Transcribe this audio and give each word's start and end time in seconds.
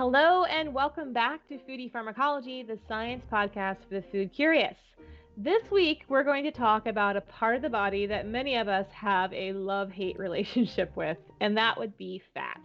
Hello, 0.00 0.44
and 0.44 0.72
welcome 0.72 1.12
back 1.12 1.46
to 1.48 1.58
Foodie 1.58 1.92
Pharmacology, 1.92 2.62
the 2.62 2.78
science 2.88 3.22
podcast 3.30 3.76
for 3.86 3.96
the 3.96 4.04
food 4.10 4.32
curious. 4.32 4.74
This 5.36 5.62
week, 5.70 6.04
we're 6.08 6.24
going 6.24 6.42
to 6.44 6.50
talk 6.50 6.86
about 6.86 7.18
a 7.18 7.20
part 7.20 7.56
of 7.56 7.60
the 7.60 7.68
body 7.68 8.06
that 8.06 8.26
many 8.26 8.56
of 8.56 8.66
us 8.66 8.86
have 8.94 9.30
a 9.34 9.52
love 9.52 9.90
hate 9.90 10.18
relationship 10.18 10.90
with, 10.96 11.18
and 11.42 11.54
that 11.58 11.78
would 11.78 11.98
be 11.98 12.22
fat. 12.32 12.62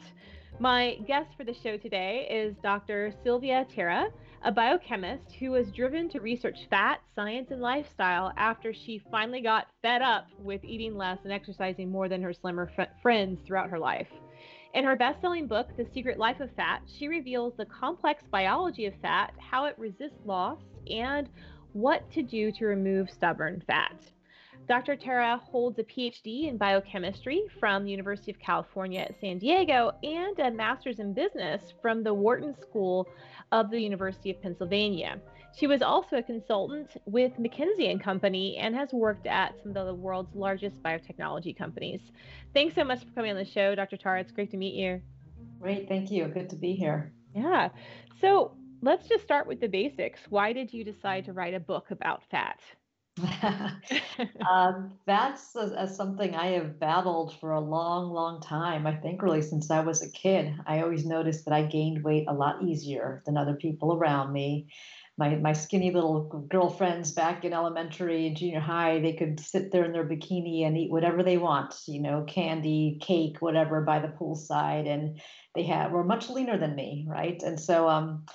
My 0.62 0.96
guest 1.06 1.32
for 1.36 1.44
the 1.44 1.54
show 1.54 1.76
today 1.76 2.26
is 2.32 2.56
Dr. 2.64 3.14
Sylvia 3.22 3.68
Tara, 3.70 4.08
a 4.46 4.52
biochemist 4.54 5.34
who 5.38 5.52
was 5.52 5.74
driven 5.74 6.08
to 6.12 6.22
research 6.22 6.68
fat, 6.70 7.02
science, 7.16 7.52
and 7.52 7.60
lifestyle 7.60 8.32
after 8.38 8.74
she 8.74 9.04
finally 9.12 9.42
got 9.42 9.68
fed 9.82 10.02
up 10.02 10.28
with 10.40 10.64
eating 10.64 10.96
less 10.96 11.18
and 11.26 11.34
exercising 11.34 11.92
more 11.92 12.08
than 12.08 12.22
her 12.22 12.32
slimmer 12.32 12.72
f- 12.78 12.88
friends 13.02 13.42
throughout 13.46 13.70
her 13.70 13.80
life. 13.80 14.08
In 14.76 14.84
her 14.84 14.98
best 14.98 15.22
selling 15.22 15.48
book, 15.48 15.70
The 15.78 15.88
Secret 15.94 16.20
Life 16.20 16.42
of 16.42 16.52
Fat, 16.52 16.82
she 16.86 17.08
reveals 17.08 17.54
the 17.56 17.66
complex 17.66 18.24
biology 18.30 18.88
of 18.88 18.94
fat, 19.02 19.34
how 19.40 19.64
it 19.68 19.76
resists 19.80 20.20
loss, 20.26 20.60
and 20.92 21.30
what 21.72 22.12
to 22.12 22.22
do 22.22 22.52
to 22.52 22.66
remove 22.66 23.10
stubborn 23.10 23.64
fat. 23.66 23.96
Dr. 24.68 24.98
Tara 24.98 25.38
holds 25.38 25.80
a 25.80 25.84
PhD 25.84 26.50
in 26.50 26.58
biochemistry 26.58 27.44
from 27.58 27.86
the 27.86 27.92
University 27.92 28.32
of 28.32 28.40
California 28.40 29.00
at 29.00 29.18
San 29.22 29.38
Diego 29.38 29.94
and 30.04 30.38
a 30.40 30.52
master's 30.52 31.00
in 31.00 31.14
business 31.14 31.74
from 31.82 32.04
the 32.04 32.14
Wharton 32.14 32.54
School 32.60 33.08
of 33.54 33.72
the 33.72 33.80
University 33.80 34.30
of 34.30 34.42
Pennsylvania. 34.42 35.22
She 35.58 35.68
was 35.68 35.82
also 35.82 36.18
a 36.18 36.24
consultant 36.24 36.98
with 37.06 37.32
McKinsey 37.40 37.90
and 37.90 38.04
Company 38.04 38.58
and 38.58 38.76
has 38.76 38.92
worked 38.92 39.26
at 39.26 39.56
some 39.64 39.76
of 39.78 39.86
the 39.86 39.94
world's 39.94 40.36
largest 40.36 40.84
biotechnology 40.84 41.58
companies. 41.58 42.02
Thanks 42.54 42.76
so 42.76 42.84
much 42.84 43.00
for 43.06 43.12
coming 43.12 43.32
on 43.32 43.38
the 43.38 43.46
show, 43.46 43.74
Dr. 43.74 43.96
Tara. 43.96 44.20
It's 44.20 44.32
great 44.32 44.52
to 44.52 44.58
meet 44.58 44.76
you. 44.76 45.02
Great, 45.62 45.88
thank 45.88 46.12
you. 46.12 46.26
Good 46.26 46.50
to 46.50 46.58
be 46.58 46.74
here. 46.74 47.14
Yeah. 47.34 47.70
So 48.20 48.52
let's 48.82 49.08
just 49.08 49.24
start 49.24 49.48
with 49.48 49.62
the 49.62 49.70
basics. 49.70 50.20
Why 50.30 50.52
did 50.52 50.74
you 50.74 50.84
decide 50.84 51.26
to 51.26 51.34
write 51.34 51.54
a 51.54 51.60
book 51.60 51.90
about 51.90 52.24
fat? 52.30 52.60
um, 54.52 54.92
that's 55.06 55.56
a, 55.56 55.74
a, 55.78 55.88
something 55.88 56.36
I 56.36 56.48
have 56.48 56.78
battled 56.80 57.40
for 57.40 57.54
a 57.54 57.62
long, 57.62 58.10
long 58.10 58.42
time. 58.42 58.86
I 58.86 58.94
think 58.94 59.22
really 59.22 59.42
since 59.42 59.72
I 59.72 59.80
was 59.80 60.02
a 60.02 60.12
kid. 60.12 60.54
I 60.68 60.82
always 60.82 61.06
noticed 61.06 61.46
that 61.46 61.54
I 61.54 61.64
gained 61.64 62.04
weight 62.04 62.26
a 62.28 62.34
lot 62.34 62.62
easier 62.62 63.24
than 63.26 63.38
other 63.38 63.56
people 63.56 63.94
around 63.94 64.34
me. 64.34 64.68
My, 65.18 65.36
my 65.36 65.54
skinny 65.54 65.92
little 65.92 66.46
girlfriends 66.50 67.12
back 67.12 67.46
in 67.46 67.54
elementary 67.54 68.28
and 68.28 68.36
junior 68.36 68.60
high, 68.60 69.00
they 69.00 69.14
could 69.14 69.40
sit 69.40 69.72
there 69.72 69.86
in 69.86 69.94
their 69.94 70.08
bikini 70.08 70.68
and 70.68 70.78
eat 70.78 70.92
whatever 70.92 71.24
they 71.24 71.38
want, 71.38 71.74
you 71.88 72.02
know, 72.02 72.26
candy, 72.28 73.00
cake, 73.02 73.38
whatever, 73.40 73.82
by 73.82 74.00
the 74.00 74.10
poolside, 74.10 74.88
and 74.88 75.22
they 75.56 75.64
had 75.64 75.92
were 75.92 76.04
much 76.04 76.30
leaner 76.30 76.58
than 76.58 76.76
me, 76.76 77.06
right? 77.08 77.42
And 77.44 77.58
so, 77.58 77.88
um, 77.88 78.26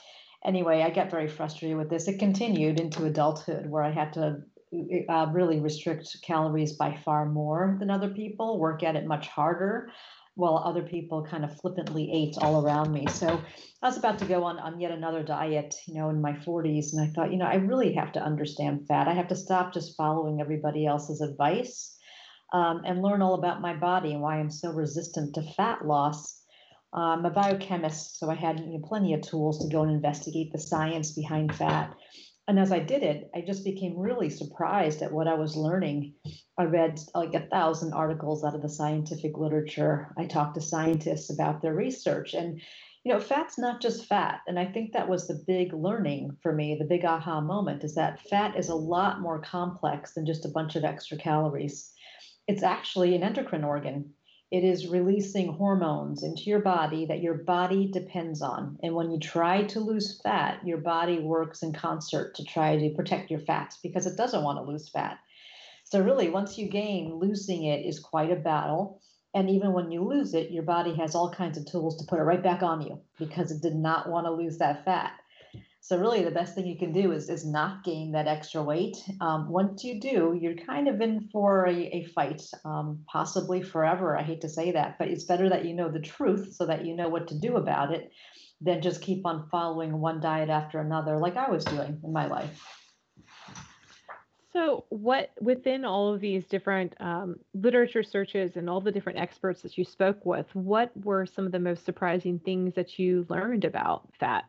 anyway, 0.44 0.82
I 0.82 0.88
got 0.88 1.10
very 1.10 1.28
frustrated 1.28 1.76
with 1.76 1.90
this. 1.90 2.08
It 2.08 2.18
continued 2.18 2.80
into 2.80 3.04
adulthood 3.04 3.68
where 3.68 3.82
I 3.82 3.90
had 3.90 4.14
to 4.14 4.38
uh, 5.08 5.26
really 5.32 5.60
restrict 5.60 6.16
calories 6.22 6.74
by 6.74 6.96
far 7.04 7.26
more 7.26 7.76
than 7.78 7.90
other 7.90 8.10
people, 8.10 8.58
work 8.58 8.82
at 8.82 8.96
it 8.96 9.06
much 9.06 9.28
harder, 9.28 9.90
while 10.40 10.62
other 10.64 10.82
people 10.82 11.24
kind 11.24 11.44
of 11.44 11.60
flippantly 11.60 12.10
ate 12.12 12.36
all 12.38 12.64
around 12.64 12.92
me. 12.92 13.06
So 13.06 13.40
I 13.82 13.86
was 13.86 13.96
about 13.96 14.18
to 14.18 14.24
go 14.24 14.44
on, 14.44 14.58
on 14.58 14.80
yet 14.80 14.90
another 14.90 15.22
diet, 15.22 15.74
you 15.86 15.94
know, 15.94 16.08
in 16.08 16.20
my 16.20 16.32
40s. 16.32 16.92
And 16.92 17.00
I 17.00 17.12
thought, 17.12 17.30
you 17.30 17.38
know, 17.38 17.46
I 17.46 17.56
really 17.56 17.92
have 17.94 18.12
to 18.12 18.22
understand 18.22 18.86
fat. 18.88 19.08
I 19.08 19.14
have 19.14 19.28
to 19.28 19.36
stop 19.36 19.72
just 19.72 19.96
following 19.96 20.40
everybody 20.40 20.86
else's 20.86 21.20
advice 21.20 21.96
um, 22.52 22.82
and 22.84 23.02
learn 23.02 23.22
all 23.22 23.34
about 23.34 23.60
my 23.60 23.74
body 23.74 24.12
and 24.12 24.20
why 24.20 24.38
I'm 24.38 24.50
so 24.50 24.72
resistant 24.72 25.34
to 25.34 25.42
fat 25.42 25.86
loss. 25.86 26.42
I'm 26.92 27.24
a 27.24 27.30
biochemist, 27.30 28.18
so 28.18 28.28
I 28.28 28.34
had 28.34 28.60
you 28.60 28.78
know, 28.78 28.86
plenty 28.86 29.14
of 29.14 29.22
tools 29.22 29.60
to 29.60 29.72
go 29.72 29.82
and 29.82 29.92
investigate 29.92 30.50
the 30.52 30.58
science 30.58 31.12
behind 31.12 31.54
fat. 31.54 31.94
And 32.48 32.58
as 32.58 32.72
I 32.72 32.80
did 32.80 33.04
it, 33.04 33.30
I 33.32 33.42
just 33.42 33.64
became 33.64 33.96
really 33.96 34.28
surprised 34.28 35.02
at 35.02 35.12
what 35.12 35.28
I 35.28 35.34
was 35.34 35.56
learning. 35.56 36.14
I 36.60 36.64
read 36.64 37.00
like 37.14 37.32
a 37.32 37.46
thousand 37.46 37.94
articles 37.94 38.44
out 38.44 38.54
of 38.54 38.60
the 38.60 38.68
scientific 38.68 39.38
literature. 39.38 40.12
I 40.18 40.26
talked 40.26 40.56
to 40.56 40.60
scientists 40.60 41.30
about 41.30 41.62
their 41.62 41.74
research. 41.74 42.34
And, 42.34 42.60
you 43.02 43.12
know, 43.12 43.18
fat's 43.18 43.58
not 43.58 43.80
just 43.80 44.04
fat. 44.04 44.40
And 44.46 44.58
I 44.58 44.66
think 44.66 44.92
that 44.92 45.08
was 45.08 45.26
the 45.26 45.42
big 45.46 45.72
learning 45.72 46.36
for 46.42 46.52
me, 46.52 46.76
the 46.78 46.84
big 46.84 47.04
aha 47.04 47.40
moment 47.40 47.82
is 47.82 47.94
that 47.94 48.20
fat 48.28 48.58
is 48.58 48.68
a 48.68 48.74
lot 48.74 49.22
more 49.22 49.40
complex 49.40 50.12
than 50.12 50.26
just 50.26 50.44
a 50.44 50.50
bunch 50.50 50.76
of 50.76 50.84
extra 50.84 51.16
calories. 51.16 51.92
It's 52.46 52.62
actually 52.62 53.16
an 53.16 53.22
endocrine 53.22 53.64
organ 53.64 54.12
it 54.50 54.64
is 54.64 54.88
releasing 54.88 55.52
hormones 55.52 56.24
into 56.24 56.42
your 56.42 56.58
body 56.58 57.06
that 57.06 57.22
your 57.22 57.34
body 57.34 57.86
depends 57.86 58.42
on. 58.42 58.76
And 58.82 58.96
when 58.96 59.12
you 59.12 59.20
try 59.20 59.62
to 59.62 59.78
lose 59.78 60.20
fat, 60.22 60.66
your 60.66 60.78
body 60.78 61.20
works 61.20 61.62
in 61.62 61.72
concert 61.72 62.34
to 62.34 62.44
try 62.44 62.76
to 62.76 62.94
protect 62.96 63.30
your 63.30 63.38
fats 63.38 63.78
because 63.80 64.06
it 64.06 64.16
doesn't 64.16 64.42
want 64.42 64.58
to 64.58 64.68
lose 64.70 64.88
fat. 64.88 65.18
So, 65.90 66.00
really, 66.00 66.30
once 66.30 66.56
you 66.56 66.68
gain, 66.68 67.16
losing 67.16 67.64
it 67.64 67.84
is 67.84 67.98
quite 67.98 68.30
a 68.30 68.36
battle. 68.36 69.00
And 69.34 69.50
even 69.50 69.72
when 69.72 69.90
you 69.90 70.04
lose 70.04 70.34
it, 70.34 70.52
your 70.52 70.62
body 70.62 70.94
has 70.94 71.16
all 71.16 71.32
kinds 71.32 71.58
of 71.58 71.66
tools 71.66 71.96
to 71.98 72.06
put 72.08 72.20
it 72.20 72.22
right 72.22 72.42
back 72.42 72.62
on 72.62 72.80
you 72.80 73.00
because 73.18 73.50
it 73.50 73.60
did 73.60 73.74
not 73.74 74.08
want 74.08 74.26
to 74.26 74.32
lose 74.32 74.58
that 74.58 74.84
fat. 74.84 75.12
So 75.80 75.98
really, 75.98 76.22
the 76.22 76.30
best 76.30 76.54
thing 76.54 76.66
you 76.66 76.78
can 76.78 76.92
do 76.92 77.10
is 77.10 77.28
is 77.28 77.44
not 77.44 77.82
gain 77.82 78.12
that 78.12 78.28
extra 78.28 78.62
weight. 78.62 78.98
Um, 79.20 79.50
once 79.50 79.82
you 79.82 80.00
do, 80.00 80.38
you're 80.40 80.54
kind 80.54 80.86
of 80.86 81.00
in 81.00 81.28
for 81.32 81.66
a, 81.66 81.74
a 81.74 82.04
fight, 82.04 82.42
um, 82.64 83.02
possibly 83.10 83.60
forever. 83.60 84.16
I 84.16 84.22
hate 84.22 84.42
to 84.42 84.48
say 84.48 84.70
that, 84.70 84.96
but 84.96 85.08
it's 85.08 85.24
better 85.24 85.48
that 85.48 85.64
you 85.64 85.74
know 85.74 85.90
the 85.90 85.98
truth 85.98 86.54
so 86.54 86.66
that 86.66 86.84
you 86.84 86.94
know 86.94 87.08
what 87.08 87.26
to 87.28 87.38
do 87.38 87.56
about 87.56 87.92
it, 87.92 88.12
than 88.60 88.80
just 88.80 89.02
keep 89.02 89.26
on 89.26 89.48
following 89.50 90.00
one 90.00 90.20
diet 90.20 90.50
after 90.50 90.78
another, 90.78 91.18
like 91.18 91.36
I 91.36 91.50
was 91.50 91.64
doing 91.64 92.00
in 92.04 92.12
my 92.12 92.26
life. 92.26 92.79
So, 94.52 94.84
what 94.88 95.30
within 95.40 95.84
all 95.84 96.12
of 96.12 96.20
these 96.20 96.44
different 96.46 96.94
um, 97.00 97.36
literature 97.54 98.02
searches 98.02 98.56
and 98.56 98.68
all 98.68 98.80
the 98.80 98.90
different 98.90 99.20
experts 99.20 99.62
that 99.62 99.78
you 99.78 99.84
spoke 99.84 100.26
with, 100.26 100.46
what 100.54 100.90
were 101.04 101.24
some 101.24 101.46
of 101.46 101.52
the 101.52 101.60
most 101.60 101.84
surprising 101.84 102.40
things 102.40 102.74
that 102.74 102.98
you 102.98 103.26
learned 103.28 103.64
about 103.64 104.08
fat? 104.18 104.44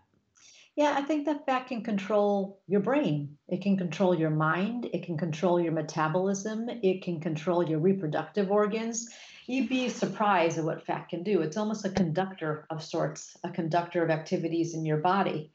Yeah, 0.75 0.95
I 0.97 1.01
think 1.01 1.25
that 1.25 1.45
fat 1.45 1.67
can 1.67 1.83
control 1.83 2.61
your 2.67 2.79
brain. 2.79 3.37
It 3.47 3.61
can 3.61 3.77
control 3.77 4.15
your 4.15 4.29
mind. 4.29 4.89
It 4.93 5.03
can 5.03 5.17
control 5.17 5.59
your 5.59 5.73
metabolism. 5.73 6.69
It 6.69 7.03
can 7.03 7.19
control 7.19 7.67
your 7.67 7.79
reproductive 7.79 8.49
organs. 8.49 9.09
You'd 9.47 9.69
be 9.69 9.89
surprised 9.89 10.57
at 10.57 10.63
what 10.63 10.85
fat 10.85 11.09
can 11.09 11.23
do. 11.23 11.41
It's 11.41 11.57
almost 11.57 11.85
a 11.85 11.89
conductor 11.89 12.65
of 12.69 12.81
sorts, 12.81 13.37
a 13.43 13.49
conductor 13.49 14.01
of 14.03 14.09
activities 14.09 14.73
in 14.73 14.85
your 14.85 14.97
body. 14.97 15.51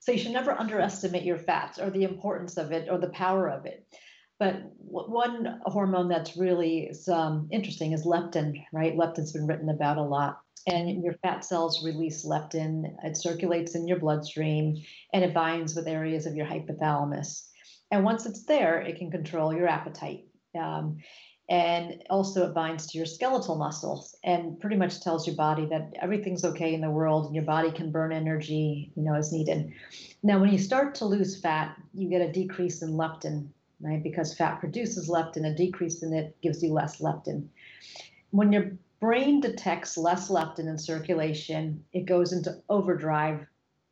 So 0.00 0.12
you 0.12 0.18
should 0.18 0.32
never 0.32 0.52
underestimate 0.52 1.24
your 1.24 1.38
fats 1.38 1.78
or 1.78 1.90
the 1.90 2.04
importance 2.04 2.56
of 2.56 2.72
it 2.72 2.88
or 2.90 2.98
the 2.98 3.10
power 3.10 3.48
of 3.48 3.66
it. 3.66 3.86
But 4.38 4.62
one 4.78 5.60
hormone 5.64 6.08
that's 6.08 6.36
really 6.36 6.92
um, 7.12 7.48
interesting 7.50 7.92
is 7.92 8.06
leptin, 8.06 8.64
right? 8.72 8.96
Leptin's 8.96 9.32
been 9.32 9.46
written 9.46 9.68
about 9.68 9.98
a 9.98 10.02
lot 10.02 10.38
and 10.68 11.02
your 11.02 11.14
fat 11.14 11.44
cells 11.44 11.84
release 11.84 12.24
leptin. 12.24 12.94
It 13.02 13.16
circulates 13.16 13.74
in 13.74 13.88
your 13.88 13.98
bloodstream 13.98 14.76
and 15.12 15.24
it 15.24 15.34
binds 15.34 15.74
with 15.74 15.88
areas 15.88 16.26
of 16.26 16.34
your 16.34 16.46
hypothalamus. 16.46 17.46
And 17.90 18.04
once 18.04 18.26
it's 18.26 18.44
there, 18.44 18.80
it 18.80 18.96
can 18.96 19.10
control 19.10 19.54
your 19.54 19.66
appetite. 19.66 20.24
Um, 20.58 20.98
and 21.48 22.02
also 22.10 22.46
it 22.46 22.54
binds 22.54 22.86
to 22.86 22.98
your 22.98 23.06
skeletal 23.06 23.56
muscles 23.56 24.16
and 24.24 24.60
pretty 24.60 24.76
much 24.76 25.00
tells 25.00 25.26
your 25.26 25.36
body 25.36 25.66
that 25.66 25.92
everything's 26.00 26.44
okay 26.44 26.74
in 26.74 26.80
the 26.80 26.90
world 26.90 27.26
and 27.26 27.34
your 27.34 27.44
body 27.44 27.70
can 27.70 27.90
burn 27.90 28.12
energy 28.12 28.92
you 28.94 29.02
know 29.02 29.14
as 29.14 29.32
needed 29.32 29.72
now 30.22 30.38
when 30.38 30.52
you 30.52 30.58
start 30.58 30.94
to 30.94 31.04
lose 31.04 31.40
fat 31.40 31.76
you 31.94 32.08
get 32.08 32.20
a 32.20 32.32
decrease 32.32 32.82
in 32.82 32.90
leptin 32.90 33.48
right 33.80 34.02
because 34.02 34.34
fat 34.34 34.60
produces 34.60 35.08
leptin 35.08 35.46
a 35.46 35.54
decrease 35.54 36.02
in 36.02 36.12
it 36.12 36.36
gives 36.42 36.62
you 36.62 36.72
less 36.72 37.00
leptin 37.00 37.48
when 38.30 38.52
your 38.52 38.72
brain 39.00 39.40
detects 39.40 39.96
less 39.96 40.28
leptin 40.28 40.68
in 40.68 40.78
circulation, 40.78 41.84
it 41.92 42.06
goes 42.06 42.32
into 42.32 42.60
overdrive, 42.68 43.46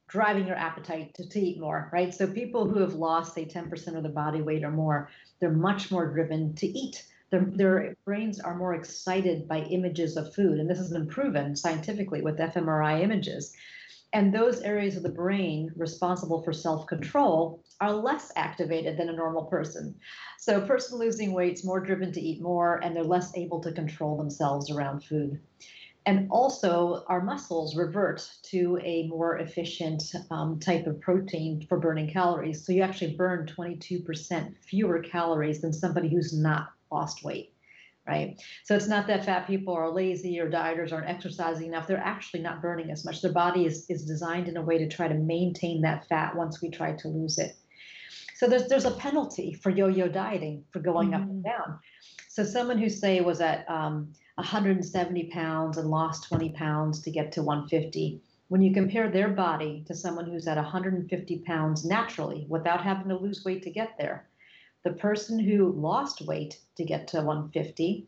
driving 0.08 0.46
your 0.46 0.56
appetite 0.56 1.14
to, 1.14 1.28
to 1.28 1.40
eat 1.40 1.60
more, 1.60 1.88
right? 1.92 2.12
So 2.12 2.26
people 2.26 2.68
who 2.68 2.80
have 2.80 2.94
lost, 2.94 3.34
say, 3.34 3.44
10% 3.44 3.96
of 3.96 4.02
their 4.02 4.12
body 4.12 4.42
weight 4.42 4.64
or 4.64 4.70
more, 4.70 5.10
they're 5.40 5.50
much 5.50 5.90
more 5.90 6.12
driven 6.12 6.54
to 6.56 6.66
eat. 6.66 7.04
Their, 7.30 7.44
their 7.44 7.96
brains 8.04 8.38
are 8.38 8.56
more 8.56 8.74
excited 8.74 9.48
by 9.48 9.62
images 9.62 10.16
of 10.16 10.34
food. 10.34 10.60
And 10.60 10.70
this 10.70 10.78
has 10.78 10.92
been 10.92 11.08
proven 11.08 11.56
scientifically 11.56 12.22
with 12.22 12.38
fMRI 12.38 13.02
images. 13.02 13.52
And 14.12 14.32
those 14.32 14.62
areas 14.62 14.96
of 14.96 15.02
the 15.02 15.08
brain 15.08 15.72
responsible 15.76 16.42
for 16.42 16.52
self 16.52 16.86
control 16.86 17.62
are 17.80 17.92
less 17.92 18.30
activated 18.36 18.96
than 18.96 19.08
a 19.08 19.16
normal 19.16 19.46
person. 19.46 19.96
So, 20.38 20.62
a 20.62 20.66
person 20.66 20.98
losing 20.98 21.32
weight 21.32 21.54
is 21.54 21.64
more 21.64 21.80
driven 21.80 22.12
to 22.12 22.20
eat 22.20 22.40
more 22.40 22.82
and 22.82 22.94
they're 22.94 23.04
less 23.04 23.36
able 23.36 23.60
to 23.60 23.72
control 23.72 24.16
themselves 24.16 24.70
around 24.70 25.04
food. 25.04 25.40
And 26.06 26.30
also, 26.30 27.04
our 27.08 27.20
muscles 27.20 27.76
revert 27.76 28.30
to 28.44 28.78
a 28.84 29.08
more 29.08 29.38
efficient 29.38 30.04
um, 30.30 30.60
type 30.60 30.86
of 30.86 31.00
protein 31.00 31.66
for 31.68 31.80
burning 31.80 32.08
calories. 32.08 32.64
So, 32.64 32.72
you 32.72 32.82
actually 32.82 33.16
burn 33.16 33.46
22% 33.46 34.54
fewer 34.62 35.00
calories 35.00 35.60
than 35.60 35.72
somebody 35.72 36.08
who's 36.08 36.32
not 36.32 36.68
lost 36.90 37.24
weight 37.24 37.52
right? 38.06 38.40
So 38.64 38.76
it's 38.76 38.86
not 38.86 39.08
that 39.08 39.24
fat 39.24 39.46
people 39.46 39.74
are 39.74 39.90
lazy 39.90 40.38
or 40.38 40.48
dieters 40.48 40.92
aren't 40.92 41.08
exercising 41.08 41.66
enough. 41.66 41.88
They're 41.88 41.98
actually 41.98 42.40
not 42.40 42.62
burning 42.62 42.90
as 42.90 43.04
much. 43.04 43.20
Their 43.20 43.32
body 43.32 43.66
is, 43.66 43.84
is 43.88 44.04
designed 44.04 44.48
in 44.48 44.56
a 44.56 44.62
way 44.62 44.78
to 44.78 44.88
try 44.88 45.08
to 45.08 45.14
maintain 45.14 45.82
that 45.82 46.06
fat 46.08 46.36
once 46.36 46.62
we 46.62 46.70
try 46.70 46.92
to 46.92 47.08
lose 47.08 47.38
it. 47.38 47.56
So 48.36 48.46
there's 48.46 48.68
there's 48.68 48.84
a 48.84 48.90
penalty 48.92 49.54
for 49.54 49.70
yo-yo 49.70 50.08
dieting 50.08 50.64
for 50.70 50.78
going 50.78 51.10
mm-hmm. 51.10 51.22
up 51.22 51.28
and 51.28 51.44
mm-hmm. 51.44 51.70
down. 51.72 51.78
So 52.28 52.44
someone 52.44 52.78
who 52.78 52.90
say 52.90 53.20
was 53.22 53.40
at 53.40 53.68
um, 53.68 54.12
170 54.34 55.30
pounds 55.30 55.78
and 55.78 55.88
lost 55.88 56.28
20 56.28 56.50
pounds 56.50 57.00
to 57.02 57.10
get 57.10 57.32
to 57.32 57.42
150 57.42 58.20
when 58.48 58.60
you 58.60 58.72
compare 58.72 59.10
their 59.10 59.28
body 59.28 59.82
to 59.86 59.94
someone 59.94 60.26
who's 60.26 60.46
at 60.46 60.56
150 60.56 61.38
pounds 61.46 61.84
naturally 61.84 62.46
without 62.48 62.84
having 62.84 63.08
to 63.08 63.16
lose 63.16 63.44
weight 63.44 63.62
to 63.62 63.70
get 63.70 63.96
there, 63.98 64.28
the 64.86 64.92
person 64.92 65.36
who 65.40 65.72
lost 65.72 66.22
weight 66.22 66.60
to 66.76 66.84
get 66.84 67.08
to 67.08 67.16
150 67.16 68.06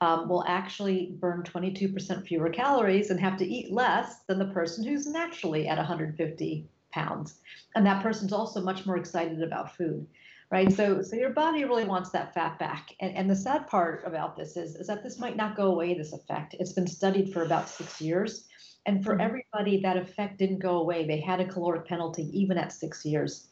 um, 0.00 0.28
will 0.28 0.44
actually 0.48 1.14
burn 1.20 1.44
22% 1.44 2.26
fewer 2.26 2.50
calories 2.50 3.10
and 3.10 3.20
have 3.20 3.36
to 3.36 3.46
eat 3.46 3.72
less 3.72 4.24
than 4.26 4.40
the 4.40 4.46
person 4.46 4.82
who's 4.82 5.06
naturally 5.06 5.68
at 5.68 5.78
150 5.78 6.66
pounds. 6.90 7.38
And 7.76 7.86
that 7.86 8.02
person's 8.02 8.32
also 8.32 8.60
much 8.60 8.84
more 8.84 8.96
excited 8.96 9.44
about 9.44 9.76
food. 9.76 10.08
Right. 10.50 10.72
So 10.72 11.02
so 11.02 11.14
your 11.14 11.30
body 11.30 11.64
really 11.64 11.84
wants 11.84 12.10
that 12.10 12.34
fat 12.34 12.58
back. 12.58 12.94
And 13.00 13.14
and 13.14 13.30
the 13.30 13.36
sad 13.36 13.68
part 13.68 14.02
about 14.04 14.34
this 14.34 14.56
is, 14.56 14.74
is 14.74 14.88
that 14.88 15.04
this 15.04 15.20
might 15.20 15.36
not 15.36 15.56
go 15.56 15.66
away, 15.66 15.94
this 15.94 16.14
effect. 16.14 16.56
It's 16.58 16.72
been 16.72 16.86
studied 16.88 17.32
for 17.32 17.44
about 17.44 17.68
six 17.68 18.00
years. 18.00 18.48
And 18.86 19.04
for 19.04 19.12
mm-hmm. 19.12 19.20
everybody, 19.20 19.80
that 19.82 19.98
effect 19.98 20.38
didn't 20.38 20.60
go 20.60 20.78
away. 20.78 21.06
They 21.06 21.20
had 21.20 21.40
a 21.40 21.46
caloric 21.46 21.86
penalty 21.86 22.30
even 22.32 22.58
at 22.58 22.72
six 22.72 23.04
years. 23.04 23.48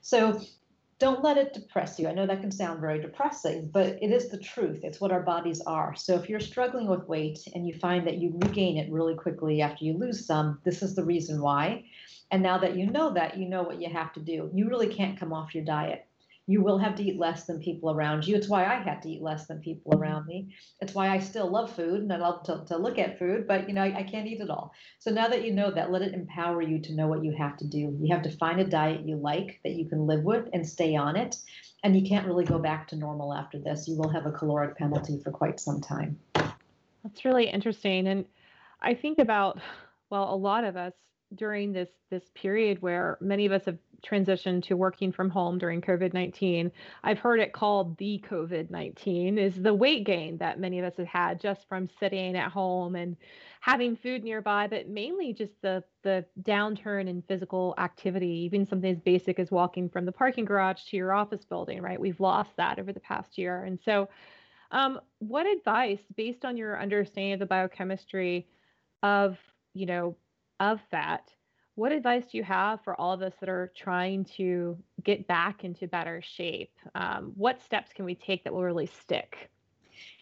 So 0.00 0.40
don't 1.00 1.24
let 1.24 1.38
it 1.38 1.54
depress 1.54 1.98
you. 1.98 2.06
I 2.06 2.12
know 2.12 2.26
that 2.26 2.42
can 2.42 2.52
sound 2.52 2.78
very 2.78 3.00
depressing, 3.00 3.70
but 3.72 3.98
it 4.02 4.12
is 4.12 4.28
the 4.28 4.38
truth. 4.38 4.84
It's 4.84 5.00
what 5.00 5.10
our 5.10 5.22
bodies 5.22 5.62
are. 5.62 5.96
So 5.96 6.14
if 6.14 6.28
you're 6.28 6.40
struggling 6.40 6.86
with 6.86 7.08
weight 7.08 7.40
and 7.54 7.66
you 7.66 7.72
find 7.72 8.06
that 8.06 8.18
you 8.18 8.32
regain 8.34 8.76
it 8.76 8.92
really 8.92 9.14
quickly 9.14 9.62
after 9.62 9.84
you 9.84 9.94
lose 9.94 10.26
some, 10.26 10.60
this 10.62 10.82
is 10.82 10.94
the 10.94 11.04
reason 11.04 11.40
why. 11.40 11.84
And 12.30 12.42
now 12.42 12.58
that 12.58 12.76
you 12.76 12.86
know 12.86 13.12
that, 13.14 13.38
you 13.38 13.48
know 13.48 13.62
what 13.62 13.80
you 13.80 13.88
have 13.88 14.12
to 14.12 14.20
do. 14.20 14.50
You 14.54 14.68
really 14.68 14.94
can't 14.94 15.18
come 15.18 15.32
off 15.32 15.54
your 15.54 15.64
diet 15.64 16.06
you 16.50 16.60
will 16.60 16.78
have 16.78 16.96
to 16.96 17.04
eat 17.04 17.16
less 17.16 17.44
than 17.44 17.60
people 17.60 17.92
around 17.92 18.26
you. 18.26 18.34
It's 18.34 18.48
why 18.48 18.64
I 18.64 18.82
had 18.82 19.00
to 19.02 19.08
eat 19.08 19.22
less 19.22 19.46
than 19.46 19.60
people 19.60 19.92
mm-hmm. 19.92 20.02
around 20.02 20.26
me. 20.26 20.52
It's 20.80 20.94
why 20.94 21.08
I 21.08 21.20
still 21.20 21.48
love 21.48 21.72
food 21.72 22.02
and 22.02 22.12
I 22.12 22.16
love 22.16 22.42
to, 22.44 22.64
to 22.66 22.76
look 22.76 22.98
at 22.98 23.20
food, 23.20 23.46
but 23.46 23.68
you 23.68 23.74
know, 23.74 23.82
I, 23.82 23.98
I 23.98 24.02
can't 24.02 24.26
eat 24.26 24.40
it 24.40 24.50
all. 24.50 24.72
So 24.98 25.12
now 25.12 25.28
that 25.28 25.44
you 25.44 25.52
know 25.52 25.70
that, 25.70 25.92
let 25.92 26.02
it 26.02 26.12
empower 26.12 26.60
you 26.60 26.80
to 26.80 26.92
know 26.92 27.06
what 27.06 27.22
you 27.22 27.32
have 27.38 27.56
to 27.58 27.66
do. 27.66 27.96
You 28.00 28.12
have 28.12 28.22
to 28.22 28.32
find 28.32 28.58
a 28.60 28.64
diet 28.64 29.06
you 29.06 29.14
like 29.14 29.60
that 29.62 29.74
you 29.74 29.88
can 29.88 30.08
live 30.08 30.24
with 30.24 30.48
and 30.52 30.68
stay 30.68 30.96
on 30.96 31.14
it. 31.14 31.36
And 31.84 31.94
you 31.98 32.06
can't 32.06 32.26
really 32.26 32.44
go 32.44 32.58
back 32.58 32.88
to 32.88 32.96
normal 32.96 33.32
after 33.32 33.60
this. 33.60 33.86
You 33.86 33.96
will 33.96 34.10
have 34.10 34.26
a 34.26 34.32
caloric 34.32 34.76
penalty 34.76 35.20
for 35.22 35.30
quite 35.30 35.60
some 35.60 35.80
time. 35.80 36.18
That's 36.34 37.24
really 37.24 37.48
interesting. 37.48 38.08
And 38.08 38.24
I 38.82 38.94
think 38.94 39.20
about, 39.20 39.60
well, 40.10 40.34
a 40.34 40.36
lot 40.36 40.64
of 40.64 40.76
us 40.76 40.94
during 41.36 41.72
this 41.72 41.88
this 42.10 42.24
period 42.34 42.82
where 42.82 43.16
many 43.20 43.46
of 43.46 43.52
us 43.52 43.64
have 43.64 43.78
transition 44.02 44.60
to 44.62 44.76
working 44.76 45.12
from 45.12 45.30
home 45.30 45.58
during 45.58 45.80
COVID 45.80 46.12
19, 46.14 46.70
I've 47.02 47.18
heard 47.18 47.40
it 47.40 47.52
called 47.52 47.96
the 47.98 48.22
COVID 48.28 48.70
19, 48.70 49.38
is 49.38 49.54
the 49.56 49.74
weight 49.74 50.04
gain 50.04 50.38
that 50.38 50.58
many 50.58 50.78
of 50.78 50.84
us 50.84 50.96
have 50.96 51.06
had 51.06 51.40
just 51.40 51.68
from 51.68 51.88
sitting 51.98 52.36
at 52.36 52.50
home 52.50 52.96
and 52.96 53.16
having 53.60 53.96
food 53.96 54.24
nearby, 54.24 54.66
but 54.66 54.88
mainly 54.88 55.32
just 55.32 55.52
the, 55.62 55.84
the 56.02 56.24
downturn 56.42 57.08
in 57.08 57.22
physical 57.28 57.74
activity, 57.78 58.42
even 58.44 58.66
something 58.66 58.90
as 58.90 59.00
basic 59.00 59.38
as 59.38 59.50
walking 59.50 59.88
from 59.88 60.06
the 60.06 60.12
parking 60.12 60.46
garage 60.46 60.82
to 60.84 60.96
your 60.96 61.12
office 61.12 61.44
building, 61.44 61.82
right? 61.82 62.00
We've 62.00 62.20
lost 62.20 62.50
that 62.56 62.78
over 62.78 62.92
the 62.92 63.00
past 63.00 63.36
year. 63.36 63.64
And 63.64 63.78
so, 63.84 64.08
um, 64.72 65.00
what 65.18 65.46
advice, 65.46 66.00
based 66.16 66.44
on 66.44 66.56
your 66.56 66.80
understanding 66.80 67.34
of 67.34 67.40
the 67.40 67.46
biochemistry 67.46 68.46
of, 69.02 69.36
you 69.74 69.86
know, 69.86 70.16
of 70.60 70.80
fat, 70.90 71.30
what 71.80 71.92
advice 71.92 72.26
do 72.30 72.36
you 72.36 72.44
have 72.44 72.84
for 72.84 72.94
all 73.00 73.10
of 73.10 73.22
us 73.22 73.32
that 73.40 73.48
are 73.48 73.72
trying 73.74 74.22
to 74.22 74.76
get 75.02 75.26
back 75.26 75.64
into 75.64 75.88
better 75.88 76.20
shape? 76.20 76.74
Um, 76.94 77.32
what 77.36 77.62
steps 77.62 77.94
can 77.94 78.04
we 78.04 78.14
take 78.14 78.44
that 78.44 78.52
will 78.52 78.62
really 78.62 78.84
stick? 78.84 79.48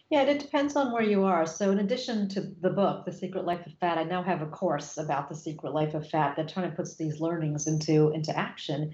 Yeah, 0.09 0.21
it 0.21 0.39
depends 0.39 0.77
on 0.77 0.93
where 0.93 1.03
you 1.03 1.25
are. 1.25 1.45
So, 1.45 1.69
in 1.71 1.79
addition 1.79 2.29
to 2.29 2.41
the 2.61 2.69
book, 2.69 3.03
The 3.03 3.11
Secret 3.11 3.43
Life 3.43 3.65
of 3.67 3.73
Fat, 3.73 3.97
I 3.97 4.05
now 4.05 4.23
have 4.23 4.41
a 4.41 4.45
course 4.45 4.97
about 4.97 5.27
the 5.27 5.35
secret 5.35 5.73
life 5.73 5.95
of 5.95 6.09
fat 6.09 6.37
that 6.37 6.55
kind 6.55 6.65
of 6.65 6.77
puts 6.77 6.95
these 6.95 7.19
learnings 7.19 7.67
into 7.67 8.11
into 8.11 8.35
action. 8.39 8.93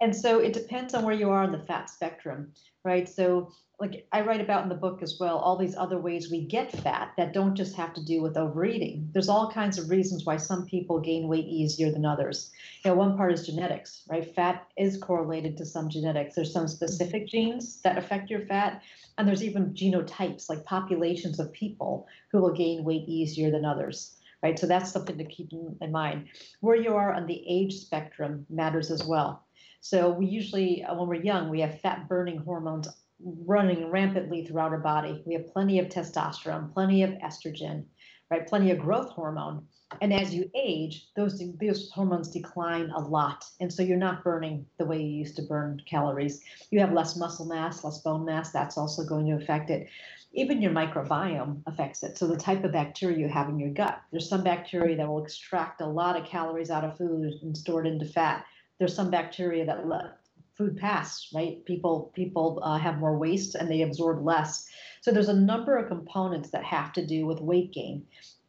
And 0.00 0.14
so, 0.16 0.40
it 0.40 0.52
depends 0.52 0.94
on 0.94 1.04
where 1.04 1.14
you 1.14 1.30
are 1.30 1.44
in 1.44 1.52
the 1.52 1.60
fat 1.60 1.88
spectrum, 1.88 2.54
right? 2.84 3.08
So, 3.08 3.50
like 3.80 4.06
I 4.12 4.20
write 4.20 4.40
about 4.40 4.62
in 4.62 4.68
the 4.68 4.76
book 4.76 5.02
as 5.02 5.16
well, 5.18 5.36
all 5.36 5.56
these 5.56 5.76
other 5.76 5.98
ways 5.98 6.30
we 6.30 6.46
get 6.46 6.70
fat 6.70 7.12
that 7.16 7.32
don't 7.32 7.56
just 7.56 7.74
have 7.74 7.92
to 7.94 8.04
do 8.04 8.22
with 8.22 8.36
overeating. 8.36 9.10
There's 9.12 9.28
all 9.28 9.50
kinds 9.50 9.78
of 9.78 9.90
reasons 9.90 10.24
why 10.24 10.36
some 10.36 10.64
people 10.64 11.00
gain 11.00 11.26
weight 11.26 11.46
easier 11.46 11.90
than 11.90 12.06
others. 12.06 12.52
You 12.84 12.90
know, 12.92 12.96
one 12.96 13.16
part 13.16 13.32
is 13.32 13.46
genetics, 13.46 14.04
right? 14.08 14.32
Fat 14.34 14.68
is 14.78 14.96
correlated 14.98 15.56
to 15.56 15.66
some 15.66 15.90
genetics. 15.90 16.36
There's 16.36 16.52
some 16.52 16.68
specific 16.68 17.22
mm-hmm. 17.22 17.36
genes 17.36 17.80
that 17.82 17.98
affect 17.98 18.30
your 18.30 18.46
fat, 18.46 18.80
and 19.18 19.26
there's 19.26 19.42
even 19.42 19.74
genotypes, 19.74 20.48
like 20.48 20.64
populations 20.64 21.40
of 21.40 21.52
people 21.52 22.06
who 22.30 22.40
will 22.40 22.54
gain 22.54 22.84
weight 22.84 23.08
easier 23.08 23.50
than 23.50 23.64
others. 23.64 24.18
Right, 24.40 24.58
so 24.58 24.66
that's 24.66 24.92
something 24.92 25.16
to 25.16 25.24
keep 25.24 25.48
in 25.80 25.90
mind. 25.90 26.28
Where 26.60 26.76
you 26.76 26.94
are 26.94 27.14
on 27.14 27.26
the 27.26 27.42
age 27.48 27.76
spectrum 27.76 28.44
matters 28.50 28.90
as 28.90 29.02
well. 29.02 29.42
So 29.84 30.08
we 30.08 30.24
usually, 30.24 30.82
uh, 30.82 30.94
when 30.94 31.08
we're 31.08 31.22
young, 31.22 31.50
we 31.50 31.60
have 31.60 31.78
fat 31.82 32.08
burning 32.08 32.38
hormones 32.38 32.88
running 33.20 33.90
rampantly 33.90 34.42
throughout 34.42 34.72
our 34.72 34.78
body. 34.78 35.22
We 35.26 35.34
have 35.34 35.52
plenty 35.52 35.78
of 35.78 35.90
testosterone, 35.90 36.72
plenty 36.72 37.02
of 37.02 37.10
estrogen, 37.10 37.84
right? 38.30 38.46
Plenty 38.46 38.70
of 38.70 38.78
growth 38.78 39.10
hormone. 39.10 39.66
And 40.00 40.10
as 40.10 40.34
you 40.34 40.50
age, 40.54 41.08
those 41.16 41.38
those 41.60 41.90
hormones 41.90 42.30
decline 42.30 42.92
a 42.96 43.00
lot, 43.00 43.44
and 43.60 43.70
so 43.70 43.82
you're 43.82 43.98
not 43.98 44.24
burning 44.24 44.64
the 44.78 44.86
way 44.86 45.02
you 45.02 45.18
used 45.18 45.36
to 45.36 45.42
burn 45.42 45.82
calories. 45.84 46.40
You 46.70 46.80
have 46.80 46.94
less 46.94 47.14
muscle 47.14 47.44
mass, 47.44 47.84
less 47.84 47.98
bone 47.98 48.24
mass. 48.24 48.52
That's 48.52 48.78
also 48.78 49.04
going 49.04 49.26
to 49.26 49.36
affect 49.36 49.68
it. 49.68 49.86
Even 50.32 50.62
your 50.62 50.72
microbiome 50.72 51.60
affects 51.66 52.02
it. 52.02 52.16
So 52.16 52.26
the 52.26 52.38
type 52.38 52.64
of 52.64 52.72
bacteria 52.72 53.18
you 53.18 53.28
have 53.28 53.50
in 53.50 53.58
your 53.58 53.74
gut. 53.74 54.00
There's 54.10 54.30
some 54.30 54.42
bacteria 54.42 54.96
that 54.96 55.06
will 55.06 55.22
extract 55.22 55.82
a 55.82 55.86
lot 55.86 56.18
of 56.18 56.24
calories 56.26 56.70
out 56.70 56.84
of 56.84 56.96
food 56.96 57.34
and 57.42 57.54
store 57.54 57.84
it 57.84 57.86
into 57.86 58.06
fat. 58.06 58.46
There's 58.84 58.94
some 58.94 59.10
bacteria 59.10 59.64
that 59.64 59.88
let 59.88 60.18
food 60.58 60.76
pass, 60.76 61.30
right? 61.32 61.64
People 61.64 62.12
people 62.14 62.60
uh, 62.62 62.76
have 62.76 62.98
more 62.98 63.16
waste 63.16 63.54
and 63.54 63.70
they 63.70 63.80
absorb 63.80 64.22
less. 64.22 64.68
So 65.00 65.10
there's 65.10 65.30
a 65.30 65.34
number 65.34 65.78
of 65.78 65.88
components 65.88 66.50
that 66.50 66.64
have 66.64 66.92
to 66.92 67.06
do 67.06 67.24
with 67.24 67.40
weight 67.40 67.72
gain. 67.72 68.04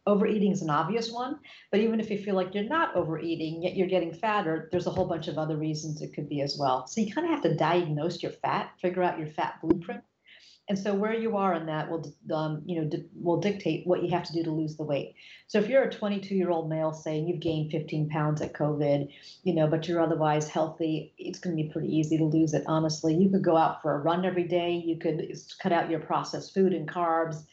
Overeating 0.05 0.51
is 0.51 0.61
an 0.61 0.69
obvious 0.69 1.09
one, 1.09 1.39
but 1.71 1.79
even 1.79 2.01
if 2.01 2.09
you 2.09 2.17
feel 2.17 2.35
like 2.35 2.53
you're 2.53 2.65
not 2.65 2.97
overeating, 2.97 3.63
yet 3.63 3.77
you're 3.77 3.87
getting 3.87 4.13
fatter, 4.13 4.67
there's 4.73 4.87
a 4.87 4.91
whole 4.91 5.07
bunch 5.07 5.29
of 5.29 5.37
other 5.37 5.55
reasons 5.55 6.01
it 6.01 6.13
could 6.13 6.27
be 6.27 6.41
as 6.41 6.57
well. 6.59 6.85
So 6.85 6.99
you 6.99 7.13
kind 7.13 7.27
of 7.27 7.31
have 7.31 7.43
to 7.43 7.55
diagnose 7.55 8.21
your 8.21 8.33
fat, 8.33 8.73
figure 8.81 9.03
out 9.03 9.17
your 9.17 9.29
fat 9.29 9.61
blueprint, 9.61 10.03
and 10.67 10.79
so 10.79 10.93
where 10.93 11.13
you 11.13 11.37
are 11.37 11.53
in 11.53 11.67
that 11.67 11.89
will 11.89 12.13
um, 12.33 12.61
you 12.65 12.81
know 12.81 12.87
di- 12.87 13.05
will 13.13 13.39
dictate 13.39 13.85
what 13.85 14.03
you 14.03 14.09
have 14.09 14.23
to 14.23 14.33
do 14.33 14.43
to 14.43 14.51
lose 14.51 14.75
the 14.77 14.83
weight 14.83 15.15
so 15.47 15.59
if 15.59 15.67
you're 15.67 15.83
a 15.83 15.91
22 15.91 16.35
year 16.35 16.49
old 16.49 16.69
male 16.69 16.93
saying 16.93 17.27
you've 17.27 17.39
gained 17.39 17.71
15 17.71 18.09
pounds 18.09 18.41
at 18.41 18.53
covid 18.53 19.11
you 19.43 19.53
know 19.53 19.67
but 19.67 19.87
you're 19.87 20.01
otherwise 20.01 20.47
healthy 20.47 21.13
it's 21.17 21.39
going 21.39 21.55
to 21.55 21.63
be 21.63 21.69
pretty 21.69 21.95
easy 21.95 22.17
to 22.17 22.25
lose 22.25 22.53
it 22.53 22.63
honestly 22.67 23.15
you 23.15 23.29
could 23.29 23.43
go 23.43 23.57
out 23.57 23.81
for 23.81 23.95
a 23.95 23.99
run 23.99 24.25
every 24.25 24.47
day 24.47 24.81
you 24.85 24.97
could 24.97 25.21
cut 25.61 25.71
out 25.71 25.89
your 25.89 25.99
processed 25.99 26.53
food 26.53 26.73
and 26.73 26.89
carbs 26.89 27.43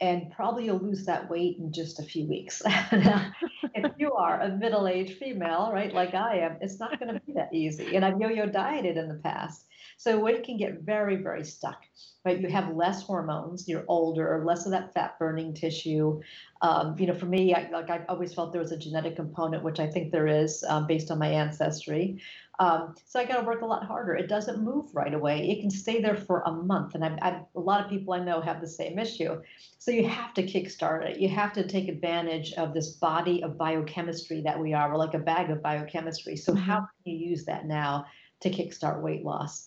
and 0.00 0.32
probably 0.32 0.64
you'll 0.64 0.78
lose 0.78 1.06
that 1.06 1.30
weight 1.30 1.58
in 1.58 1.72
just 1.72 2.00
a 2.00 2.02
few 2.02 2.26
weeks. 2.26 2.62
if 2.66 3.92
you 3.96 4.12
are 4.12 4.40
a 4.40 4.48
middle 4.56 4.88
aged 4.88 5.18
female, 5.18 5.70
right, 5.72 5.94
like 5.94 6.14
I 6.14 6.38
am, 6.38 6.56
it's 6.60 6.80
not 6.80 6.98
going 6.98 7.14
to 7.14 7.20
be 7.20 7.32
that 7.34 7.54
easy. 7.54 7.94
And 7.94 8.04
I've 8.04 8.20
yo 8.20 8.28
yo 8.28 8.46
dieted 8.46 8.96
in 8.96 9.08
the 9.08 9.20
past. 9.22 9.64
So 9.96 10.18
weight 10.18 10.44
can 10.44 10.56
get 10.56 10.80
very, 10.80 11.16
very 11.16 11.44
stuck 11.44 11.82
right? 12.24 12.40
You 12.40 12.48
have 12.48 12.74
less 12.74 13.02
hormones, 13.02 13.68
you're 13.68 13.84
older, 13.86 14.42
less 14.44 14.64
of 14.64 14.72
that 14.72 14.94
fat 14.94 15.18
burning 15.18 15.52
tissue. 15.52 16.22
Um, 16.62 16.96
you 16.98 17.06
know, 17.06 17.14
for 17.14 17.26
me, 17.26 17.54
I, 17.54 17.68
like 17.70 17.90
I've 17.90 18.06
always 18.08 18.32
felt 18.32 18.52
there 18.52 18.62
was 18.62 18.72
a 18.72 18.78
genetic 18.78 19.16
component, 19.16 19.62
which 19.62 19.78
I 19.78 19.86
think 19.86 20.10
there 20.10 20.26
is 20.26 20.64
um, 20.68 20.86
based 20.86 21.10
on 21.10 21.18
my 21.18 21.28
ancestry. 21.28 22.22
Um, 22.60 22.94
so 23.04 23.20
I 23.20 23.24
got 23.24 23.40
to 23.40 23.46
work 23.46 23.60
a 23.60 23.66
lot 23.66 23.84
harder. 23.84 24.14
It 24.14 24.28
doesn't 24.28 24.62
move 24.62 24.86
right 24.94 25.12
away. 25.12 25.50
It 25.50 25.60
can 25.60 25.70
stay 25.70 26.00
there 26.00 26.16
for 26.16 26.40
a 26.46 26.52
month, 26.52 26.94
and 26.94 27.04
I've, 27.04 27.18
I've, 27.20 27.42
a 27.54 27.60
lot 27.60 27.84
of 27.84 27.90
people 27.90 28.14
I 28.14 28.20
know 28.20 28.40
have 28.40 28.60
the 28.60 28.68
same 28.68 28.98
issue. 28.98 29.42
So 29.78 29.90
you 29.90 30.08
have 30.08 30.32
to 30.34 30.42
kickstart 30.42 31.04
it. 31.04 31.18
You 31.18 31.28
have 31.28 31.52
to 31.54 31.66
take 31.66 31.88
advantage 31.88 32.54
of 32.54 32.72
this 32.72 32.90
body 32.92 33.42
of 33.42 33.58
biochemistry 33.58 34.40
that 34.42 34.58
we 34.58 34.72
are. 34.72 34.90
We're 34.90 34.96
like 34.96 35.14
a 35.14 35.18
bag 35.18 35.50
of 35.50 35.62
biochemistry. 35.62 36.36
So 36.36 36.52
mm-hmm. 36.52 36.62
how 36.62 36.78
can 36.78 36.88
you 37.12 37.28
use 37.30 37.44
that 37.46 37.66
now 37.66 38.06
to 38.40 38.50
kickstart 38.50 39.02
weight 39.02 39.24
loss? 39.24 39.66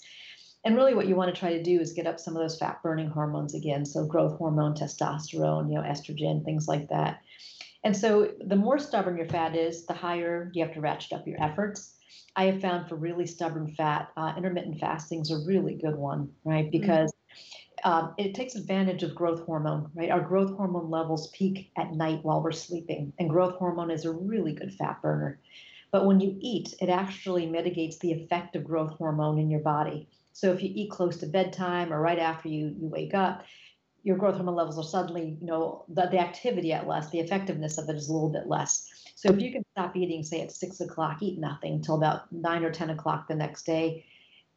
And 0.67 0.75
really, 0.75 0.93
what 0.93 1.07
you 1.07 1.15
want 1.15 1.33
to 1.33 1.39
try 1.39 1.53
to 1.53 1.63
do 1.63 1.79
is 1.79 1.93
get 1.93 2.07
up 2.07 2.19
some 2.19 2.35
of 2.35 2.41
those 2.41 2.59
fat 2.59 2.83
burning 2.83 3.07
hormones 3.07 3.55
again. 3.55 3.85
So, 3.85 4.05
growth 4.05 4.37
hormone, 4.37 4.73
testosterone, 4.73 5.69
you 5.69 5.75
know, 5.75 5.81
estrogen, 5.81 6.43
things 6.43 6.67
like 6.67 6.89
that. 6.89 7.21
And 7.85 7.95
so, 7.95 8.33
the 8.45 8.57
more 8.57 8.77
stubborn 8.77 9.15
your 9.15 9.29
fat 9.29 9.55
is, 9.55 9.85
the 9.85 9.93
higher 9.93 10.51
you 10.53 10.65
have 10.65 10.73
to 10.73 10.81
ratchet 10.81 11.13
up 11.13 11.25
your 11.25 11.41
efforts. 11.41 11.95
I 12.35 12.47
have 12.47 12.59
found 12.59 12.89
for 12.89 12.97
really 12.97 13.25
stubborn 13.25 13.75
fat, 13.75 14.09
uh, 14.17 14.33
intermittent 14.35 14.77
fasting 14.77 15.21
is 15.21 15.31
a 15.31 15.37
really 15.47 15.75
good 15.75 15.95
one, 15.95 16.33
right? 16.43 16.65
Mm-hmm. 16.65 16.81
Because 16.81 17.13
um, 17.85 18.13
it 18.17 18.35
takes 18.35 18.55
advantage 18.55 19.03
of 19.03 19.15
growth 19.15 19.45
hormone, 19.45 19.89
right? 19.95 20.11
Our 20.11 20.19
growth 20.19 20.53
hormone 20.57 20.89
levels 20.89 21.29
peak 21.29 21.71
at 21.77 21.93
night 21.93 22.19
while 22.23 22.43
we're 22.43 22.51
sleeping, 22.51 23.13
and 23.19 23.29
growth 23.29 23.55
hormone 23.55 23.89
is 23.89 24.03
a 24.03 24.11
really 24.11 24.51
good 24.51 24.73
fat 24.73 25.01
burner. 25.01 25.39
But 25.93 26.05
when 26.05 26.19
you 26.19 26.37
eat, 26.41 26.73
it 26.81 26.89
actually 26.89 27.45
mitigates 27.45 27.99
the 27.99 28.11
effect 28.11 28.57
of 28.57 28.65
growth 28.65 28.97
hormone 28.97 29.39
in 29.39 29.49
your 29.49 29.61
body. 29.61 30.09
So 30.37 30.51
if 30.53 30.61
you 30.61 30.69
eat 30.71 30.91
close 30.91 31.17
to 31.17 31.25
bedtime 31.25 31.91
or 31.91 31.99
right 31.99 32.19
after 32.19 32.47
you, 32.47 32.67
you 32.79 32.87
wake 32.89 33.15
up, 33.15 33.43
your 34.03 34.17
growth 34.17 34.35
hormone 34.35 34.53
levels 34.53 34.77
are 34.77 34.83
suddenly, 34.83 35.35
you 35.41 35.47
know, 35.47 35.83
the, 35.89 36.09
the 36.11 36.19
activity 36.19 36.71
at 36.73 36.87
less, 36.87 37.09
the 37.09 37.19
effectiveness 37.19 37.79
of 37.79 37.89
it 37.89 37.95
is 37.95 38.07
a 38.07 38.13
little 38.13 38.29
bit 38.29 38.45
less. 38.45 38.87
So 39.15 39.29
if 39.29 39.41
you 39.41 39.51
can 39.51 39.65
stop 39.71 39.95
eating, 39.95 40.21
say 40.21 40.41
at 40.41 40.51
six 40.51 40.79
o'clock, 40.79 41.23
eat 41.23 41.39
nothing 41.39 41.73
until 41.73 41.95
about 41.95 42.31
nine 42.31 42.63
or 42.63 42.69
10 42.69 42.91
o'clock 42.91 43.27
the 43.27 43.33
next 43.33 43.65
day, 43.65 44.05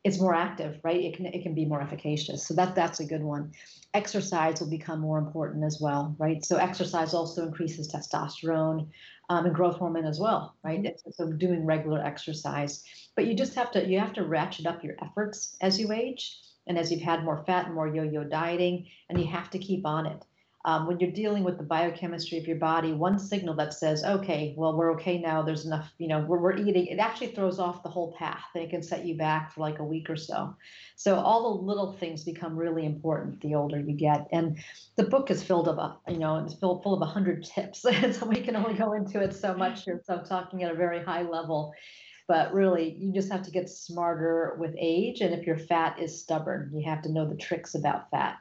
it's 0.02 0.18
more 0.18 0.34
active, 0.34 0.80
right? 0.82 1.00
It 1.00 1.16
can 1.16 1.26
it 1.26 1.42
can 1.42 1.54
be 1.54 1.66
more 1.66 1.82
efficacious. 1.82 2.46
So 2.46 2.54
that 2.54 2.74
that's 2.74 3.00
a 3.00 3.04
good 3.04 3.22
one. 3.22 3.52
Exercise 3.92 4.60
will 4.60 4.70
become 4.70 5.00
more 5.00 5.18
important 5.18 5.64
as 5.64 5.78
well, 5.80 6.14
right? 6.18 6.44
So 6.44 6.56
exercise 6.56 7.12
also 7.12 7.46
increases 7.46 7.92
testosterone 7.92 8.88
um, 9.28 9.46
and 9.46 9.54
growth 9.54 9.76
hormone 9.76 10.06
as 10.06 10.18
well, 10.18 10.56
right? 10.64 10.82
Mm-hmm. 10.82 11.10
So 11.10 11.32
doing 11.32 11.66
regular 11.66 12.02
exercise, 12.02 12.82
but 13.14 13.26
you 13.26 13.34
just 13.34 13.54
have 13.54 13.70
to 13.72 13.86
you 13.86 13.98
have 13.98 14.14
to 14.14 14.24
ratchet 14.24 14.66
up 14.66 14.82
your 14.82 14.94
efforts 15.02 15.56
as 15.60 15.78
you 15.78 15.92
age 15.92 16.38
and 16.66 16.78
as 16.78 16.90
you've 16.90 17.02
had 17.02 17.24
more 17.24 17.44
fat 17.46 17.66
and 17.66 17.74
more 17.74 17.88
yo-yo 17.88 18.22
dieting, 18.24 18.86
and 19.08 19.18
you 19.18 19.26
have 19.26 19.50
to 19.50 19.58
keep 19.58 19.84
on 19.84 20.06
it 20.06 20.24
um, 20.66 20.86
when 20.86 21.00
you're 21.00 21.10
dealing 21.10 21.42
with 21.42 21.56
the 21.56 21.64
biochemistry 21.64 22.36
of 22.36 22.46
your 22.46 22.58
body, 22.58 22.92
one 22.92 23.18
signal 23.18 23.54
that 23.54 23.72
says, 23.72 24.04
okay, 24.04 24.54
well, 24.58 24.76
we're 24.76 24.92
okay 24.92 25.18
now, 25.18 25.40
there's 25.40 25.64
enough, 25.64 25.90
you 25.96 26.06
know, 26.06 26.20
we're, 26.20 26.38
we're 26.38 26.56
eating, 26.56 26.86
it 26.86 26.98
actually 26.98 27.28
throws 27.28 27.58
off 27.58 27.82
the 27.82 27.88
whole 27.88 28.12
path 28.18 28.44
and 28.54 28.62
it 28.62 28.68
can 28.68 28.82
set 28.82 29.06
you 29.06 29.16
back 29.16 29.54
for 29.54 29.62
like 29.62 29.78
a 29.78 29.84
week 29.84 30.10
or 30.10 30.16
so. 30.16 30.54
So 30.96 31.16
all 31.16 31.54
the 31.54 31.64
little 31.64 31.94
things 31.94 32.24
become 32.24 32.56
really 32.56 32.84
important 32.84 33.40
the 33.40 33.54
older 33.54 33.80
you 33.80 33.94
get. 33.94 34.28
And 34.32 34.58
the 34.96 35.04
book 35.04 35.30
is 35.30 35.42
filled 35.42 35.66
of, 35.66 35.96
you 36.06 36.18
know, 36.18 36.44
it's 36.44 36.54
filled 36.54 36.82
full 36.82 36.92
of 36.92 37.00
100 37.00 37.42
tips. 37.42 37.80
so 38.12 38.26
we 38.26 38.42
can 38.42 38.54
only 38.54 38.74
go 38.74 38.92
into 38.92 39.20
it 39.20 39.34
so 39.34 39.54
much 39.54 39.84
here. 39.84 40.02
So 40.04 40.16
I'm 40.16 40.26
talking 40.26 40.62
at 40.62 40.72
a 40.72 40.76
very 40.76 41.02
high 41.02 41.22
level. 41.22 41.72
But 42.28 42.52
really, 42.54 42.96
you 43.00 43.12
just 43.12 43.32
have 43.32 43.42
to 43.42 43.50
get 43.50 43.68
smarter 43.68 44.56
with 44.60 44.74
age. 44.78 45.20
And 45.20 45.34
if 45.34 45.46
your 45.46 45.58
fat 45.58 45.98
is 45.98 46.20
stubborn, 46.20 46.70
you 46.72 46.88
have 46.88 47.02
to 47.02 47.10
know 47.10 47.26
the 47.26 47.34
tricks 47.34 47.74
about 47.74 48.08
fat. 48.10 48.36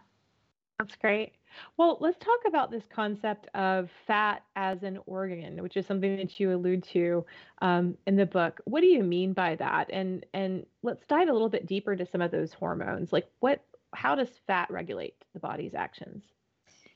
That's 0.78 0.96
great. 0.96 1.39
Well, 1.78 1.98
let's 2.00 2.18
talk 2.18 2.40
about 2.48 2.72
this 2.72 2.84
concept 2.94 3.48
of 3.54 3.90
fat 4.08 4.44
as 4.56 4.84
an 4.84 5.00
organ, 5.06 5.62
which 5.62 5.78
is 5.78 5.86
something 5.86 6.18
that 6.18 6.40
you 6.40 6.54
allude 6.54 6.84
to 6.92 7.26
um, 7.62 7.98
in 8.08 8.16
the 8.16 8.26
book. 8.26 8.62
What 8.66 8.82
do 8.82 8.88
you 8.88 9.04
mean 9.04 9.34
by 9.34 9.56
that? 9.56 9.90
And 9.92 10.26
and 10.34 10.66
let's 10.84 11.06
dive 11.08 11.30
a 11.30 11.34
little 11.34 11.50
bit 11.50 11.66
deeper 11.66 11.96
to 11.96 12.06
some 12.06 12.22
of 12.22 12.32
those 12.32 12.54
hormones. 12.54 13.14
Like 13.14 13.28
what? 13.40 13.64
How 13.94 14.14
does 14.14 14.30
fat 14.46 14.70
regulate 14.70 15.16
the 15.34 15.40
body's 15.40 15.74
actions? 15.74 16.24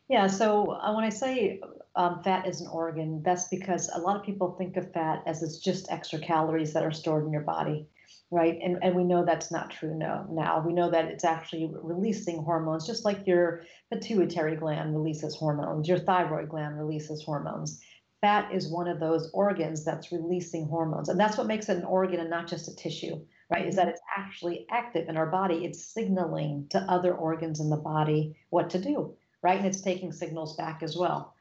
Yeah. 0.10 0.28
So 0.28 0.74
uh, 0.74 0.94
when 0.94 1.04
I 1.04 1.10
say 1.10 1.60
um, 1.96 2.22
fat 2.24 2.48
is 2.48 2.62
an 2.62 2.68
organ, 2.68 3.24
that's 3.24 3.48
because 3.48 3.90
a 3.96 4.00
lot 4.00 4.16
of 4.16 4.24
people 4.24 4.56
think 4.58 4.78
of 4.78 4.92
fat 4.92 5.24
as 5.26 5.42
it's 5.42 5.58
just 5.58 5.92
extra 5.92 6.20
calories 6.20 6.74
that 6.74 6.84
are 6.84 6.92
stored 6.92 7.26
in 7.26 7.32
your 7.32 7.42
body 7.42 7.88
right? 8.34 8.58
And, 8.64 8.80
and 8.82 8.96
we 8.96 9.04
know 9.04 9.24
that's 9.24 9.52
not 9.52 9.70
true 9.70 9.96
no, 9.96 10.26
now. 10.28 10.64
We 10.66 10.74
know 10.74 10.90
that 10.90 11.06
it's 11.06 11.24
actually 11.24 11.72
releasing 11.72 12.42
hormones, 12.44 12.88
just 12.88 13.06
like 13.06 13.28
your 13.28 13.62
pituitary 13.92 14.56
gland 14.56 14.96
releases 14.96 15.36
hormones, 15.36 15.88
your 15.88 16.00
thyroid 16.00 16.50
gland 16.50 16.76
releases 16.76 17.24
hormones. 17.24 17.80
Fat 18.22 18.52
is 18.52 18.72
one 18.72 18.88
of 18.88 19.00
those 19.00 19.30
organs 19.34 19.86
that's 19.86 20.12
releasing 20.12 20.68
hormones. 20.68 21.10
And 21.10 21.20
that's 21.20 21.38
what 21.38 21.46
makes 21.46 21.70
it 21.70 21.78
an 21.78 21.84
organ 21.84 22.20
and 22.20 22.30
not 22.30 22.48
just 22.48 22.68
a 22.68 22.76
tissue, 22.76 23.24
right? 23.52 23.68
Is 23.68 23.76
that 23.76 23.88
it's 23.88 24.02
actually 24.18 24.66
active 24.72 25.10
in 25.10 25.18
our 25.18 25.28
body. 25.28 25.64
It's 25.64 25.86
signaling 25.94 26.66
to 26.72 26.80
other 26.80 27.14
organs 27.14 27.60
in 27.60 27.70
the 27.70 27.78
body 27.78 28.36
what 28.50 28.72
to 28.72 28.80
do, 28.80 29.14
right? 29.44 29.60
And 29.60 29.68
it's 29.68 29.82
taking 29.82 30.12
signals 30.12 30.56
back 30.56 30.82
as 30.82 30.98
well. 30.98 31.36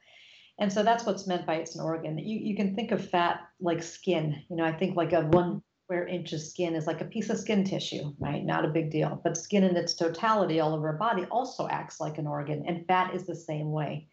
And 0.58 0.70
so 0.70 0.82
that's 0.82 1.06
what's 1.06 1.26
meant 1.26 1.46
by 1.46 1.54
it's 1.54 1.75
an 1.75 1.80
organ. 1.80 2.18
You, 2.18 2.38
you 2.38 2.54
can 2.54 2.75
think 2.75 2.90
of 2.90 3.08
fat 3.08 3.40
like 3.61 3.82
skin. 3.82 4.42
You 4.50 4.56
know, 4.56 4.64
I 4.64 4.72
think 4.72 4.94
like 4.94 5.14
a 5.14 5.22
one 5.22 5.62
square 5.92 6.06
inch 6.06 6.32
of 6.32 6.40
skin 6.40 6.75
is 6.75 6.87
like 6.87 7.02
a 7.02 7.04
piece 7.04 7.28
of 7.28 7.38
skin 7.38 7.64
tissue, 7.64 8.14
right? 8.18 8.42
Not 8.42 8.64
a 8.64 8.68
big 8.68 8.90
deal. 8.90 9.20
But 9.22 9.37
skin 9.37 9.62
in 9.62 9.76
its 9.76 9.92
totality 9.92 10.58
all 10.58 10.75
over 10.75 10.88
our 10.88 10.96
body 10.96 11.26
also 11.30 11.68
acts 11.68 12.00
like 12.00 12.16
an 12.16 12.26
organ, 12.26 12.64
and 12.66 12.87
fat 12.87 13.14
is 13.14 13.26
the 13.26 13.34
same 13.34 13.70
way. 13.70 14.08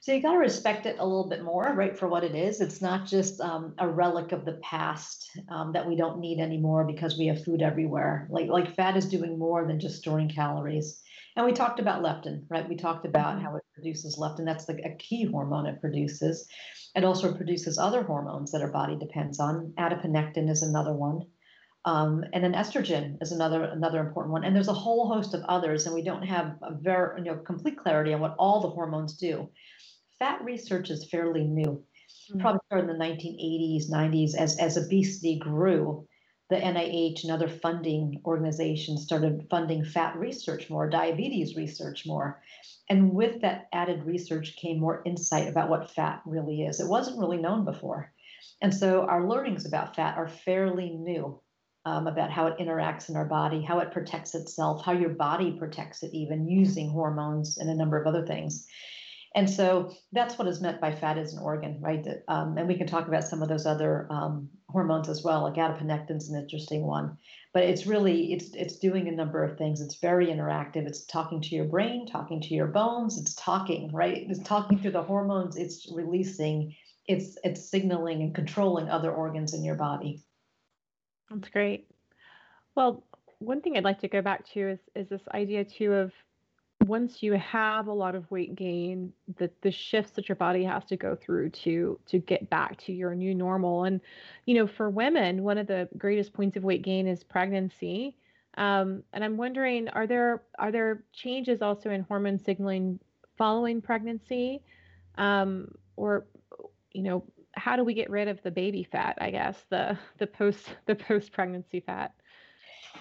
So 0.00 0.14
you 0.14 0.22
got 0.22 0.32
to 0.32 0.38
respect 0.38 0.86
it 0.86 0.96
a 0.98 1.04
little 1.04 1.28
bit 1.28 1.44
more, 1.44 1.74
right, 1.74 1.94
for 1.94 2.08
what 2.08 2.24
it 2.24 2.34
is. 2.34 2.62
It's 2.62 2.80
not 2.80 3.04
just 3.04 3.38
um, 3.42 3.74
a 3.76 3.86
relic 3.86 4.32
of 4.32 4.46
the 4.46 4.58
past 4.62 5.30
um, 5.50 5.72
that 5.74 5.86
we 5.86 5.94
don't 5.94 6.20
need 6.20 6.40
anymore 6.40 6.84
because 6.84 7.18
we 7.18 7.26
have 7.26 7.44
food 7.44 7.60
everywhere. 7.60 8.26
Like 8.30 8.48
like 8.48 8.74
fat 8.74 8.96
is 8.96 9.04
doing 9.04 9.38
more 9.38 9.66
than 9.66 9.78
just 9.78 9.98
storing 9.98 10.30
calories. 10.30 11.02
And 11.36 11.46
we 11.46 11.52
talked 11.52 11.80
about 11.80 12.02
leptin, 12.02 12.44
right? 12.48 12.68
We 12.68 12.76
talked 12.76 13.06
about 13.06 13.36
mm-hmm. 13.36 13.44
how 13.44 13.56
it 13.56 13.62
produces 13.74 14.18
leptin. 14.18 14.44
That's 14.44 14.64
the, 14.64 14.74
a 14.84 14.96
key 14.96 15.26
hormone 15.30 15.66
it 15.66 15.80
produces. 15.80 16.46
It 16.94 17.04
also 17.04 17.32
produces 17.34 17.78
other 17.78 18.02
hormones 18.02 18.50
that 18.52 18.62
our 18.62 18.72
body 18.72 18.96
depends 18.98 19.38
on. 19.38 19.72
Adiponectin 19.78 20.50
is 20.50 20.62
another 20.62 20.92
one. 20.92 21.22
Um, 21.84 22.24
and 22.32 22.44
then 22.44 22.52
estrogen 22.52 23.16
is 23.22 23.32
another 23.32 23.64
another 23.64 24.00
important 24.00 24.32
one. 24.32 24.44
And 24.44 24.54
there's 24.54 24.68
a 24.68 24.74
whole 24.74 25.08
host 25.08 25.32
of 25.32 25.42
others, 25.44 25.86
and 25.86 25.94
we 25.94 26.02
don't 26.02 26.24
have 26.24 26.56
a 26.62 26.74
very 26.74 27.22
you 27.22 27.24
know 27.24 27.36
complete 27.36 27.78
clarity 27.78 28.12
on 28.12 28.20
what 28.20 28.34
all 28.38 28.60
the 28.60 28.68
hormones 28.68 29.16
do. 29.16 29.48
Fat 30.18 30.44
research 30.44 30.90
is 30.90 31.08
fairly 31.10 31.44
new. 31.44 31.82
Mm-hmm. 32.30 32.40
Probably 32.40 32.60
started 32.66 32.90
in 32.90 32.98
the 32.98 33.04
1980s, 33.04 33.90
90s 33.90 34.34
as, 34.34 34.58
as 34.58 34.76
obesity 34.76 35.38
grew 35.38 36.06
the 36.50 36.56
NIH 36.56 37.22
and 37.22 37.32
other 37.32 37.48
funding 37.48 38.20
organizations 38.24 39.04
started 39.04 39.46
funding 39.48 39.84
fat 39.84 40.16
research 40.16 40.68
more, 40.68 40.90
diabetes 40.90 41.56
research 41.56 42.04
more. 42.06 42.42
And 42.88 43.14
with 43.14 43.40
that 43.42 43.68
added 43.72 44.04
research 44.04 44.56
came 44.56 44.80
more 44.80 45.02
insight 45.06 45.48
about 45.48 45.70
what 45.70 45.92
fat 45.92 46.22
really 46.26 46.62
is. 46.62 46.80
It 46.80 46.88
wasn't 46.88 47.20
really 47.20 47.38
known 47.38 47.64
before. 47.64 48.12
And 48.60 48.74
so 48.74 49.02
our 49.02 49.28
learnings 49.28 49.64
about 49.64 49.94
fat 49.94 50.18
are 50.18 50.28
fairly 50.28 50.90
new 50.90 51.40
um, 51.84 52.08
about 52.08 52.30
how 52.32 52.48
it 52.48 52.58
interacts 52.58 53.08
in 53.08 53.16
our 53.16 53.24
body, 53.24 53.62
how 53.62 53.78
it 53.78 53.92
protects 53.92 54.34
itself, 54.34 54.84
how 54.84 54.92
your 54.92 55.10
body 55.10 55.52
protects 55.52 56.02
it, 56.02 56.12
even 56.12 56.48
using 56.48 56.90
hormones 56.90 57.58
and 57.58 57.70
a 57.70 57.74
number 57.74 57.98
of 57.98 58.06
other 58.06 58.26
things. 58.26 58.66
And 59.34 59.48
so 59.48 59.94
that's 60.12 60.36
what 60.38 60.48
is 60.48 60.60
meant 60.60 60.80
by 60.80 60.92
fat 60.92 61.16
as 61.16 61.32
an 61.34 61.38
organ, 61.38 61.78
right? 61.80 62.04
Um, 62.26 62.58
and 62.58 62.66
we 62.66 62.76
can 62.76 62.88
talk 62.88 63.06
about 63.06 63.22
some 63.22 63.42
of 63.42 63.48
those 63.48 63.64
other 63.64 64.08
um, 64.10 64.48
hormones 64.68 65.08
as 65.08 65.22
well. 65.22 65.44
Like 65.44 65.54
adiponectin 65.54 66.16
is 66.16 66.28
an 66.30 66.40
interesting 66.40 66.84
one, 66.84 67.16
but 67.54 67.62
it's 67.62 67.86
really 67.86 68.32
it's 68.32 68.52
it's 68.54 68.78
doing 68.78 69.06
a 69.06 69.12
number 69.12 69.44
of 69.44 69.56
things. 69.56 69.80
It's 69.80 70.00
very 70.00 70.26
interactive. 70.26 70.86
It's 70.86 71.04
talking 71.04 71.40
to 71.42 71.54
your 71.54 71.66
brain, 71.66 72.06
talking 72.06 72.40
to 72.40 72.54
your 72.54 72.66
bones. 72.66 73.18
It's 73.18 73.34
talking, 73.34 73.92
right? 73.92 74.26
It's 74.28 74.42
talking 74.42 74.78
through 74.78 74.92
the 74.92 75.02
hormones. 75.02 75.56
It's 75.56 75.88
releasing. 75.94 76.74
It's 77.06 77.38
it's 77.44 77.70
signaling 77.70 78.22
and 78.22 78.34
controlling 78.34 78.88
other 78.88 79.12
organs 79.12 79.54
in 79.54 79.62
your 79.62 79.76
body. 79.76 80.24
That's 81.30 81.48
great. 81.50 81.86
Well, 82.74 83.04
one 83.38 83.60
thing 83.60 83.76
I'd 83.76 83.84
like 83.84 84.00
to 84.00 84.08
go 84.08 84.22
back 84.22 84.44
to 84.54 84.70
is 84.70 84.80
is 84.96 85.08
this 85.08 85.22
idea 85.32 85.64
too 85.64 85.92
of 85.92 86.12
once 86.90 87.22
you 87.22 87.34
have 87.34 87.86
a 87.86 87.92
lot 87.92 88.16
of 88.16 88.28
weight 88.32 88.56
gain, 88.56 89.12
the 89.36 89.48
the 89.62 89.70
shifts 89.70 90.12
that 90.12 90.28
your 90.28 90.36
body 90.36 90.64
has 90.64 90.84
to 90.86 90.96
go 90.96 91.14
through 91.14 91.50
to 91.50 91.98
to 92.06 92.18
get 92.18 92.50
back 92.50 92.76
to 92.78 92.92
your 92.92 93.14
new 93.14 93.32
normal. 93.32 93.84
And 93.84 94.00
you 94.44 94.56
know, 94.56 94.66
for 94.66 94.90
women, 94.90 95.44
one 95.44 95.56
of 95.56 95.68
the 95.68 95.88
greatest 95.96 96.32
points 96.32 96.56
of 96.56 96.64
weight 96.64 96.82
gain 96.82 97.06
is 97.06 97.22
pregnancy. 97.22 98.16
Um, 98.56 99.04
and 99.12 99.22
I'm 99.24 99.36
wondering, 99.36 99.88
are 99.90 100.08
there 100.08 100.42
are 100.58 100.72
there 100.72 101.04
changes 101.12 101.62
also 101.62 101.90
in 101.90 102.02
hormone 102.02 102.40
signaling 102.40 102.98
following 103.38 103.80
pregnancy, 103.80 104.64
um, 105.16 105.72
or 105.96 106.26
you 106.92 107.02
know, 107.02 107.24
how 107.52 107.76
do 107.76 107.84
we 107.84 107.94
get 107.94 108.10
rid 108.10 108.26
of 108.26 108.42
the 108.42 108.50
baby 108.50 108.82
fat? 108.82 109.16
I 109.20 109.30
guess 109.30 109.64
the 109.70 109.96
the 110.18 110.26
post 110.26 110.74
the 110.86 110.96
post 110.96 111.32
pregnancy 111.32 111.80
fat. 111.80 112.14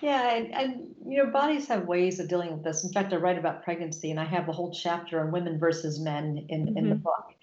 Yeah, 0.01 0.35
and, 0.35 0.53
and, 0.53 0.95
you 1.05 1.23
know, 1.23 1.31
bodies 1.31 1.67
have 1.67 1.85
ways 1.85 2.19
of 2.19 2.29
dealing 2.29 2.53
with 2.53 2.63
this. 2.63 2.83
In 2.83 2.91
fact, 2.91 3.13
I 3.13 3.17
write 3.17 3.37
about 3.37 3.63
pregnancy, 3.63 4.11
and 4.11 4.19
I 4.19 4.25
have 4.25 4.47
a 4.47 4.53
whole 4.53 4.71
chapter 4.71 5.19
on 5.19 5.31
women 5.31 5.59
versus 5.59 5.99
men 5.99 6.45
in, 6.49 6.67
mm-hmm. 6.67 6.77
in 6.77 6.89
the 6.89 6.95
mm-hmm. 6.95 7.03
book, 7.03 7.33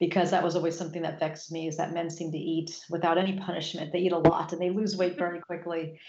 because 0.00 0.30
that 0.30 0.42
was 0.42 0.56
always 0.56 0.76
something 0.76 1.02
that 1.02 1.20
vexed 1.20 1.52
me: 1.52 1.68
is 1.68 1.76
that 1.76 1.92
men 1.92 2.10
seem 2.10 2.32
to 2.32 2.38
eat 2.38 2.78
without 2.90 3.18
any 3.18 3.38
punishment. 3.38 3.92
They 3.92 4.00
eat 4.00 4.12
a 4.12 4.18
lot 4.18 4.52
and 4.52 4.60
they 4.60 4.70
lose 4.70 4.96
weight 4.96 5.16
very 5.18 5.40
quickly. 5.40 6.00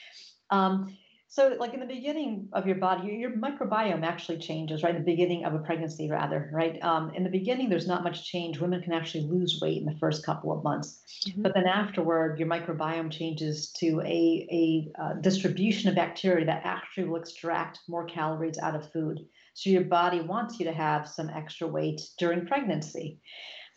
Um, 0.50 0.98
so, 1.34 1.56
like 1.58 1.74
in 1.74 1.80
the 1.80 1.86
beginning 1.86 2.50
of 2.52 2.68
your 2.68 2.76
body, 2.76 3.14
your, 3.14 3.32
microbiome 3.32 4.04
actually 4.04 4.38
changes, 4.38 4.84
right? 4.84 4.94
In 4.94 5.02
the 5.02 5.10
beginning 5.10 5.46
of 5.46 5.54
a 5.54 5.60
pregnancy, 5.60 6.10
rather, 6.12 6.50
right? 6.52 6.78
Um, 6.84 7.10
in 7.16 7.24
the 7.24 7.30
beginning, 7.30 7.70
there's 7.70 7.88
not 7.88 8.04
much 8.04 8.26
change. 8.26 8.60
Women 8.60 8.82
can 8.82 8.92
actually 8.92 9.28
lose 9.28 9.58
weight 9.62 9.78
in 9.78 9.86
the 9.86 9.98
first 9.98 10.26
couple 10.26 10.52
of 10.52 10.62
months, 10.62 11.02
mm-hmm. 11.26 11.42
but 11.42 11.54
then 11.54 11.68
afterward, 11.68 12.38
your 12.38 12.50
microbiome 12.50 13.10
changes 13.10 13.72
to 13.78 14.02
a, 14.02 14.46
a 14.52 15.02
uh, 15.02 15.14
distribution 15.22 15.88
of 15.88 15.96
bacteria 15.96 16.46
that 16.48 16.64
actually 16.66 17.06
will 17.06 17.22
extract 17.22 17.80
more 17.88 18.04
calories 18.04 18.60
out 18.60 18.76
of 18.76 18.92
food. 18.92 19.22
So 19.54 19.70
your 19.70 19.86
body 19.86 20.20
wants 20.20 20.60
you 20.60 20.66
to 20.66 20.74
have 20.74 21.08
some 21.08 21.30
extra 21.30 21.66
weight 21.66 22.02
during 22.18 22.46
pregnancy. 22.46 23.22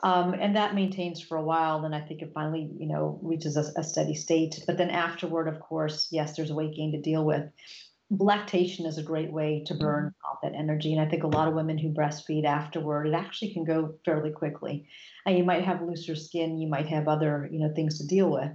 Um, 0.02 0.34
and 0.34 0.56
that 0.56 0.74
maintains 0.74 1.20
for 1.20 1.36
a 1.36 1.42
while. 1.42 1.82
Then 1.82 1.94
I 1.94 2.00
think 2.00 2.20
it 2.20 2.32
finally, 2.34 2.68
you 2.78 2.88
know, 2.88 3.18
reaches 3.22 3.56
a, 3.56 3.64
a, 3.80 3.84
steady 3.84 4.14
state. 4.14 4.62
But 4.66 4.76
then 4.76 4.90
afterward, 4.90 5.48
of 5.48 5.60
course, 5.60 6.08
yes, 6.10 6.36
there's 6.36 6.50
a 6.50 6.54
weight 6.54 6.74
gain 6.74 6.92
to 6.92 7.00
deal 7.00 7.24
with. 7.24 7.44
Lactation 8.10 8.86
is 8.86 8.98
a 8.98 9.02
great 9.02 9.32
way 9.32 9.64
to 9.66 9.74
burn 9.74 10.06
mm-hmm. 10.06 10.30
off 10.30 10.38
that 10.42 10.58
energy. 10.58 10.92
And 10.92 11.00
I 11.00 11.08
think 11.08 11.24
a 11.24 11.28
lot 11.28 11.48
of 11.48 11.54
women 11.54 11.78
who 11.78 11.88
breastfeed 11.88 12.44
afterward, 12.44 13.06
it 13.06 13.14
actually 13.14 13.52
can 13.52 13.64
go 13.64 13.94
fairly 14.04 14.30
quickly. 14.30 14.86
And 15.26 15.38
you 15.38 15.44
might 15.44 15.64
have 15.64 15.82
looser 15.82 16.14
skin, 16.14 16.58
you 16.58 16.68
might 16.68 16.86
have 16.86 17.08
other, 17.08 17.48
you 17.50 17.60
know, 17.60 17.72
things 17.74 17.98
to 17.98 18.06
deal 18.06 18.30
with. 18.30 18.50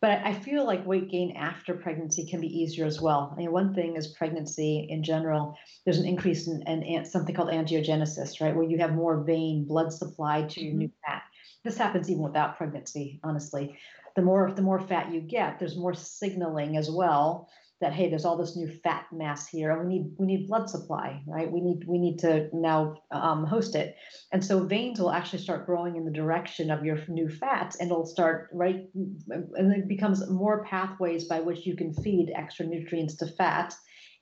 But 0.00 0.22
I 0.24 0.34
feel 0.34 0.64
like 0.66 0.84
weight 0.86 1.10
gain 1.10 1.36
after 1.36 1.74
pregnancy 1.74 2.26
can 2.26 2.40
be 2.40 2.48
easier 2.48 2.84
as 2.84 3.00
well. 3.00 3.30
I 3.32 3.36
mean, 3.36 3.52
one 3.52 3.74
thing 3.74 3.96
is 3.96 4.08
pregnancy 4.08 4.86
in 4.90 5.04
general, 5.04 5.56
there's 5.84 5.98
an 5.98 6.06
increase 6.06 6.48
in, 6.48 6.62
in 6.66 7.04
something 7.04 7.34
called 7.34 7.50
angiogenesis, 7.50 8.40
right? 8.40 8.54
Where 8.54 8.68
you 8.68 8.78
have 8.78 8.94
more 8.94 9.22
vein 9.22 9.66
blood 9.66 9.92
supply 9.92 10.42
to 10.42 10.60
your 10.60 10.72
mm-hmm. 10.72 10.78
new 10.78 10.90
fat. 11.06 11.22
This 11.62 11.76
happens 11.76 12.10
even 12.10 12.22
without 12.22 12.56
pregnancy, 12.56 13.20
honestly. 13.22 13.78
The 14.16 14.22
more 14.22 14.50
the 14.50 14.62
more 14.62 14.80
fat 14.80 15.12
you 15.12 15.20
get, 15.20 15.60
there's 15.60 15.76
more 15.76 15.94
signaling 15.94 16.76
as 16.76 16.90
well 16.90 17.48
that 17.80 17.92
hey 17.92 18.08
there's 18.08 18.24
all 18.24 18.36
this 18.36 18.56
new 18.56 18.68
fat 18.82 19.06
mass 19.12 19.48
here 19.48 19.70
and 19.70 19.88
we 19.88 19.98
need 19.98 20.12
we 20.18 20.26
need 20.26 20.46
blood 20.46 20.68
supply 20.68 21.22
right? 21.26 21.50
We 21.50 21.60
need 21.60 21.84
we 21.86 21.98
need 21.98 22.18
to 22.20 22.48
now 22.52 22.96
um, 23.10 23.44
host 23.44 23.74
it. 23.74 23.96
And 24.32 24.44
so 24.44 24.64
veins 24.64 25.00
will 25.00 25.10
actually 25.10 25.40
start 25.40 25.66
growing 25.66 25.96
in 25.96 26.04
the 26.04 26.10
direction 26.10 26.70
of 26.70 26.84
your 26.84 26.98
new 27.08 27.28
fats 27.28 27.76
and 27.76 27.90
it'll 27.90 28.06
start 28.06 28.50
right 28.52 28.88
and 28.94 29.72
it 29.72 29.88
becomes 29.88 30.28
more 30.28 30.64
pathways 30.64 31.24
by 31.24 31.40
which 31.40 31.66
you 31.66 31.76
can 31.76 31.94
feed 31.94 32.32
extra 32.34 32.66
nutrients 32.66 33.14
to 33.16 33.26
fat 33.26 33.74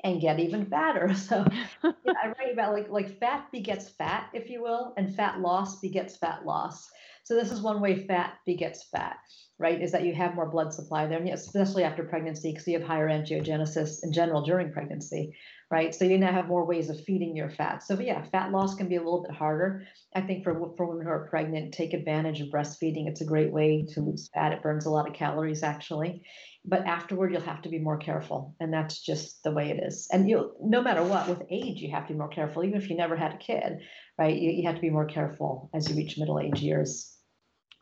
and 0.05 0.21
get 0.21 0.38
even 0.38 0.67
fatter. 0.67 1.12
So 1.15 1.45
yeah, 1.83 1.93
i 2.23 2.29
write 2.29 2.53
about 2.53 2.73
like 2.73 2.88
like 2.88 3.19
fat 3.19 3.50
begets 3.50 3.88
fat 3.88 4.29
if 4.33 4.49
you 4.49 4.62
will 4.62 4.95
and 4.97 5.15
fat 5.15 5.41
loss 5.41 5.81
begets 5.81 6.17
fat 6.17 6.45
loss 6.47 6.88
so 7.29 7.35
this 7.35 7.53
is 7.53 7.61
one 7.61 7.83
way 7.83 8.07
fat 8.07 8.39
begets 8.47 8.85
fat 8.91 9.19
right, 9.59 9.83
is 9.83 9.91
that 9.91 10.05
you 10.05 10.15
have 10.15 10.37
more 10.37 10.49
blood 10.49 10.73
supply 10.73 11.07
there, 11.07 11.19
and 11.19 11.29
especially 11.31 11.83
after 11.83 12.05
pregnancy, 12.05 12.53
because 12.53 12.67
you 12.69 12.79
have 12.79 12.87
higher 12.87 13.09
angiogenesis 13.09 14.05
in 14.05 14.13
general 14.13 14.43
during 14.43 14.73
pregnancy, 14.73 15.35
right? 15.69 15.93
So 15.93 16.05
you 16.05 16.17
now 16.17 16.31
have 16.31 16.47
more 16.47 16.65
ways 16.65 16.91
of 16.91 17.03
feeding 17.05 17.37
your 17.37 17.51
fat. 17.51 17.83
So 17.83 17.99
yeah, 17.99 18.25
fat 18.31 18.53
loss 18.53 18.77
can 18.77 18.89
be 18.89 18.97
a 18.97 19.03
little 19.03 19.23
bit 19.23 19.35
harder. 19.35 19.85
I 20.15 20.21
think 20.21 20.45
for 20.45 20.55
for 20.77 20.87
women 20.87 21.05
who 21.05 21.11
are 21.11 21.29
pregnant, 21.29 21.75
take 21.75 21.93
advantage 21.93 22.41
of 22.41 22.49
breastfeeding. 22.49 23.09
It's 23.09 23.21
a 23.21 23.27
great 23.27 23.53
way 23.53 23.85
to 23.95 24.01
lose 24.01 24.31
fat. 24.33 24.53
It 24.53 24.63
burns 24.63 24.87
a 24.87 24.91
lot 24.91 25.09
of 25.09 25.15
calories 25.15 25.65
actually, 25.65 26.23
but 26.65 26.87
afterward 26.87 27.33
you'll 27.33 27.43
have 27.43 27.63
to 27.63 27.69
be 27.69 27.81
more 27.81 27.99
careful, 27.99 28.55
and 28.61 28.73
that's 28.73 29.05
just 29.05 29.43
the 29.43 29.53
way 29.53 29.71
it 29.71 29.83
is. 29.83 30.07
And 30.13 30.31
you, 30.31 30.53
no 30.63 30.83
matter 30.83 31.03
what, 31.03 31.29
with 31.29 31.43
age 31.51 31.81
you 31.81 31.91
have 31.91 32.07
to 32.07 32.13
be 32.13 32.19
more 32.19 32.29
careful. 32.29 32.63
Even 32.63 32.81
if 32.81 32.89
you 32.89 32.97
never 32.97 33.17
had 33.17 33.35
a 33.35 33.39
kid, 33.39 33.81
right? 34.17 34.39
You, 34.39 34.53
you 34.53 34.67
have 34.69 34.77
to 34.77 34.81
be 34.81 34.91
more 34.91 35.07
careful 35.07 35.69
as 35.75 35.89
you 35.89 35.97
reach 35.97 36.17
middle 36.17 36.39
age 36.39 36.61
years. 36.61 37.18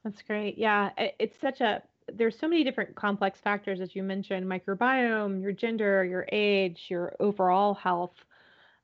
That's 0.07 0.23
great. 0.23 0.57
Yeah, 0.57 0.91
it's 1.19 1.41
such 1.41 1.61
a 1.61 1.83
there's 2.15 2.39
so 2.39 2.47
many 2.47 2.63
different 2.63 2.95
complex 2.95 3.41
factors 3.41 3.81
as 3.81 3.97
you 3.97 4.05
mentioned, 4.05 4.47
microbiome, 4.47 5.43
your 5.43 5.51
gender, 5.51 6.05
your 6.05 6.29
age, 6.31 6.87
your 6.89 7.17
overall 7.19 7.75
health. 7.75 8.15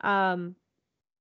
Um, 0.00 0.56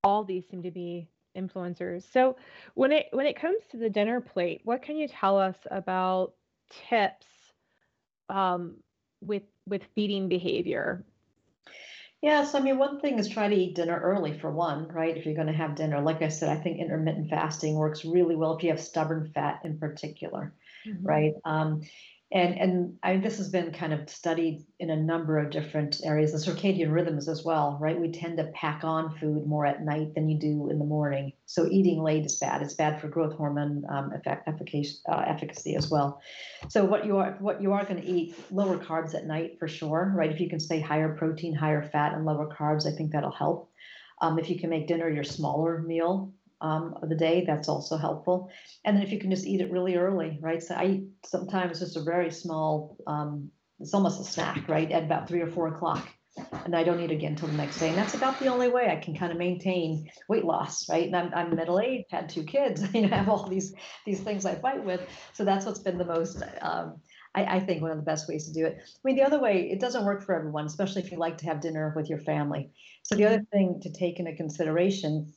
all 0.04 0.24
these 0.24 0.46
seem 0.50 0.64
to 0.64 0.72
be 0.72 1.10
influencers. 1.38 2.12
So 2.12 2.38
when 2.76 2.92
it 2.94 3.08
when 3.12 3.28
it 3.28 3.40
comes 3.40 3.60
to 3.72 3.78
the 3.78 3.92
dinner 3.92 4.22
plate, 4.22 4.62
what 4.66 4.84
can 4.84 4.98
you 4.98 5.08
tell 5.08 5.40
us 5.40 5.58
about 5.72 6.34
tips 6.90 7.28
um, 8.30 8.78
with 9.22 9.44
with 9.68 9.84
feeding 9.96 10.30
behavior? 10.30 11.06
Yes, 12.22 12.54
I 12.54 12.60
mean, 12.60 12.78
one 12.78 13.00
thing 13.00 13.18
is 13.18 13.28
try 13.28 13.48
to 13.48 13.56
eat 13.56 13.76
dinner 13.76 14.00
early 14.00 14.38
for 14.38 14.52
one, 14.52 14.88
right? 14.90 15.18
If 15.18 15.26
you're 15.26 15.34
going 15.34 15.48
to 15.48 15.54
have 15.54 15.76
dinner. 15.76 16.00
Like 16.00 16.22
I 16.22 16.28
said, 16.28 16.50
I 16.56 16.62
think 16.62 16.80
intermittent 16.80 17.32
fasting 17.32 17.76
works 17.76 18.06
really 18.06 18.36
well 18.36 18.56
if 18.56 18.64
you 18.64 18.70
have 18.70 18.80
stubborn 18.80 19.32
fat 19.34 19.62
in 19.64 19.80
particular, 19.80 20.54
mm-hmm. 20.88 21.04
right? 21.04 21.34
Um, 21.46 21.82
and 22.34 22.58
and 22.58 22.98
I, 23.04 23.18
this 23.18 23.38
has 23.38 23.50
been 23.50 23.72
kind 23.74 23.92
of 23.92 24.10
studied 24.10 24.66
in 24.80 24.90
a 24.90 24.96
number 24.96 25.38
of 25.38 25.50
different 25.50 26.02
areas. 26.04 26.32
The 26.32 26.52
circadian 26.52 26.92
rhythms 26.92 27.28
as 27.28 27.44
well 27.44 27.78
right? 27.82 28.00
We 28.00 28.12
tend 28.12 28.38
to 28.38 28.46
pack 28.54 28.84
on 28.84 29.18
food 29.18 29.46
more 29.46 29.66
at 29.66 29.84
night 29.84 30.16
than 30.16 30.30
you 30.30 30.40
do 30.40 30.70
in 30.70 30.80
the 30.80 30.86
morning. 30.86 31.34
So 31.46 31.68
eating 31.68 32.02
late 32.02 32.26
is 32.26 32.38
bad. 32.38 32.62
It's 32.62 32.74
bad 32.74 33.02
for 33.02 33.10
growth 33.10 33.34
hormone 33.34 33.84
um, 33.90 34.14
effect, 34.14 34.48
efficacy, 34.48 35.00
uh, 35.10 35.24
efficacy 35.28 35.76
as 35.76 35.90
well. 35.90 36.22
So 36.70 36.86
what 36.86 37.06
you 37.06 37.18
are 37.18 37.36
what 37.40 37.62
you 37.62 37.74
are 37.74 37.84
going 37.84 38.02
to 38.02 38.08
eat 38.08 38.36
lower 38.52 38.78
carbs 38.78 39.14
at 39.14 39.26
night 39.26 39.58
for 39.60 39.68
sure 39.68 40.14
right? 40.16 40.32
If 40.32 40.40
you 40.40 40.50
can 40.50 40.60
stay 40.60 40.80
higher 40.80 41.16
protein 41.16 41.54
higher 41.54 41.84
fat 41.84 42.14
and 42.14 42.26
lower 42.26 42.48
carbs 42.48 42.86
i 42.86 42.96
think 42.96 43.12
that'll 43.12 43.32
help. 43.32 43.70
Um, 44.22 44.38
if 44.38 44.50
you 44.50 44.60
can 44.60 44.70
make 44.70 44.88
dinner 44.88 45.10
your 45.10 45.24
smaller 45.24 45.82
meal 45.82 46.32
um, 46.62 46.96
of 47.02 47.10
the 47.10 47.16
day, 47.16 47.44
that's 47.46 47.70
also 47.70 47.98
helpful. 47.98 48.50
And 48.86 48.96
then 48.96 49.04
if 49.04 49.12
you 49.12 49.20
can 49.20 49.32
just 49.32 49.46
eat 49.46 49.62
it 49.62 49.72
really 49.72 49.96
early, 49.96 50.40
right? 50.42 50.62
So 50.62 50.76
I 50.76 50.86
eat 50.86 51.04
sometimes 51.26 51.80
just 51.80 51.98
a 51.98 52.02
very 52.02 52.32
small, 52.32 52.98
um, 53.08 53.52
it's 53.80 53.94
almost 53.94 54.22
a 54.22 54.24
snack, 54.24 54.68
right? 54.68 54.92
At 54.92 55.04
about 55.04 55.28
three 55.28 55.42
or 55.42 55.48
four 55.48 55.68
o'clock. 55.68 56.08
And 56.64 56.76
I 56.76 56.84
don't 56.84 57.02
eat 57.02 57.12
again 57.12 57.34
until 57.34 57.50
the 57.50 57.58
next 57.58 57.80
day. 57.80 57.90
And 57.90 57.98
that's 57.98 58.14
about 58.14 58.40
the 58.40 58.48
only 58.48 58.70
way 58.70 58.90
I 58.90 58.96
can 58.96 59.16
kind 59.16 59.34
of 59.34 59.38
maintain 59.38 60.10
weight 60.30 60.46
loss, 60.46 60.88
right? 60.88 61.06
And 61.06 61.16
I'm, 61.16 61.34
I'm 61.34 61.56
middle 61.56 61.80
aged, 61.80 62.06
had 62.10 62.30
two 62.30 62.44
kids, 62.44 62.82
you 62.94 63.02
know, 63.02 63.10
have 63.10 63.28
all 63.28 63.48
these 63.48 63.74
these 64.06 64.22
things 64.22 64.46
I 64.46 64.56
fight 64.56 64.84
with. 64.84 65.02
So 65.34 65.44
that's 65.44 65.66
what's 65.66 65.80
been 65.80 65.98
the 65.98 66.06
most 66.06 66.42
um, 66.62 67.02
I, 67.34 67.46
I, 67.46 67.60
think 67.60 67.82
one 67.82 67.92
of 67.92 67.98
the 67.98 68.04
best 68.04 68.28
ways 68.28 68.48
to 68.48 68.54
do 68.54 68.66
it. 68.66 68.78
I 68.78 69.00
mean, 69.04 69.16
the 69.16 69.24
other 69.24 69.40
way, 69.40 69.70
it 69.72 69.80
doesn't 69.80 70.06
work 70.06 70.24
for 70.26 70.36
everyone, 70.36 70.66
especially 70.66 71.02
if 71.02 71.12
you 71.12 71.18
like 71.18 71.38
to 71.40 71.46
have 71.46 71.62
dinner 71.62 71.94
with 71.96 72.10
your 72.10 72.20
family. 72.20 72.72
So 73.04 73.16
the 73.16 73.26
other 73.26 73.44
thing 73.52 73.80
to 73.84 73.92
take 73.92 74.20
into 74.20 74.36
consideration 74.36 75.34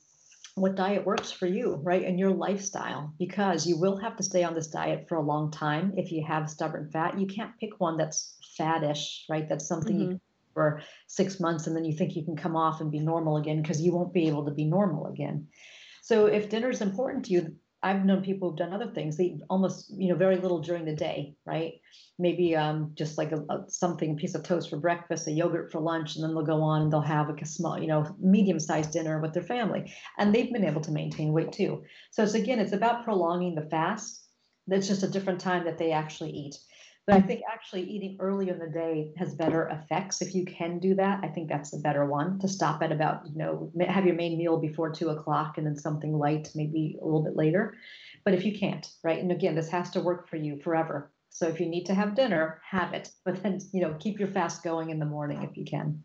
what 0.55 0.75
diet 0.75 1.05
works 1.05 1.31
for 1.31 1.45
you, 1.45 1.75
right? 1.83 2.03
And 2.03 2.17
your 2.17 2.31
lifestyle, 2.31 3.13
because 3.19 3.67
you 3.67 3.77
will 3.77 3.97
have 3.97 4.15
to 4.15 4.23
stay 4.23 4.43
on 4.43 4.53
this 4.55 4.67
diet 4.67 5.07
for 5.09 5.15
a 5.15 5.21
long 5.21 5.51
time 5.51 5.93
if 5.97 6.11
you 6.11 6.23
have 6.25 6.49
stubborn 6.49 6.89
fat. 6.91 7.19
You 7.19 7.27
can't 7.27 7.57
pick 7.59 7.79
one 7.79 7.97
that's 7.97 8.37
faddish, 8.57 9.23
right? 9.29 9.47
That's 9.47 9.67
something 9.67 9.99
mm-hmm. 9.99 10.15
for 10.53 10.81
six 11.07 11.41
months 11.41 11.67
and 11.67 11.75
then 11.75 11.83
you 11.83 11.93
think 11.93 12.15
you 12.15 12.23
can 12.23 12.37
come 12.37 12.55
off 12.55 12.79
and 12.79 12.89
be 12.89 12.99
normal 12.99 13.35
again 13.35 13.61
because 13.61 13.81
you 13.81 13.93
won't 13.93 14.13
be 14.13 14.27
able 14.27 14.45
to 14.45 14.51
be 14.51 14.63
normal 14.63 15.07
again. 15.07 15.47
So 16.01 16.27
if 16.27 16.49
dinner 16.49 16.69
is 16.69 16.81
important 16.81 17.25
to 17.25 17.33
you, 17.33 17.55
I've 17.85 18.03
known 18.03 18.23
people 18.23 18.49
who've 18.49 18.57
done 18.57 18.73
other 18.73 18.91
things. 18.91 19.15
They 19.15 19.37
almost, 19.47 19.93
you 19.95 20.09
know, 20.09 20.15
very 20.15 20.37
little 20.37 20.59
during 20.59 20.85
the 20.85 20.95
day, 20.95 21.35
right? 21.45 21.73
Maybe 22.17 22.55
um, 22.55 22.93
just 22.95 23.15
like 23.15 23.31
a, 23.31 23.45
a, 23.47 23.65
something, 23.67 24.13
a 24.13 24.15
piece 24.15 24.33
of 24.33 24.41
toast 24.41 24.71
for 24.71 24.77
breakfast, 24.77 25.27
a 25.27 25.31
yogurt 25.31 25.71
for 25.71 25.79
lunch, 25.79 26.15
and 26.15 26.23
then 26.23 26.33
they'll 26.33 26.43
go 26.43 26.63
on 26.63 26.81
and 26.81 26.91
they'll 26.91 27.01
have 27.01 27.29
a 27.29 27.45
small, 27.45 27.79
you 27.79 27.85
know, 27.85 28.15
medium-sized 28.19 28.91
dinner 28.91 29.19
with 29.19 29.33
their 29.33 29.43
family, 29.43 29.93
and 30.17 30.33
they've 30.33 30.51
been 30.51 30.65
able 30.65 30.81
to 30.81 30.91
maintain 30.91 31.31
weight 31.31 31.51
too. 31.51 31.83
So 32.09 32.23
it's 32.23 32.33
again, 32.33 32.59
it's 32.59 32.73
about 32.73 33.03
prolonging 33.03 33.53
the 33.53 33.69
fast. 33.69 34.23
That's 34.65 34.87
just 34.87 35.03
a 35.03 35.07
different 35.07 35.39
time 35.39 35.65
that 35.65 35.77
they 35.77 35.91
actually 35.91 36.31
eat. 36.31 36.55
But 37.07 37.17
I 37.17 37.21
think 37.21 37.41
actually 37.51 37.83
eating 37.83 38.17
early 38.19 38.49
in 38.49 38.57
the 38.57 38.67
day 38.67 39.13
has 39.17 39.35
better 39.35 39.67
effects. 39.67 40.23
If 40.23 40.33
you 40.33 40.43
can 40.43 40.79
do 40.79 40.95
that, 40.95 41.19
I 41.23 41.27
think 41.27 41.49
that's 41.49 41.69
the 41.69 41.77
better 41.77 42.05
one 42.05 42.39
to 42.39 42.47
stop 42.47 42.81
at 42.81 42.91
about, 42.91 43.27
you 43.27 43.37
know, 43.37 43.71
have 43.87 44.07
your 44.07 44.15
main 44.15 44.39
meal 44.39 44.57
before 44.57 44.89
two 44.89 45.09
o'clock 45.09 45.59
and 45.59 45.67
then 45.67 45.75
something 45.75 46.17
light 46.17 46.49
maybe 46.55 46.97
a 46.99 47.05
little 47.05 47.23
bit 47.23 47.35
later. 47.35 47.75
But 48.23 48.33
if 48.33 48.43
you 48.43 48.57
can't, 48.57 48.87
right? 49.03 49.19
And 49.19 49.31
again, 49.31 49.53
this 49.53 49.69
has 49.69 49.91
to 49.91 50.01
work 50.01 50.27
for 50.27 50.37
you 50.37 50.59
forever. 50.63 51.11
So 51.29 51.47
if 51.47 51.59
you 51.59 51.67
need 51.67 51.85
to 51.85 51.93
have 51.93 52.15
dinner, 52.15 52.59
have 52.67 52.93
it. 52.93 53.11
But 53.23 53.43
then, 53.43 53.59
you 53.71 53.81
know, 53.81 53.95
keep 53.99 54.17
your 54.17 54.29
fast 54.29 54.63
going 54.63 54.89
in 54.89 54.97
the 54.97 55.05
morning 55.05 55.43
if 55.43 55.55
you 55.55 55.65
can. 55.65 56.03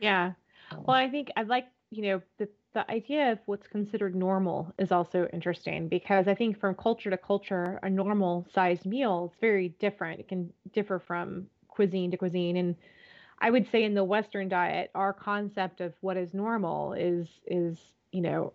Yeah. 0.00 0.32
Well, 0.72 0.96
I 0.96 1.08
think 1.08 1.30
I'd 1.36 1.48
like, 1.48 1.66
you 1.92 2.02
know, 2.02 2.22
the 2.38 2.48
the 2.72 2.90
idea 2.90 3.32
of 3.32 3.38
what's 3.44 3.66
considered 3.66 4.16
normal 4.16 4.72
is 4.78 4.90
also 4.90 5.28
interesting 5.30 5.88
because 5.88 6.26
I 6.26 6.34
think 6.34 6.58
from 6.58 6.74
culture 6.74 7.10
to 7.10 7.18
culture, 7.18 7.78
a 7.82 7.90
normal 7.90 8.46
sized 8.54 8.86
meal 8.86 9.30
is 9.30 9.38
very 9.42 9.68
different. 9.78 10.20
It 10.20 10.28
can 10.28 10.50
differ 10.72 10.98
from 10.98 11.48
cuisine 11.68 12.10
to 12.12 12.16
cuisine. 12.16 12.56
And 12.56 12.76
I 13.38 13.50
would 13.50 13.70
say 13.70 13.84
in 13.84 13.92
the 13.92 14.04
Western 14.04 14.48
diet, 14.48 14.90
our 14.94 15.12
concept 15.12 15.82
of 15.82 15.92
what 16.00 16.16
is 16.16 16.32
normal 16.32 16.94
is 16.94 17.28
is, 17.46 17.78
you 18.10 18.22
know, 18.22 18.54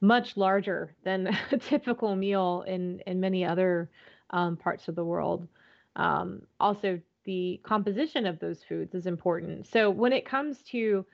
much 0.00 0.38
larger 0.38 0.94
than 1.04 1.26
a 1.52 1.58
typical 1.58 2.16
meal 2.16 2.64
in 2.66 3.00
in 3.06 3.20
many 3.20 3.44
other 3.44 3.90
um, 4.30 4.56
parts 4.56 4.88
of 4.88 4.94
the 4.94 5.04
world. 5.04 5.46
Um, 5.94 6.40
also, 6.58 7.00
the 7.24 7.60
composition 7.64 8.24
of 8.24 8.38
those 8.38 8.64
foods 8.66 8.94
is 8.94 9.06
important. 9.06 9.66
So 9.66 9.90
when 9.90 10.14
it 10.14 10.24
comes 10.24 10.62
to 10.70 11.04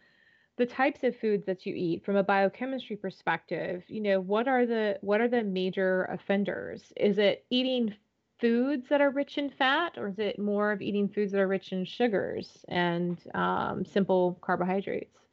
the 0.57 0.67
types 0.67 1.03
of 1.03 1.17
foods 1.19 1.47
that 1.47 1.67
you 1.67 1.75
eat 1.77 2.05
from 2.05 2.17
a 2.17 2.23
biochemistry 2.23 2.97
perspective 2.97 3.83
you 3.89 4.01
know 4.01 4.21
what 4.21 4.47
are 4.49 4.67
the 4.67 4.99
what 5.01 5.21
are 5.21 5.29
the 5.29 5.43
major 5.43 6.05
offenders? 6.05 6.93
Is 6.97 7.19
it 7.19 7.45
eating 7.51 7.95
foods 8.41 8.89
that 8.89 9.01
are 9.01 9.11
rich 9.11 9.39
in 9.39 9.51
fat 9.51 9.97
or 9.97 10.09
is 10.09 10.19
it 10.19 10.39
more 10.39 10.73
of 10.73 10.83
eating 10.83 11.09
foods 11.09 11.33
that 11.33 11.41
are 11.41 11.49
rich 11.49 11.73
in 11.73 11.85
sugars 11.85 12.65
and 12.69 13.19
um, 13.35 13.85
simple 13.85 14.39
carbohydrates 14.43 15.24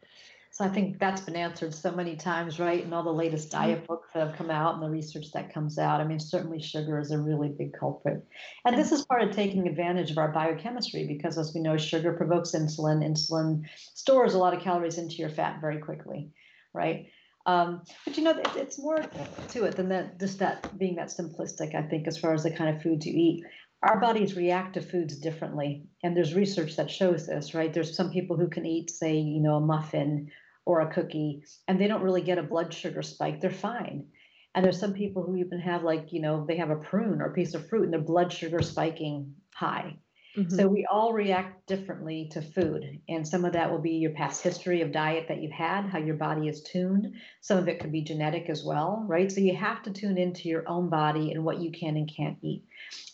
so 0.53 0.65
I 0.65 0.69
think 0.69 0.99
that's 0.99 1.21
been 1.21 1.37
answered 1.37 1.73
so 1.73 1.93
many 1.93 2.17
times, 2.17 2.59
right? 2.59 2.83
And 2.83 2.93
all 2.93 3.03
the 3.03 3.09
latest 3.09 3.49
mm-hmm. 3.49 3.61
diet 3.61 3.87
books 3.87 4.09
that 4.13 4.27
have 4.27 4.37
come 4.37 4.51
out 4.51 4.73
and 4.73 4.83
the 4.83 4.89
research 4.89 5.31
that 5.31 5.53
comes 5.53 5.79
out. 5.79 6.01
I 6.01 6.03
mean, 6.03 6.19
certainly 6.19 6.61
sugar 6.61 6.99
is 6.99 7.11
a 7.11 7.17
really 7.17 7.47
big 7.47 7.71
culprit. 7.71 8.25
And 8.65 8.77
this 8.77 8.91
is 8.91 9.05
part 9.05 9.23
of 9.23 9.31
taking 9.31 9.65
advantage 9.65 10.11
of 10.11 10.17
our 10.17 10.27
biochemistry 10.27 11.07
because, 11.07 11.37
as 11.37 11.53
we 11.55 11.61
know, 11.61 11.77
sugar 11.77 12.11
provokes 12.11 12.51
insulin. 12.51 13.01
Insulin 13.01 13.63
stores 13.93 14.33
a 14.33 14.39
lot 14.39 14.53
of 14.53 14.61
calories 14.61 14.97
into 14.97 15.15
your 15.15 15.29
fat 15.29 15.61
very 15.61 15.77
quickly, 15.77 16.31
right? 16.73 17.07
Um, 17.45 17.81
but 18.05 18.17
you 18.17 18.23
know, 18.23 18.31
it, 18.31 18.47
it's 18.55 18.77
more 18.77 19.03
to 19.49 19.63
it 19.63 19.75
than 19.77 19.89
that, 19.89 20.19
just 20.19 20.39
that 20.39 20.77
being 20.77 20.95
that 20.95 21.07
simplistic, 21.07 21.75
I 21.75 21.81
think, 21.83 22.07
as 22.07 22.17
far 22.17 22.33
as 22.33 22.43
the 22.43 22.51
kind 22.51 22.75
of 22.75 22.83
food 22.83 23.03
you 23.05 23.13
eat 23.15 23.45
our 23.83 23.99
bodies 23.99 24.35
react 24.35 24.75
to 24.75 24.81
foods 24.81 25.17
differently. 25.17 25.87
And 26.03 26.15
there's 26.15 26.35
research 26.35 26.75
that 26.75 26.91
shows 26.91 27.25
this, 27.25 27.53
right? 27.53 27.73
There's 27.73 27.95
some 27.95 28.11
people 28.11 28.37
who 28.37 28.47
can 28.47 28.65
eat, 28.65 28.91
say, 28.91 29.17
you 29.17 29.41
know, 29.41 29.55
a 29.55 29.61
muffin 29.61 30.29
or 30.65 30.81
a 30.81 30.93
cookie, 30.93 31.43
and 31.67 31.79
they 31.79 31.87
don't 31.87 32.03
really 32.03 32.21
get 32.21 32.37
a 32.37 32.43
blood 32.43 32.73
sugar 32.73 33.01
spike. 33.01 33.41
They're 33.41 33.49
fine. 33.49 34.05
And 34.53 34.63
there's 34.63 34.79
some 34.79 34.93
people 34.93 35.23
who 35.23 35.37
even 35.37 35.59
have, 35.59 35.83
like, 35.83 36.11
you 36.11 36.21
know, 36.21 36.45
they 36.45 36.57
have 36.57 36.69
a 36.69 36.75
prune 36.75 37.21
or 37.21 37.27
a 37.27 37.33
piece 37.33 37.53
of 37.55 37.67
fruit 37.67 37.85
and 37.85 37.93
their 37.93 38.01
blood 38.01 38.31
sugar 38.31 38.61
spiking 38.61 39.33
high. 39.55 39.97
Mm-hmm. 40.37 40.55
So 40.55 40.67
we 40.67 40.85
all 40.89 41.11
react 41.11 41.67
differently 41.67 42.29
to 42.31 42.41
food. 42.41 43.01
And 43.09 43.27
some 43.27 43.43
of 43.43 43.53
that 43.53 43.69
will 43.69 43.81
be 43.81 43.95
your 43.95 44.11
past 44.11 44.41
history 44.41 44.81
of 44.81 44.91
diet 44.91 45.25
that 45.27 45.41
you've 45.41 45.51
had, 45.51 45.87
how 45.87 45.99
your 45.99 46.15
body 46.15 46.47
is 46.47 46.63
tuned. 46.63 47.13
Some 47.41 47.57
of 47.57 47.67
it 47.67 47.79
could 47.79 47.91
be 47.91 48.01
genetic 48.01 48.49
as 48.49 48.63
well, 48.63 49.03
right? 49.07 49.31
So 49.31 49.41
you 49.41 49.55
have 49.55 49.83
to 49.83 49.91
tune 49.91 50.17
into 50.17 50.47
your 50.47 50.67
own 50.69 50.89
body 50.89 51.31
and 51.31 51.43
what 51.43 51.59
you 51.59 51.71
can 51.71 51.97
and 51.97 52.09
can't 52.09 52.37
eat. 52.41 52.63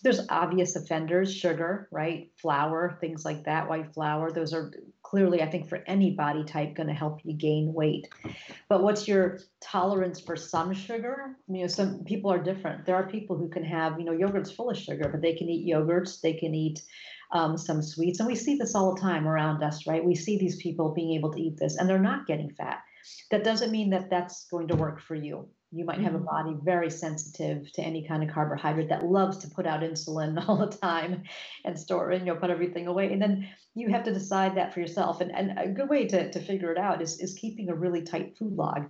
There's 0.03 0.27
obvious 0.29 0.75
offenders, 0.75 1.33
sugar, 1.33 1.87
right? 1.91 2.31
Flour, 2.35 2.97
things 3.01 3.25
like 3.25 3.45
that, 3.45 3.67
white 3.67 3.93
flour. 3.93 4.31
Those 4.31 4.53
are 4.53 4.71
clearly, 5.09 5.41
I 5.41 5.49
think, 5.49 5.69
for 5.69 5.83
any 5.87 6.11
body 6.11 6.43
type, 6.43 6.75
going 6.75 6.87
to 6.87 6.93
help 6.93 7.21
you 7.23 7.33
gain 7.33 7.73
weight. 7.73 8.09
But 8.67 8.83
what's 8.83 9.07
your 9.07 9.39
tolerance 9.61 10.19
for 10.19 10.35
some 10.35 10.73
sugar? 10.73 11.37
You 11.47 11.61
know, 11.61 11.67
some 11.67 12.03
people 12.03 12.29
are 12.29 12.43
different. 12.43 12.85
There 12.85 12.95
are 12.95 13.07
people 13.07 13.37
who 13.37 13.47
can 13.47 13.63
have, 13.63 13.97
you 13.97 14.05
know, 14.05 14.11
yogurt's 14.11 14.51
full 14.51 14.69
of 14.69 14.77
sugar, 14.77 15.07
but 15.09 15.21
they 15.21 15.33
can 15.33 15.47
eat 15.47 15.65
yogurts, 15.65 16.19
they 16.19 16.33
can 16.33 16.53
eat 16.53 16.81
um, 17.31 17.57
some 17.57 17.81
sweets. 17.81 18.19
And 18.19 18.27
we 18.27 18.35
see 18.35 18.57
this 18.57 18.75
all 18.75 18.93
the 18.93 19.01
time 19.01 19.27
around 19.27 19.63
us, 19.63 19.87
right? 19.87 20.03
We 20.03 20.15
see 20.15 20.37
these 20.37 20.57
people 20.57 20.93
being 20.93 21.13
able 21.13 21.31
to 21.31 21.41
eat 21.41 21.57
this 21.57 21.77
and 21.77 21.89
they're 21.89 21.99
not 21.99 22.27
getting 22.27 22.51
fat. 22.51 22.79
That 23.31 23.45
doesn't 23.45 23.71
mean 23.71 23.89
that 23.91 24.09
that's 24.09 24.47
going 24.51 24.67
to 24.67 24.75
work 24.75 24.99
for 24.99 25.15
you. 25.15 25.47
You 25.71 25.83
might 25.85 25.99
have 25.99 26.15
a 26.15 26.17
mm-hmm. 26.17 26.25
body 26.25 26.57
very 26.63 26.89
sensitive 26.89 27.71
to 27.73 27.81
any 27.81 28.07
kind 28.07 28.23
of 28.23 28.33
carbohydrate 28.33 28.89
that 28.89 29.05
loves 29.05 29.37
to 29.39 29.49
put 29.49 29.67
out 29.67 29.81
insulin 29.81 30.41
all 30.47 30.57
the 30.57 30.77
time 30.77 31.23
and 31.65 31.77
store 31.77 32.11
and 32.11 32.25
you 32.25 32.33
know 32.33 32.39
put 32.39 32.49
everything 32.49 32.87
away. 32.87 33.11
And 33.11 33.21
then 33.21 33.49
you 33.75 33.89
have 33.89 34.03
to 34.05 34.13
decide 34.13 34.55
that 34.55 34.73
for 34.73 34.79
yourself. 34.79 35.21
And, 35.21 35.31
and 35.35 35.57
a 35.57 35.67
good 35.67 35.89
way 35.89 36.07
to, 36.07 36.31
to 36.31 36.39
figure 36.39 36.71
it 36.71 36.77
out 36.77 37.01
is, 37.01 37.19
is 37.19 37.33
keeping 37.33 37.69
a 37.69 37.75
really 37.75 38.01
tight 38.01 38.37
food 38.37 38.53
log. 38.53 38.89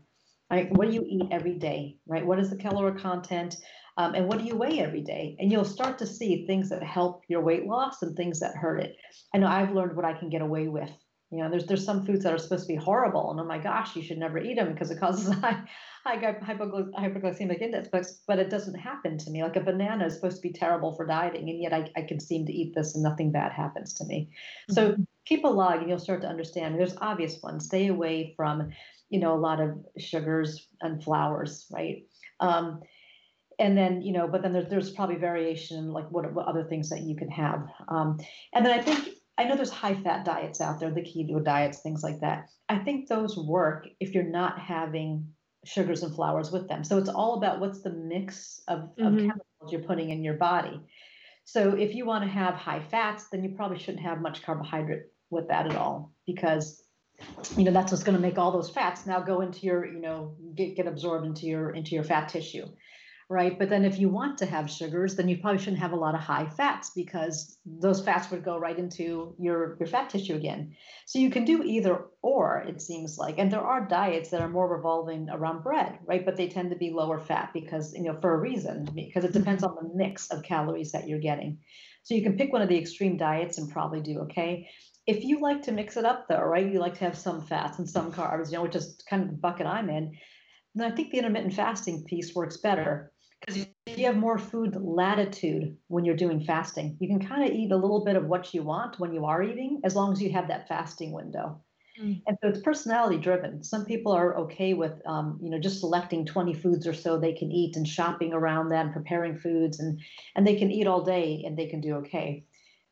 Right? 0.52 0.72
What 0.72 0.88
do 0.88 0.94
you 0.94 1.06
eat 1.08 1.28
every 1.32 1.56
day? 1.56 1.98
Right? 2.08 2.26
What 2.26 2.40
is 2.40 2.50
the 2.50 2.56
caloric 2.56 3.00
content? 3.00 3.58
Um, 3.98 4.14
and 4.14 4.28
what 4.28 4.38
do 4.38 4.46
you 4.46 4.56
weigh 4.56 4.80
every 4.80 5.02
day? 5.02 5.36
And 5.40 5.52
you'll 5.52 5.66
start 5.66 5.98
to 5.98 6.06
see 6.06 6.46
things 6.46 6.70
that 6.70 6.84
help 6.84 7.24
your 7.28 7.42
weight 7.42 7.66
loss 7.66 8.04
and 8.04 8.16
things 8.16 8.40
that 8.40 8.56
hurt 8.56 8.80
it. 8.80 8.96
I 9.34 9.40
know 9.40 9.48
I've 9.48 9.74
learned 9.74 9.96
what 9.96 10.06
I 10.06 10.14
can 10.14 10.30
get 10.30 10.44
away 10.44 10.68
with. 10.68 10.92
You 11.30 11.40
know, 11.40 11.50
there's 11.50 11.66
there's 11.66 11.84
some 11.84 12.06
foods 12.06 12.24
that 12.24 12.34
are 12.34 12.38
supposed 12.38 12.68
to 12.68 12.74
be 12.74 12.80
horrible, 12.80 13.32
and 13.32 13.40
oh 13.40 13.44
my 13.44 13.58
gosh, 13.58 13.96
you 13.98 14.02
should 14.02 14.18
never 14.18 14.38
eat 14.38 14.56
them 14.56 14.72
because 14.72 14.92
it 14.92 15.00
causes 15.00 15.34
high, 15.42 15.62
high 16.06 16.18
hypoglycemic 16.18 17.62
index. 17.62 17.90
But, 17.92 18.06
but 18.28 18.40
it 18.40 18.50
doesn't 18.50 18.76
happen 18.76 19.18
to 19.18 19.30
me. 19.30 19.44
Like 19.44 19.58
a 19.58 19.62
banana 19.62 20.06
is 20.06 20.16
supposed 20.16 20.38
to 20.38 20.42
be 20.42 20.54
terrible 20.54 20.94
for 20.94 21.06
dieting, 21.06 21.50
and 21.50 21.62
yet 21.62 21.74
I, 21.74 21.92
I 21.98 22.04
can 22.04 22.22
seem 22.22 22.46
to 22.46 22.54
eat 22.54 22.74
this 22.76 22.96
and 22.96 23.04
nothing 23.04 23.34
bad 23.34 23.52
happens 23.52 23.94
to 23.96 24.06
me. 24.06 24.30
Mm-hmm. 24.72 24.74
So 24.74 24.96
keep 25.26 25.44
a 25.44 25.50
log, 25.50 25.80
and 25.80 25.90
you'll 25.90 26.00
start 26.00 26.22
to 26.22 26.30
understand. 26.30 26.80
There's 26.80 26.96
obvious 27.02 27.42
ones. 27.44 27.66
Stay 27.66 27.88
away 27.88 28.34
from, 28.38 28.70
you 29.10 29.20
know, 29.20 29.34
a 29.34 29.40
lot 29.40 29.60
of 29.60 29.78
sugars 29.98 30.66
and 30.80 31.04
flours, 31.04 31.66
right? 31.74 32.06
Um, 32.40 32.82
and 33.60 33.76
then 33.78 34.04
you 34.04 34.14
know 34.14 34.28
but 34.28 34.44
then 34.44 34.54
there's, 34.54 34.70
there's 34.70 34.92
probably 34.92 35.16
variation 35.16 35.92
like 35.92 36.10
what, 36.12 36.32
what 36.32 36.46
other 36.46 36.64
things 36.64 36.90
that 36.90 37.02
you 37.02 37.16
can 37.16 37.30
have 37.30 37.68
um, 37.88 38.20
and 38.54 38.64
then 38.64 38.80
i 38.80 38.80
think 38.82 39.17
i 39.38 39.44
know 39.44 39.56
there's 39.56 39.70
high 39.70 39.96
fat 39.96 40.26
diets 40.26 40.62
out 40.62 40.80
there 40.80 40.92
the 40.92 41.02
keto 41.02 41.44
diets 41.44 41.80
things 41.80 42.04
like 42.04 42.20
that. 42.20 42.50
I 42.70 42.78
think 42.78 43.08
those 43.08 43.38
work 43.38 43.88
if 44.00 44.14
you're 44.14 44.24
not 44.24 44.60
having 44.60 45.28
sugars 45.66 46.04
and 46.04 46.14
flours 46.14 46.52
with 46.52 46.68
them. 46.68 46.84
So 46.84 46.98
it's 46.98 47.10
all 47.10 47.36
about 47.36 47.60
what's 47.60 47.82
the 47.82 47.92
mix 47.92 48.62
of, 48.68 48.80
mm-hmm. 48.80 49.06
of 49.06 49.18
chemicals 49.18 49.72
you're 49.72 49.82
putting 49.82 50.12
in 50.12 50.24
your 50.24 50.36
body. 50.36 50.80
So 51.44 51.76
if 51.76 51.96
you 51.96 52.06
want 52.06 52.24
to 52.24 52.30
have 52.30 52.56
high 52.56 52.82
fats 52.82 53.26
then 53.32 53.44
you 53.44 53.52
probably 53.56 53.80
shouldn't 53.80 54.04
have 54.04 54.22
much 54.22 54.44
carbohydrate 54.44 55.04
with 55.30 55.48
that 55.50 55.68
at 55.68 55.76
all 55.76 56.14
because 56.26 56.84
you 57.58 57.64
know 57.64 57.72
that's 57.72 57.92
what's 57.92 58.04
going 58.04 58.16
to 58.16 58.22
make 58.22 58.38
all 58.38 58.52
those 58.52 58.70
fats 58.70 59.06
now 59.06 59.20
go 59.20 59.42
into 59.42 59.66
your 59.66 59.86
you 59.86 60.00
know 60.00 60.36
get, 60.56 60.76
get 60.76 60.88
absorbed 60.88 61.26
into 61.26 61.48
your 61.48 61.72
into 61.72 61.96
your 61.96 62.04
fat 62.04 62.30
tissue 62.30 62.66
right? 63.30 63.60
But 63.60 63.70
then 63.70 63.84
if 63.84 64.00
you 64.00 64.08
want 64.08 64.38
to 64.38 64.46
have 64.46 64.72
sugars, 64.72 65.16
then 65.16 65.28
you 65.28 65.38
probably 65.38 65.60
shouldn't 65.60 65.82
have 65.82 65.92
a 65.92 65.98
lot 65.98 66.16
of 66.16 66.22
high 66.22 66.46
fats 66.46 66.92
because 66.96 67.58
those 67.66 68.02
fats 68.02 68.32
would 68.32 68.44
go 68.44 68.58
right 68.58 68.80
into 68.80 69.36
your, 69.38 69.76
your 69.80 69.88
fat 69.88 70.10
tissue 70.10 70.36
again. 70.36 70.74
So 71.06 71.20
you 71.20 71.30
can 71.30 71.44
do 71.44 71.62
either 71.62 72.06
or, 72.22 72.64
it 72.66 72.82
seems 72.82 73.18
like. 73.18 73.38
And 73.38 73.52
there 73.52 73.62
are 73.62 73.86
diets 73.86 74.30
that 74.30 74.40
are 74.40 74.48
more 74.48 74.74
revolving 74.74 75.28
around 75.30 75.62
bread, 75.62 76.00
right? 76.06 76.24
But 76.24 76.38
they 76.38 76.48
tend 76.48 76.70
to 76.70 76.78
be 76.78 76.90
lower 76.90 77.20
fat 77.20 77.52
because, 77.54 77.94
you 77.94 78.04
know, 78.04 78.18
for 78.22 78.34
a 78.34 78.40
reason, 78.40 78.88
because 78.96 79.26
it 79.26 79.34
depends 79.34 79.64
on 79.64 79.76
the 79.76 79.90
mix 79.94 80.32
of 80.32 80.44
calories 80.44 80.94
that 80.94 81.08
you're 81.10 81.20
getting. 81.20 81.60
So 82.04 82.16
you 82.16 82.24
can 82.24 82.38
pick 82.38 82.54
one 82.54 82.62
of 82.62 82.70
the 82.70 82.78
extreme 82.78 83.18
diets 83.18 83.58
and 83.58 83.70
probably 83.70 84.00
do 84.00 84.20
okay. 84.20 84.70
If 85.06 85.26
you 85.26 85.42
like 85.42 85.64
to 85.64 85.74
mix 85.74 85.98
it 85.98 86.06
up 86.06 86.28
though, 86.30 86.42
right? 86.42 86.72
You 86.72 86.80
like 86.80 86.98
to 87.00 87.04
have 87.04 87.18
some 87.18 87.42
fats 87.42 87.78
and 87.78 87.90
some 87.90 88.14
carbs, 88.14 88.52
you 88.52 88.58
know, 88.58 88.64
which 88.64 88.76
is 88.76 89.02
kind 89.10 89.24
of 89.24 89.30
the 89.30 89.36
bucket 89.36 89.68
I'm 89.68 89.90
in. 89.90 90.14
Then 90.76 90.90
I 90.90 90.96
think 90.96 91.12
the 91.12 91.18
intermittent 91.18 91.56
fasting 91.56 92.06
piece 92.06 92.34
works 92.34 92.58
better 92.58 93.12
because 93.40 93.66
you 93.86 94.06
have 94.06 94.18
more 94.18 94.38
food 94.38 94.76
latitude 94.76 95.78
when 95.88 96.06
you're 96.06 96.16
doing 96.16 96.42
fasting. 96.42 96.98
You 97.00 97.08
can 97.08 97.26
kind 97.26 97.44
of 97.44 97.56
eat 97.56 97.72
a 97.72 97.78
little 97.78 98.04
bit 98.04 98.16
of 98.16 98.26
what 98.26 98.54
you 98.54 98.64
want 98.64 99.00
when 99.00 99.14
you 99.14 99.26
are 99.26 99.44
eating, 99.44 99.82
as 99.84 99.96
long 99.96 100.12
as 100.12 100.22
you 100.22 100.32
have 100.32 100.48
that 100.48 100.68
fasting 100.68 101.12
window. 101.12 101.62
Mm. 102.02 102.22
And 102.28 102.38
so 102.42 102.50
it's 102.50 102.60
personality 102.60 103.18
driven. 103.18 103.64
Some 103.64 103.86
people 103.86 104.12
are 104.12 104.38
okay 104.38 104.74
with, 104.74 104.94
um, 105.06 105.40
you 105.42 105.50
know, 105.50 105.60
just 105.60 105.80
selecting 105.80 106.26
20 106.26 106.54
foods 106.54 106.86
or 106.86 106.94
so 106.94 107.18
they 107.18 107.34
can 107.34 107.52
eat 107.52 107.76
and 107.76 107.88
shopping 107.88 108.34
around 108.34 108.70
that 108.70 108.86
and 108.86 108.94
preparing 108.94 109.38
foods, 109.38 109.80
and 109.80 110.00
and 110.36 110.46
they 110.46 110.56
can 110.56 110.72
eat 110.72 110.88
all 110.88 111.04
day 111.04 111.44
and 111.46 111.58
they 111.58 111.68
can 111.68 111.82
do 111.82 111.96
okay. 111.96 112.46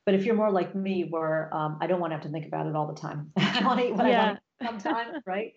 But 0.05 0.15
if 0.15 0.25
you're 0.25 0.35
more 0.35 0.51
like 0.51 0.75
me, 0.75 1.07
where 1.09 1.53
um, 1.53 1.79
I 1.81 1.87
don't 1.87 1.99
want 1.99 2.11
to 2.11 2.15
have 2.15 2.25
to 2.25 2.31
think 2.31 2.45
about 2.45 2.67
it 2.67 2.75
all 2.75 2.87
the 2.87 2.99
time, 2.99 3.31
I 3.37 3.63
want 3.63 3.79
to 3.79 3.87
eat 3.87 3.95
what 3.95 4.07
yeah. 4.07 4.37
I 4.61 4.63
want 4.63 4.81
sometimes, 4.81 5.23
right? 5.25 5.53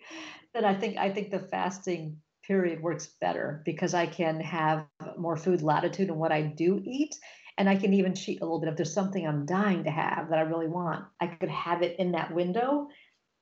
Then 0.53 0.65
I 0.65 0.75
think 0.75 0.97
I 0.97 1.11
think 1.11 1.31
the 1.31 1.39
fasting 1.39 2.17
period 2.49 2.81
works 2.81 3.05
better 3.21 3.61
because 3.63 3.93
I 3.93 4.07
can 4.07 4.41
have 4.41 4.85
more 5.17 5.37
food 5.37 5.61
latitude 5.61 6.09
in 6.09 6.15
what 6.15 6.31
I 6.31 6.41
do 6.41 6.81
eat. 6.83 7.15
And 7.59 7.69
I 7.69 7.75
can 7.75 7.93
even 7.93 8.15
cheat 8.15 8.41
a 8.41 8.45
little 8.45 8.59
bit. 8.59 8.69
If 8.69 8.75
there's 8.75 8.93
something 8.93 9.25
I'm 9.25 9.45
dying 9.45 9.83
to 9.83 9.91
have 9.91 10.29
that 10.29 10.39
I 10.39 10.43
really 10.43 10.67
want, 10.67 11.05
I 11.21 11.27
could 11.27 11.49
have 11.49 11.83
it 11.83 11.99
in 11.99 12.13
that 12.13 12.33
window 12.33 12.87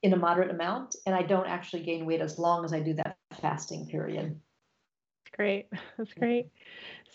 in 0.04 0.12
a 0.12 0.18
moderate 0.18 0.52
amount. 0.52 0.96
And 1.06 1.16
I 1.16 1.22
don't 1.22 1.48
actually 1.48 1.84
gain 1.84 2.06
weight 2.06 2.20
as 2.20 2.38
long 2.38 2.66
as 2.66 2.74
I 2.74 2.82
do 2.82 2.96
that 2.96 3.18
fasting 3.40 3.88
period. 3.88 4.40
Great. 5.32 5.68
That's 5.98 6.14
great. 6.14 6.50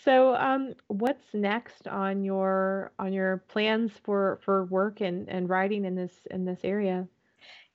So, 0.03 0.35
um, 0.35 0.73
what's 0.87 1.33
next 1.33 1.87
on 1.87 2.23
your 2.23 2.91
on 2.97 3.13
your 3.13 3.43
plans 3.49 3.91
for 4.03 4.39
for 4.43 4.65
work 4.65 5.01
and 5.01 5.29
and 5.29 5.47
writing 5.47 5.85
in 5.85 5.95
this 5.95 6.13
in 6.31 6.45
this 6.45 6.59
area? 6.63 7.07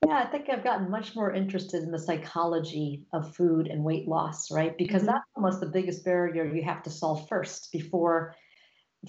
Yeah, 0.06 0.16
I 0.16 0.26
think 0.26 0.48
I've 0.48 0.64
gotten 0.64 0.90
much 0.90 1.16
more 1.16 1.32
interested 1.32 1.82
in 1.82 1.90
the 1.90 1.98
psychology 1.98 3.04
of 3.12 3.34
food 3.34 3.66
and 3.66 3.84
weight 3.84 4.06
loss, 4.06 4.50
right? 4.50 4.76
Because 4.78 5.02
mm-hmm. 5.02 5.12
that's 5.12 5.24
almost 5.36 5.60
the 5.60 5.66
biggest 5.66 6.04
barrier 6.04 6.44
you 6.44 6.62
have 6.62 6.82
to 6.84 6.90
solve 6.90 7.28
first 7.28 7.72
before 7.72 8.34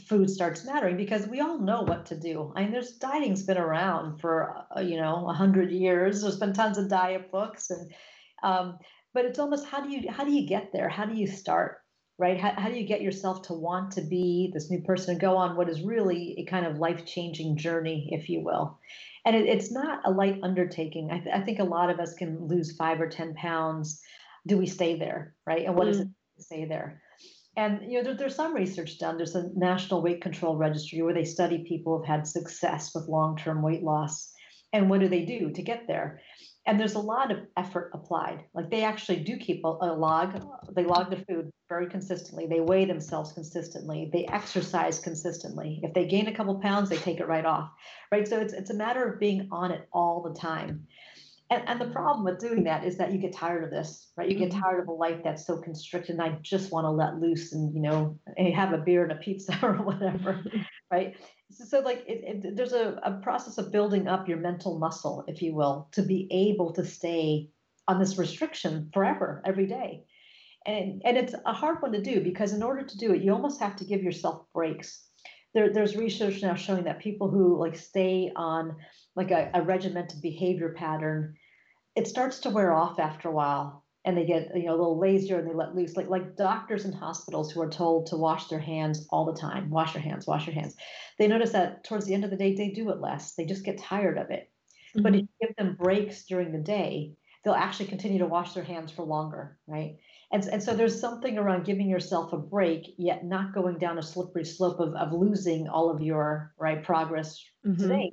food 0.08 0.30
starts 0.30 0.66
mattering 0.66 0.98
because 0.98 1.28
we 1.28 1.42
all 1.42 1.60
know 1.60 1.82
what 1.82 2.06
to 2.08 2.20
do. 2.20 2.54
I 2.56 2.64
mean, 2.64 2.72
there's 2.72 2.98
dieting's 2.98 3.44
been 3.44 3.58
around 3.58 4.20
for 4.20 4.66
uh, 4.76 4.82
you 4.82 4.98
know 4.98 5.28
a 5.30 5.34
hundred 5.34 5.72
years. 5.72 6.22
There's 6.22 6.38
been 6.40 6.54
tons 6.54 6.78
of 6.78 6.90
diet 6.90 7.32
books, 7.32 7.70
and 7.70 7.92
um, 8.44 8.78
but 9.14 9.26
it's 9.26 9.40
almost 9.40 9.66
how 9.66 9.82
do 9.82 9.90
you 9.90 10.10
how 10.12 10.24
do 10.24 10.32
you 10.32 10.48
get 10.48 10.72
there? 10.72 10.90
How 10.90 11.06
do 11.06 11.16
you 11.16 11.28
start? 11.28 11.78
Right? 12.20 12.40
How, 12.40 12.52
how 12.58 12.70
do 12.70 12.76
you 12.76 12.86
get 12.86 13.02
yourself 13.02 13.44
to 13.44 13.54
want 13.54 13.92
to 13.94 14.02
be 14.02 14.52
this 14.54 14.70
new 14.70 14.82
person 14.82 15.12
and 15.12 15.22
go 15.22 15.38
on 15.38 15.56
what 15.56 15.70
is 15.70 15.82
really 15.82 16.36
a 16.38 16.44
kind 16.44 16.66
of 16.66 16.78
life 16.78 17.06
changing 17.06 17.56
journey, 17.56 18.10
if 18.12 18.30
you 18.30 18.42
will? 18.42 18.78
and 19.26 19.36
it, 19.36 19.48
it's 19.48 19.72
not 19.72 20.02
a 20.06 20.12
light 20.12 20.40
undertaking. 20.44 21.12
I, 21.12 21.20
th- 21.20 21.36
I, 21.36 21.42
think 21.42 21.60
a 21.60 21.64
lot 21.64 21.90
of 21.90 22.00
us 22.00 22.14
can 22.14 22.48
lose 22.48 22.76
five 22.76 23.02
or 23.02 23.08
ten 23.08 23.34
pounds. 23.36 24.02
Do 24.48 24.58
we 24.58 24.66
stay 24.66 24.98
there, 24.98 25.36
right? 25.46 25.66
And 25.66 25.76
what 25.76 25.88
mm. 25.88 25.92
does 25.92 26.00
it 26.02 26.08
mm. 26.08 26.14
stay 26.40 26.66
there? 26.66 27.02
And 27.58 27.92
you 27.92 27.98
know, 27.98 28.04
there, 28.04 28.16
there's 28.16 28.36
some 28.36 28.56
research 28.56 29.00
done. 29.00 29.18
There's 29.18 29.36
a 29.36 29.50
National 29.56 30.02
Weight 30.02 30.22
Control 30.22 30.58
Registry 30.58 31.02
where 31.02 31.14
they 31.14 31.26
study 31.26 31.66
people 31.68 31.98
who've 31.98 32.08
had 32.08 32.28
success 32.28 32.96
with 32.96 33.08
long-term 33.08 33.62
weight 33.62 33.84
loss, 33.84 34.32
and 34.72 34.90
what 34.90 35.02
do 35.02 35.10
they 35.10 35.26
do 35.26 35.52
to 35.52 35.62
get 35.62 35.88
there? 35.88 36.22
And 36.70 36.80
there's 36.80 36.94
a 36.94 37.00
lot 37.00 37.32
of 37.32 37.40
effort 37.58 37.90
applied. 37.96 38.44
Like 38.54 38.70
they 38.70 38.84
actually 38.84 39.22
do 39.22 39.38
keep 39.38 39.66
a, 39.66 39.68
a, 39.68 39.92
log. 39.92 40.40
They 40.76 40.84
log 40.84 41.10
the 41.10 41.18
food 41.26 41.50
very 41.68 41.90
consistently. 41.90 42.46
They 42.46 42.60
weigh 42.60 42.86
themselves 42.86 43.34
consistently. 43.34 44.12
They 44.14 44.28
exercise 44.28 45.00
consistently. 45.00 45.80
If 45.82 45.96
they 45.96 46.06
gain 46.06 46.28
a 46.28 46.36
couple 46.36 46.60
pounds 46.60 46.90
they 46.90 46.98
take 46.98 47.20
it 47.20 47.28
right 47.28 47.46
off 47.46 47.72
right? 48.12 48.28
So 48.28 48.40
it's, 48.40 48.54
it's 48.54 48.70
a 48.70 48.76
matter 48.76 49.08
of 49.08 49.20
being 49.20 49.48
on 49.52 49.72
it 49.72 49.88
all 49.92 50.22
the 50.22 50.40
time 50.40 50.88
and, 51.52 51.64
and 51.68 51.82
the 51.82 51.90
problem 51.90 52.24
with 52.24 52.40
doing 52.40 52.64
that 52.66 52.84
is 52.84 52.98
that 52.98 53.12
you 53.12 53.18
get 53.18 53.34
tired 53.34 53.64
of 53.64 53.72
this 53.72 54.12
right? 54.18 54.30
You 54.30 54.38
get 54.38 54.50
mm-hmm. 54.50 54.62
tired 54.62 54.82
of 54.82 54.88
a 54.88 54.92
life 54.94 55.22
that's 55.24 55.46
so 55.46 55.58
constricted 55.58 56.12
and 56.12 56.22
i 56.22 56.38
just 56.42 56.72
want 56.72 56.86
to 56.86 56.92
let 56.92 57.20
loose 57.20 57.54
and 57.54 57.74
you 57.74 57.82
know 57.82 58.20
have 58.54 58.74
a 58.74 58.78
beer 58.78 59.04
and 59.04 59.12
a 59.12 59.16
pizza 59.16 59.58
or 59.64 59.74
whatever 59.74 60.44
right? 60.92 61.16
So, 61.52 61.66
so 61.66 61.80
like 61.80 62.04
it, 62.08 62.44
it, 62.46 62.56
there's 62.56 62.74
a, 62.74 63.00
a 63.04 63.14
process 63.22 63.58
of 63.58 63.72
building 63.72 64.08
up 64.08 64.28
your 64.28 64.38
mental 64.38 64.80
muscle 64.80 65.24
if 65.28 65.42
you 65.42 65.54
will 65.54 65.90
to 65.94 66.02
be 66.02 66.28
able 66.32 66.74
to 66.74 66.86
stay 66.86 67.50
on 67.88 68.00
this 68.00 68.18
restriction 68.18 68.90
forever 68.94 69.42
every 69.46 69.66
day. 69.66 70.04
And 70.66 71.02
and 71.06 71.18
it's 71.18 71.34
a 71.46 71.54
hard 71.54 71.82
one 71.82 71.94
to 71.94 72.02
do 72.02 72.22
because 72.22 72.54
in 72.54 72.64
order 72.64 72.84
to 72.84 72.98
do 72.98 73.14
it 73.14 73.24
you 73.24 73.34
almost 73.34 73.60
have 73.60 73.76
to 73.78 73.86
give 73.86 74.04
yourself 74.04 74.46
breaks. 74.54 75.06
There, 75.56 75.74
there's 75.74 75.96
research 75.96 76.44
now 76.44 76.54
showing 76.54 76.84
that 76.84 77.00
people 77.00 77.30
who 77.30 77.58
like 77.60 77.76
stay 77.76 78.32
on 78.36 78.76
like 79.16 79.32
a, 79.32 79.50
a 79.56 79.64
regimented 79.64 80.22
behavior 80.22 80.76
pattern, 80.78 81.36
it 82.00 82.08
starts 82.08 82.40
to 82.40 82.50
wear 82.50 82.72
off 82.72 82.98
after 82.98 83.28
a 83.28 83.32
while 83.34 83.84
and 84.06 84.18
they 84.18 84.26
get 84.26 84.56
you 84.56 84.64
know 84.64 84.72
a 84.72 84.80
little 84.80 84.98
lazier 84.98 85.38
and 85.38 85.50
they 85.50 85.54
let 85.54 85.76
loose 85.76 85.98
like 85.98 86.08
like 86.08 86.38
doctors 86.38 86.86
in 86.86 86.94
hospitals 86.94 87.52
who 87.52 87.62
are 87.62 87.70
told 87.70 88.06
to 88.06 88.16
wash 88.16 88.48
their 88.48 88.60
hands 88.60 89.06
all 89.10 89.26
the 89.26 89.38
time 89.38 89.70
wash 89.70 89.94
your 89.94 90.02
hands 90.02 90.26
wash 90.26 90.48
your 90.48 90.54
hands 90.54 90.78
they 91.18 91.28
notice 91.28 91.52
that 91.52 91.84
towards 91.84 92.06
the 92.06 92.14
end 92.14 92.24
of 92.24 92.30
the 92.30 92.38
day 92.38 92.56
they 92.56 92.70
do 92.70 92.90
it 92.90 93.02
less 93.02 93.34
they 93.34 93.46
just 93.46 93.66
get 93.66 93.78
tired 93.78 94.18
of 94.18 94.30
it 94.30 94.50
mm-hmm. 94.96 95.04
but 95.04 95.14
if 95.14 95.22
you 95.22 95.28
give 95.42 95.56
them 95.58 95.76
breaks 95.76 96.24
during 96.24 96.54
the 96.54 96.58
day 96.58 97.12
they'll 97.44 97.54
actually 97.54 97.88
continue 97.88 98.20
to 98.20 98.26
wash 98.26 98.54
their 98.54 98.64
hands 98.64 98.94
for 98.94 99.04
longer 99.04 99.58
right 99.68 99.98
and, 100.32 100.46
and 100.46 100.64
so 100.64 100.74
there's 100.74 101.02
something 101.02 101.38
around 101.38 101.66
giving 101.66 101.90
yourself 101.90 102.32
a 102.32 102.38
break 102.38 102.94
yet 102.98 103.26
not 103.26 103.54
going 103.54 103.78
down 103.78 103.98
a 103.98 104.04
slippery 104.04 104.46
slope 104.46 104.80
of, 104.80 104.94
of 104.94 105.12
losing 105.12 105.68
all 105.68 105.90
of 105.90 106.02
your 106.02 106.54
right 106.58 106.82
progress 106.82 107.44
mm-hmm. 107.68 107.82
today 107.82 108.10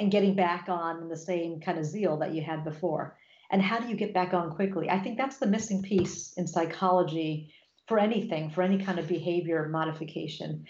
and 0.00 0.10
getting 0.10 0.34
back 0.34 0.64
on 0.68 1.08
the 1.08 1.16
same 1.16 1.60
kind 1.60 1.78
of 1.78 1.84
zeal 1.84 2.16
that 2.16 2.34
you 2.34 2.42
had 2.42 2.64
before 2.64 3.16
and 3.50 3.60
how 3.62 3.78
do 3.78 3.88
you 3.88 3.96
get 3.96 4.14
back 4.14 4.32
on 4.32 4.54
quickly 4.54 4.88
i 4.90 4.98
think 4.98 5.18
that's 5.18 5.38
the 5.38 5.46
missing 5.46 5.82
piece 5.82 6.32
in 6.36 6.46
psychology 6.46 7.52
for 7.86 7.98
anything 7.98 8.50
for 8.50 8.62
any 8.62 8.82
kind 8.84 8.98
of 8.98 9.08
behavior 9.08 9.68
modification 9.68 10.64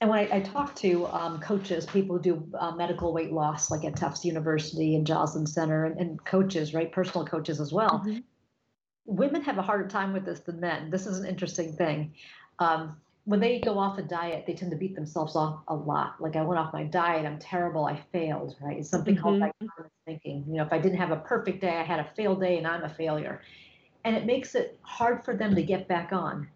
and 0.00 0.08
when 0.08 0.20
I, 0.20 0.36
I 0.36 0.40
talk 0.40 0.76
to 0.76 1.06
um, 1.06 1.40
coaches, 1.40 1.84
people 1.86 2.16
who 2.16 2.22
do 2.22 2.48
uh, 2.56 2.70
medical 2.72 3.12
weight 3.12 3.32
loss, 3.32 3.70
like 3.70 3.84
at 3.84 3.96
Tufts 3.96 4.24
University 4.24 4.94
and 4.94 5.04
Joslin 5.04 5.44
Center, 5.44 5.86
and, 5.86 5.98
and 5.98 6.24
coaches, 6.24 6.72
right, 6.72 6.92
personal 6.92 7.26
coaches 7.26 7.60
as 7.60 7.72
well, 7.72 8.04
mm-hmm. 8.06 8.18
women 9.06 9.42
have 9.42 9.58
a 9.58 9.62
harder 9.62 9.88
time 9.88 10.12
with 10.12 10.24
this 10.24 10.40
than 10.40 10.60
men. 10.60 10.90
This 10.90 11.06
is 11.06 11.18
an 11.18 11.26
interesting 11.26 11.72
thing. 11.72 12.14
Um, 12.60 12.96
when 13.28 13.40
they 13.40 13.60
go 13.60 13.78
off 13.78 13.98
a 13.98 14.02
diet, 14.02 14.44
they 14.46 14.54
tend 14.54 14.70
to 14.70 14.76
beat 14.78 14.94
themselves 14.94 15.36
off 15.36 15.60
a 15.68 15.74
lot. 15.74 16.14
Like 16.18 16.34
I 16.34 16.40
went 16.40 16.58
off 16.58 16.72
my 16.72 16.84
diet, 16.84 17.26
I'm 17.26 17.38
terrible, 17.38 17.84
I 17.84 18.00
failed, 18.10 18.56
right? 18.58 18.78
It's 18.78 18.88
something 18.88 19.16
mm-hmm. 19.16 19.22
called 19.22 19.40
dichotomous 19.42 19.90
thinking. 20.06 20.46
You 20.48 20.54
know, 20.54 20.62
if 20.62 20.72
I 20.72 20.78
didn't 20.78 20.96
have 20.96 21.10
a 21.10 21.16
perfect 21.16 21.60
day, 21.60 21.76
I 21.76 21.82
had 21.82 22.00
a 22.00 22.08
failed 22.16 22.40
day 22.40 22.56
and 22.56 22.66
I'm 22.66 22.84
a 22.84 22.88
failure. 22.88 23.42
And 24.04 24.16
it 24.16 24.24
makes 24.24 24.54
it 24.54 24.78
hard 24.80 25.26
for 25.26 25.36
them 25.36 25.54
to 25.54 25.62
get 25.62 25.86
back 25.86 26.10
on, 26.10 26.48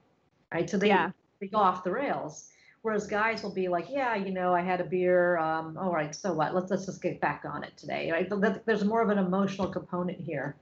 right? 0.50 0.70
So 0.70 0.78
they, 0.78 0.88
yeah. 0.88 1.10
they 1.42 1.48
go 1.48 1.58
off 1.58 1.84
the 1.84 1.90
rails. 1.90 2.48
Whereas 2.80 3.06
guys 3.06 3.42
will 3.42 3.52
be 3.52 3.68
like, 3.68 3.90
yeah, 3.90 4.14
you 4.14 4.32
know, 4.32 4.54
I 4.54 4.62
had 4.62 4.80
a 4.80 4.84
beer. 4.84 5.36
Um, 5.36 5.76
all 5.76 5.92
right, 5.92 6.14
so 6.14 6.32
what? 6.32 6.54
Let's 6.54 6.70
let's 6.70 6.86
just 6.86 7.02
get 7.02 7.20
back 7.20 7.44
on 7.44 7.62
it 7.64 7.76
today, 7.76 8.10
right? 8.10 8.28
There's 8.64 8.82
more 8.82 9.02
of 9.02 9.10
an 9.10 9.18
emotional 9.18 9.68
component 9.68 10.18
here 10.18 10.56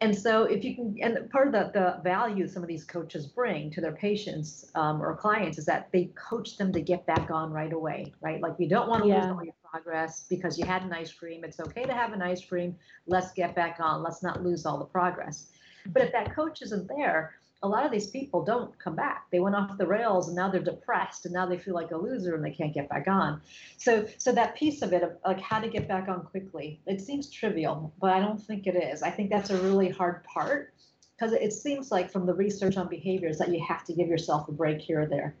and 0.00 0.16
so 0.16 0.44
if 0.44 0.64
you 0.64 0.74
can 0.74 0.96
and 1.02 1.30
part 1.30 1.46
of 1.48 1.52
the, 1.52 1.70
the 1.72 2.00
value 2.02 2.46
some 2.46 2.62
of 2.62 2.68
these 2.68 2.84
coaches 2.84 3.26
bring 3.26 3.70
to 3.70 3.80
their 3.80 3.92
patients 3.92 4.70
um, 4.74 5.02
or 5.02 5.16
clients 5.16 5.58
is 5.58 5.66
that 5.66 5.88
they 5.92 6.10
coach 6.14 6.56
them 6.56 6.72
to 6.72 6.80
get 6.80 7.06
back 7.06 7.30
on 7.30 7.50
right 7.52 7.72
away 7.72 8.12
right? 8.20 8.40
Like 8.40 8.54
you 8.58 8.68
don't 8.68 8.88
want 8.88 9.02
to 9.02 9.08
yeah. 9.08 9.22
lose 9.22 9.36
all 9.36 9.44
your 9.44 9.54
progress 9.70 10.24
because 10.28 10.58
you 10.58 10.64
had 10.64 10.82
an 10.82 10.92
ice 10.92 11.12
cream. 11.12 11.44
It's 11.44 11.60
okay 11.60 11.84
to 11.84 11.92
have 11.92 12.12
an 12.12 12.22
ice 12.22 12.44
cream. 12.44 12.76
Let's 13.06 13.32
get 13.32 13.54
back 13.54 13.78
on. 13.80 14.02
Let's 14.02 14.22
not 14.22 14.42
lose 14.42 14.66
all 14.66 14.78
the 14.78 14.84
progress. 14.84 15.50
But 15.86 16.02
if 16.02 16.12
that 16.12 16.34
coach 16.34 16.62
isn't 16.62 16.88
there 16.88 17.34
a 17.62 17.68
lot 17.68 17.84
of 17.84 17.90
these 17.90 18.06
people 18.06 18.44
don't 18.44 18.78
come 18.78 18.94
back. 18.94 19.26
They 19.32 19.40
went 19.40 19.56
off 19.56 19.76
the 19.78 19.86
rails 19.86 20.28
and 20.28 20.36
now 20.36 20.48
they're 20.48 20.62
depressed 20.62 21.24
and 21.24 21.34
now 21.34 21.46
they 21.46 21.58
feel 21.58 21.74
like 21.74 21.90
a 21.90 21.96
loser 21.96 22.34
and 22.34 22.44
they 22.44 22.52
can't 22.52 22.72
get 22.72 22.88
back 22.88 23.08
on. 23.08 23.40
So 23.78 24.06
so 24.18 24.32
that 24.32 24.56
piece 24.56 24.82
of 24.82 24.92
it 24.92 25.02
of 25.02 25.16
like 25.24 25.40
how 25.40 25.60
to 25.60 25.68
get 25.68 25.88
back 25.88 26.08
on 26.08 26.22
quickly, 26.22 26.80
it 26.86 27.00
seems 27.00 27.30
trivial, 27.30 27.92
but 28.00 28.12
I 28.12 28.20
don't 28.20 28.40
think 28.40 28.66
it 28.66 28.76
is. 28.76 29.02
I 29.02 29.10
think 29.10 29.30
that's 29.30 29.50
a 29.50 29.60
really 29.60 29.88
hard 29.88 30.22
part 30.24 30.72
because 31.16 31.32
it 31.32 31.52
seems 31.52 31.90
like 31.90 32.12
from 32.12 32.26
the 32.26 32.34
research 32.34 32.76
on 32.76 32.88
behaviors 32.88 33.38
that 33.38 33.48
you 33.48 33.62
have 33.66 33.84
to 33.86 33.92
give 33.92 34.06
yourself 34.06 34.48
a 34.48 34.52
break 34.52 34.80
here 34.80 35.02
or 35.02 35.06
there. 35.06 35.34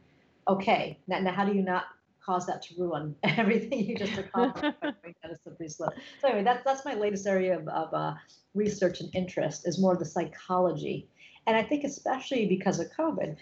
Okay, 0.48 0.98
now, 1.06 1.20
now 1.20 1.32
how 1.32 1.44
do 1.44 1.54
you 1.54 1.62
not 1.62 1.84
cause 2.28 2.46
that 2.46 2.60
to 2.60 2.74
ruin 2.76 3.14
everything 3.22 3.86
you 3.86 3.96
just 3.96 4.18
accomplished 4.18 4.76
So 6.20 6.28
anyway, 6.28 6.42
that's 6.42 6.64
that's 6.64 6.84
my 6.84 6.94
latest 6.94 7.26
area 7.28 7.58
of, 7.58 7.68
of 7.68 7.94
uh, 7.94 8.14
research 8.54 9.00
and 9.00 9.08
interest 9.14 9.68
is 9.68 9.78
more 9.78 9.96
the 9.96 10.04
psychology 10.04 11.08
and 11.48 11.56
I 11.56 11.62
think 11.62 11.82
especially 11.82 12.46
because 12.46 12.78
of 12.78 12.92
COVID, 12.92 13.34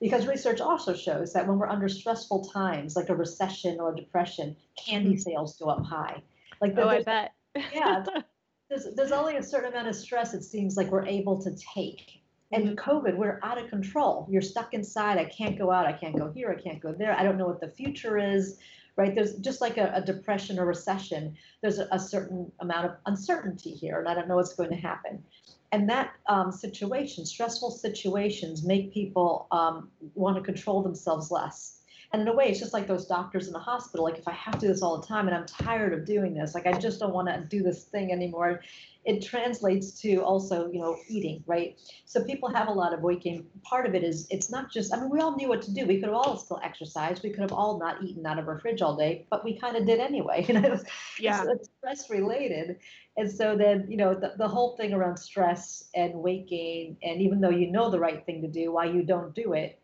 because 0.00 0.28
research 0.28 0.60
also 0.60 0.94
shows 0.94 1.32
that 1.32 1.48
when 1.48 1.58
we're 1.58 1.68
under 1.68 1.88
stressful 1.88 2.44
times, 2.44 2.94
like 2.94 3.08
a 3.08 3.16
recession 3.16 3.80
or 3.80 3.92
a 3.92 3.96
depression, 3.96 4.56
candy 4.78 5.10
mm-hmm. 5.10 5.18
sales 5.18 5.56
go 5.58 5.66
up 5.66 5.84
high. 5.84 6.22
Like 6.60 6.74
oh, 6.78 6.88
I 6.88 7.02
bet. 7.02 7.32
yeah, 7.74 8.04
there's 8.70 8.86
there's 8.94 9.10
only 9.10 9.36
a 9.36 9.42
certain 9.42 9.72
amount 9.72 9.88
of 9.88 9.96
stress 9.96 10.32
it 10.32 10.44
seems 10.44 10.76
like 10.76 10.92
we're 10.92 11.06
able 11.06 11.42
to 11.42 11.50
take. 11.74 12.22
And 12.52 12.68
mm-hmm. 12.68 12.90
COVID, 12.90 13.16
we're 13.16 13.40
out 13.42 13.58
of 13.58 13.68
control. 13.68 14.28
You're 14.30 14.42
stuck 14.42 14.72
inside. 14.72 15.18
I 15.18 15.24
can't 15.24 15.58
go 15.58 15.72
out. 15.72 15.86
I 15.86 15.92
can't 15.92 16.16
go 16.16 16.30
here. 16.30 16.56
I 16.56 16.62
can't 16.62 16.80
go 16.80 16.92
there. 16.92 17.18
I 17.18 17.24
don't 17.24 17.36
know 17.36 17.46
what 17.46 17.60
the 17.60 17.68
future 17.68 18.16
is. 18.16 18.58
Right? 18.96 19.12
There's 19.12 19.36
just 19.36 19.60
like 19.60 19.76
a, 19.76 19.90
a 19.94 20.00
depression 20.00 20.58
or 20.58 20.66
recession. 20.66 21.36
There's 21.62 21.80
a, 21.80 21.88
a 21.90 21.98
certain 21.98 22.52
amount 22.60 22.86
of 22.86 22.92
uncertainty 23.06 23.70
here, 23.70 23.98
and 23.98 24.08
I 24.08 24.14
don't 24.14 24.28
know 24.28 24.36
what's 24.36 24.54
going 24.54 24.70
to 24.70 24.76
happen 24.76 25.24
and 25.72 25.88
that 25.88 26.14
um, 26.28 26.50
situation, 26.50 27.24
stressful 27.24 27.70
situations, 27.70 28.64
make 28.64 28.92
people 28.92 29.46
um, 29.52 29.88
want 30.14 30.36
to 30.36 30.42
control 30.42 30.82
themselves 30.82 31.30
less. 31.30 31.76
And 32.12 32.22
in 32.22 32.28
a 32.28 32.34
way, 32.34 32.46
it's 32.46 32.58
just 32.58 32.72
like 32.72 32.88
those 32.88 33.06
doctors 33.06 33.46
in 33.46 33.52
the 33.52 33.60
hospital. 33.60 34.04
Like, 34.04 34.18
if 34.18 34.26
I 34.26 34.32
have 34.32 34.54
to 34.54 34.60
do 34.60 34.66
this 34.66 34.82
all 34.82 35.00
the 35.00 35.06
time 35.06 35.28
and 35.28 35.36
I'm 35.36 35.46
tired 35.46 35.92
of 35.92 36.04
doing 36.04 36.34
this, 36.34 36.54
like, 36.56 36.66
I 36.66 36.72
just 36.72 36.98
don't 36.98 37.14
want 37.14 37.28
to 37.28 37.44
do 37.48 37.62
this 37.62 37.84
thing 37.84 38.10
anymore. 38.10 38.62
It 39.04 39.24
translates 39.24 40.00
to 40.02 40.18
also, 40.18 40.70
you 40.70 40.78
know, 40.78 40.96
eating, 41.08 41.42
right? 41.46 41.78
So 42.04 42.22
people 42.22 42.50
have 42.50 42.68
a 42.68 42.72
lot 42.72 42.92
of 42.92 43.00
weight 43.00 43.22
gain. 43.22 43.46
Part 43.62 43.86
of 43.86 43.94
it 43.94 44.04
is 44.04 44.26
it's 44.30 44.50
not 44.50 44.70
just, 44.70 44.92
I 44.92 45.00
mean, 45.00 45.08
we 45.08 45.20
all 45.20 45.34
knew 45.36 45.48
what 45.48 45.62
to 45.62 45.72
do. 45.72 45.86
We 45.86 45.96
could 45.96 46.10
have 46.10 46.14
all 46.14 46.36
still 46.36 46.60
exercised. 46.62 47.22
We 47.22 47.30
could 47.30 47.40
have 47.40 47.52
all 47.52 47.78
not 47.78 48.02
eaten 48.02 48.26
out 48.26 48.38
of 48.38 48.46
our 48.46 48.58
fridge 48.58 48.82
all 48.82 48.96
day, 48.96 49.26
but 49.30 49.44
we 49.44 49.58
kind 49.58 49.76
of 49.76 49.86
did 49.86 50.00
anyway. 50.00 50.46
You 50.50 50.60
know, 50.60 50.80
yeah. 51.20 51.44
it's 51.48 51.68
stress 51.78 52.10
related. 52.10 52.78
And 53.16 53.30
so 53.30 53.56
then, 53.56 53.86
you 53.88 53.96
know, 53.96 54.14
the, 54.14 54.32
the 54.36 54.48
whole 54.48 54.76
thing 54.76 54.92
around 54.92 55.16
stress 55.16 55.84
and 55.94 56.14
weight 56.14 56.48
gain, 56.48 56.96
and 57.02 57.22
even 57.22 57.40
though 57.40 57.50
you 57.50 57.70
know 57.70 57.88
the 57.88 58.00
right 58.00 58.26
thing 58.26 58.42
to 58.42 58.48
do, 58.48 58.72
why 58.72 58.86
you 58.86 59.02
don't 59.02 59.32
do 59.32 59.52
it, 59.52 59.80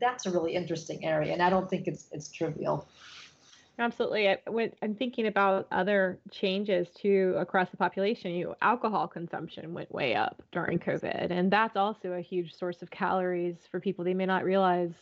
that's 0.00 0.26
a 0.26 0.30
really 0.30 0.54
interesting 0.54 1.04
area, 1.04 1.32
and 1.32 1.42
I 1.42 1.50
don't 1.50 1.68
think 1.68 1.86
it's 1.86 2.08
it's 2.12 2.30
trivial. 2.30 2.88
Absolutely. 3.82 4.28
I, 4.28 4.38
am 4.80 4.94
thinking 4.94 5.26
about 5.26 5.66
other 5.72 6.20
changes 6.30 6.86
to 7.02 7.34
across 7.36 7.68
the 7.70 7.76
population. 7.76 8.30
You 8.30 8.54
alcohol 8.62 9.08
consumption 9.08 9.74
went 9.74 9.90
way 9.92 10.14
up 10.14 10.40
during 10.52 10.78
COVID, 10.78 11.32
and 11.32 11.52
that's 11.52 11.76
also 11.76 12.12
a 12.12 12.20
huge 12.20 12.54
source 12.54 12.80
of 12.80 12.92
calories 12.92 13.56
for 13.72 13.80
people. 13.80 14.04
They 14.04 14.14
may 14.14 14.26
not 14.26 14.44
realize 14.44 14.92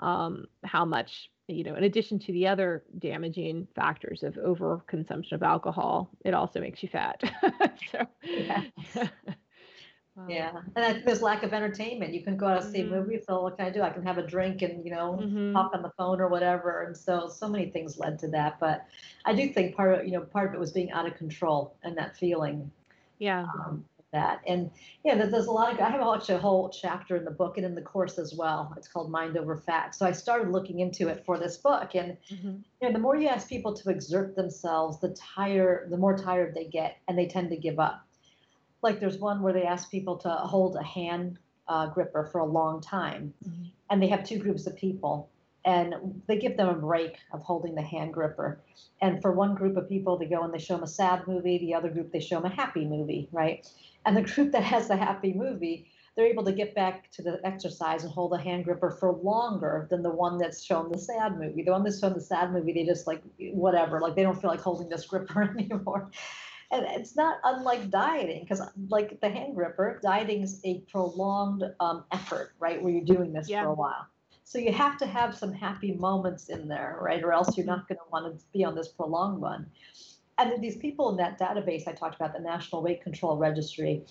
um, 0.00 0.44
how 0.64 0.84
much 0.84 1.30
you 1.48 1.64
know. 1.64 1.76
In 1.76 1.84
addition 1.84 2.18
to 2.18 2.32
the 2.32 2.46
other 2.46 2.84
damaging 2.98 3.66
factors 3.74 4.22
of 4.22 4.34
overconsumption 4.34 5.32
of 5.32 5.42
alcohol, 5.42 6.10
it 6.22 6.34
also 6.34 6.60
makes 6.60 6.82
you 6.82 6.90
fat. 6.90 7.22
so. 7.90 8.06
Yeah. 8.22 8.64
Yeah, 10.28 10.50
and 10.76 10.84
I 10.84 10.92
think 10.92 11.06
there's 11.06 11.22
lack 11.22 11.44
of 11.44 11.52
entertainment. 11.52 12.12
You 12.12 12.22
can 12.22 12.36
go 12.36 12.46
out 12.46 12.62
and 12.62 12.72
see 12.72 12.80
a 12.80 12.84
mm-hmm. 12.84 12.94
movie, 12.94 13.20
so 13.26 13.42
what 13.42 13.56
can 13.56 13.66
I 13.66 13.70
do? 13.70 13.82
I 13.82 13.90
can 13.90 14.02
have 14.02 14.18
a 14.18 14.26
drink 14.26 14.62
and 14.62 14.84
you 14.84 14.90
know 14.90 15.18
mm-hmm. 15.20 15.54
talk 15.54 15.72
on 15.72 15.82
the 15.82 15.90
phone 15.96 16.20
or 16.20 16.28
whatever. 16.28 16.82
And 16.82 16.96
so 16.96 17.28
so 17.28 17.48
many 17.48 17.70
things 17.70 17.98
led 17.98 18.18
to 18.20 18.28
that. 18.28 18.58
But 18.60 18.84
I 19.24 19.34
do 19.34 19.48
think 19.48 19.76
part 19.76 19.98
of 19.98 20.06
you 20.06 20.12
know 20.12 20.22
part 20.22 20.48
of 20.48 20.54
it 20.54 20.60
was 20.60 20.72
being 20.72 20.90
out 20.90 21.06
of 21.06 21.16
control 21.16 21.76
and 21.84 21.96
that 21.96 22.16
feeling. 22.16 22.70
Yeah. 23.18 23.44
Um, 23.44 23.84
that 24.12 24.40
and 24.46 24.70
yeah, 25.04 25.14
there's 25.14 25.46
a 25.46 25.52
lot 25.52 25.72
of 25.72 25.78
I 25.78 25.88
have 25.88 26.00
actually 26.00 26.34
a 26.34 26.38
whole 26.38 26.68
chapter 26.68 27.16
in 27.16 27.24
the 27.24 27.30
book 27.30 27.56
and 27.56 27.64
in 27.64 27.76
the 27.76 27.82
course 27.82 28.18
as 28.18 28.34
well. 28.34 28.74
It's 28.76 28.88
called 28.88 29.10
Mind 29.10 29.36
Over 29.36 29.56
Fat. 29.56 29.94
So 29.94 30.04
I 30.04 30.12
started 30.12 30.50
looking 30.50 30.80
into 30.80 31.08
it 31.08 31.24
for 31.24 31.38
this 31.38 31.56
book, 31.56 31.94
and 31.94 32.16
mm-hmm. 32.28 32.56
you 32.82 32.88
know, 32.88 32.92
the 32.92 32.98
more 32.98 33.16
you 33.16 33.28
ask 33.28 33.48
people 33.48 33.72
to 33.74 33.90
exert 33.90 34.34
themselves, 34.34 34.98
the 35.00 35.10
tire 35.10 35.86
the 35.90 35.96
more 35.96 36.16
tired 36.16 36.54
they 36.54 36.64
get, 36.64 36.96
and 37.06 37.16
they 37.16 37.26
tend 37.26 37.50
to 37.50 37.56
give 37.56 37.78
up 37.78 38.04
like 38.82 39.00
there's 39.00 39.18
one 39.18 39.42
where 39.42 39.52
they 39.52 39.64
ask 39.64 39.90
people 39.90 40.16
to 40.18 40.28
hold 40.28 40.76
a 40.76 40.82
hand 40.82 41.38
uh, 41.68 41.86
gripper 41.86 42.28
for 42.32 42.38
a 42.40 42.46
long 42.46 42.80
time, 42.80 43.32
mm-hmm. 43.46 43.64
and 43.90 44.02
they 44.02 44.08
have 44.08 44.24
two 44.24 44.38
groups 44.38 44.66
of 44.66 44.76
people, 44.76 45.30
and 45.64 45.94
they 46.26 46.38
give 46.38 46.56
them 46.56 46.68
a 46.68 46.74
break 46.74 47.16
of 47.32 47.42
holding 47.42 47.74
the 47.74 47.82
hand 47.82 48.12
gripper. 48.12 48.60
And 49.02 49.20
for 49.20 49.32
one 49.32 49.54
group 49.54 49.76
of 49.76 49.88
people, 49.88 50.18
they 50.18 50.26
go 50.26 50.42
and 50.42 50.52
they 50.52 50.58
show 50.58 50.74
them 50.74 50.82
a 50.82 50.88
sad 50.88 51.26
movie. 51.26 51.58
The 51.58 51.74
other 51.74 51.90
group, 51.90 52.12
they 52.12 52.20
show 52.20 52.40
them 52.40 52.50
a 52.50 52.54
happy 52.54 52.84
movie, 52.84 53.28
right? 53.32 53.66
And 54.04 54.16
the 54.16 54.22
group 54.22 54.52
that 54.52 54.64
has 54.64 54.88
the 54.88 54.96
happy 54.96 55.32
movie, 55.34 55.90
they're 56.16 56.26
able 56.26 56.44
to 56.44 56.52
get 56.52 56.74
back 56.74 57.10
to 57.12 57.22
the 57.22 57.40
exercise 57.44 58.02
and 58.02 58.12
hold 58.12 58.32
a 58.32 58.38
hand 58.38 58.64
gripper 58.64 58.90
for 58.90 59.12
longer 59.12 59.86
than 59.90 60.02
the 60.02 60.10
one 60.10 60.38
that's 60.38 60.62
shown 60.62 60.90
the 60.90 60.98
sad 60.98 61.38
movie. 61.38 61.62
The 61.62 61.70
one 61.70 61.84
that's 61.84 62.00
shown 62.00 62.14
the 62.14 62.20
sad 62.20 62.52
movie, 62.52 62.72
they 62.72 62.84
just 62.84 63.06
like 63.06 63.22
whatever, 63.52 64.00
like 64.00 64.16
they 64.16 64.22
don't 64.22 64.40
feel 64.40 64.50
like 64.50 64.60
holding 64.60 64.88
this 64.88 65.06
gripper 65.06 65.42
anymore 65.58 66.10
and 66.70 66.86
it's 66.88 67.16
not 67.16 67.38
unlike 67.44 67.90
dieting 67.90 68.42
because 68.42 68.62
like 68.88 69.20
the 69.20 69.28
hand 69.28 69.54
gripper 69.54 70.00
dieting 70.02 70.42
is 70.42 70.60
a 70.64 70.80
prolonged 70.90 71.64
um, 71.80 72.04
effort 72.12 72.52
right 72.58 72.82
where 72.82 72.92
you're 72.92 73.04
doing 73.04 73.32
this 73.32 73.48
yeah. 73.48 73.62
for 73.62 73.70
a 73.70 73.74
while 73.74 74.06
so 74.44 74.58
you 74.58 74.72
have 74.72 74.96
to 74.98 75.06
have 75.06 75.36
some 75.36 75.52
happy 75.52 75.92
moments 75.94 76.48
in 76.48 76.68
there 76.68 76.98
right 77.00 77.22
or 77.22 77.32
else 77.32 77.56
you're 77.56 77.66
not 77.66 77.88
going 77.88 77.98
to 77.98 78.04
want 78.12 78.38
to 78.38 78.44
be 78.52 78.64
on 78.64 78.74
this 78.74 78.88
prolonged 78.88 79.40
one 79.40 79.66
and 80.38 80.62
these 80.62 80.76
people 80.76 81.10
in 81.10 81.16
that 81.16 81.38
database 81.38 81.86
i 81.86 81.92
talked 81.92 82.14
about 82.14 82.32
the 82.32 82.40
national 82.40 82.82
weight 82.82 83.02
control 83.02 83.36
registry 83.36 84.04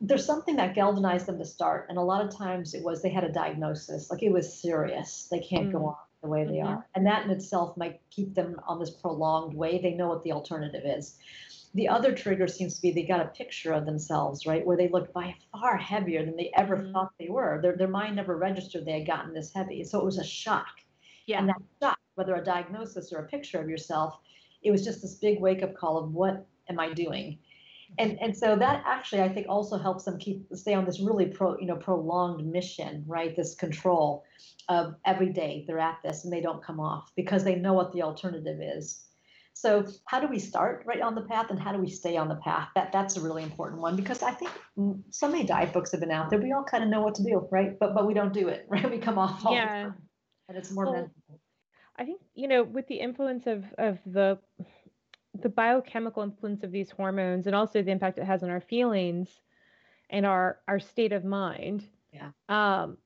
there's 0.00 0.26
something 0.26 0.56
that 0.56 0.74
galvanized 0.74 1.26
them 1.26 1.38
to 1.38 1.44
start 1.44 1.86
and 1.88 1.96
a 1.96 2.02
lot 2.02 2.24
of 2.24 2.36
times 2.36 2.74
it 2.74 2.82
was 2.82 3.00
they 3.00 3.08
had 3.08 3.24
a 3.24 3.32
diagnosis 3.32 4.10
like 4.10 4.22
it 4.22 4.32
was 4.32 4.52
serious 4.52 5.28
they 5.30 5.40
can't 5.40 5.68
mm. 5.68 5.72
go 5.72 5.86
on 5.86 5.96
the 6.26 6.28
way 6.28 6.44
they 6.44 6.58
mm-hmm. 6.58 6.68
are. 6.68 6.86
And 6.94 7.06
that 7.06 7.24
in 7.24 7.30
itself 7.30 7.76
might 7.76 8.00
keep 8.10 8.34
them 8.34 8.60
on 8.66 8.78
this 8.78 8.90
prolonged 8.90 9.54
way. 9.54 9.80
They 9.80 9.92
know 9.92 10.08
what 10.08 10.24
the 10.24 10.32
alternative 10.32 10.82
is. 10.84 11.16
The 11.76 11.88
other 11.88 12.12
trigger 12.12 12.48
seems 12.48 12.74
to 12.74 12.82
be 12.82 12.90
they 12.90 13.02
got 13.02 13.20
a 13.20 13.28
picture 13.28 13.72
of 13.72 13.84
themselves, 13.84 14.46
right, 14.46 14.66
where 14.66 14.78
they 14.78 14.88
looked 14.88 15.12
by 15.12 15.34
far 15.52 15.76
heavier 15.76 16.24
than 16.24 16.34
they 16.34 16.50
ever 16.56 16.78
mm-hmm. 16.78 16.92
thought 16.92 17.12
they 17.18 17.28
were. 17.28 17.60
Their, 17.60 17.76
their 17.76 17.86
mind 17.86 18.16
never 18.16 18.36
registered 18.36 18.86
they 18.86 18.98
had 19.00 19.06
gotten 19.06 19.34
this 19.34 19.52
heavy. 19.52 19.84
So 19.84 20.00
it 20.00 20.04
was 20.04 20.18
a 20.18 20.24
shock. 20.24 20.80
Yeah. 21.26 21.40
And 21.40 21.50
that 21.50 21.62
shock, 21.82 21.98
whether 22.14 22.34
a 22.34 22.42
diagnosis 22.42 23.12
or 23.12 23.18
a 23.18 23.28
picture 23.28 23.60
of 23.60 23.68
yourself, 23.68 24.18
it 24.62 24.70
was 24.70 24.84
just 24.84 25.02
this 25.02 25.16
big 25.16 25.38
wake 25.38 25.62
up 25.62 25.74
call 25.74 25.98
of 25.98 26.12
what 26.12 26.46
am 26.70 26.80
I 26.80 26.92
doing? 26.94 27.38
and 27.98 28.18
and 28.20 28.36
so 28.36 28.56
that 28.56 28.82
actually 28.84 29.22
i 29.22 29.28
think 29.28 29.46
also 29.48 29.78
helps 29.78 30.04
them 30.04 30.18
keep 30.18 30.44
stay 30.52 30.74
on 30.74 30.84
this 30.84 31.00
really 31.00 31.26
pro 31.26 31.56
you 31.58 31.66
know 31.66 31.76
prolonged 31.76 32.44
mission 32.44 33.04
right 33.06 33.36
this 33.36 33.54
control 33.54 34.24
of 34.68 34.94
every 35.04 35.28
day 35.28 35.64
they're 35.66 35.78
at 35.78 35.98
this 36.02 36.24
and 36.24 36.32
they 36.32 36.40
don't 36.40 36.64
come 36.64 36.80
off 36.80 37.12
because 37.14 37.44
they 37.44 37.54
know 37.54 37.72
what 37.72 37.92
the 37.92 38.02
alternative 38.02 38.58
is 38.60 39.04
so 39.58 39.86
how 40.04 40.20
do 40.20 40.28
we 40.28 40.38
start 40.38 40.82
right 40.84 41.00
on 41.00 41.14
the 41.14 41.22
path 41.22 41.46
and 41.48 41.58
how 41.58 41.72
do 41.72 41.78
we 41.78 41.88
stay 41.88 42.18
on 42.18 42.28
the 42.28 42.34
path? 42.36 42.68
That 42.74 42.92
that's 42.92 43.16
a 43.16 43.22
really 43.22 43.42
important 43.42 43.80
one 43.80 43.96
because 43.96 44.22
i 44.22 44.30
think 44.30 44.50
so 45.10 45.28
many 45.28 45.44
diet 45.44 45.72
books 45.72 45.92
have 45.92 46.00
been 46.00 46.10
out 46.10 46.28
there. 46.28 46.38
We 46.38 46.52
all 46.52 46.62
kind 46.62 46.84
of 46.84 46.90
know 46.90 47.00
what 47.00 47.14
to 47.14 47.22
do 47.22 47.48
right? 47.50 47.78
But 47.78 47.94
but 47.94 48.06
we 48.06 48.12
don't 48.12 48.34
do 48.34 48.48
it 48.48 48.66
right? 48.68 48.90
We 48.90 48.98
come 48.98 49.18
off 49.18 49.46
all 49.46 49.54
yeah. 49.54 49.64
the 49.64 49.88
time 49.88 49.94
and 50.48 50.58
it's 50.58 50.70
more 50.70 50.84
well, 50.84 50.94
mental 50.94 51.40
i 51.96 52.04
think 52.04 52.20
you 52.34 52.48
know 52.48 52.62
with 52.62 52.86
the 52.88 52.96
influence 52.96 53.46
of 53.46 53.64
of 53.78 53.98
the 54.06 54.38
the 55.42 55.48
biochemical 55.48 56.22
influence 56.22 56.62
of 56.62 56.72
these 56.72 56.90
hormones 56.90 57.46
and 57.46 57.54
also 57.54 57.82
the 57.82 57.90
impact 57.90 58.18
it 58.18 58.24
has 58.24 58.42
on 58.42 58.50
our 58.50 58.60
feelings 58.60 59.28
and 60.10 60.24
our 60.24 60.58
our 60.68 60.78
state 60.78 61.12
of 61.12 61.24
mind 61.24 61.84
yeah. 62.12 62.30
um 62.48 62.96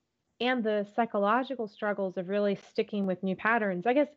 and 0.40 0.64
the 0.64 0.86
psychological 0.94 1.68
struggles 1.68 2.16
of 2.16 2.28
really 2.28 2.58
sticking 2.70 3.06
with 3.06 3.22
new 3.22 3.36
patterns 3.36 3.86
i 3.86 3.92
guess 3.92 4.08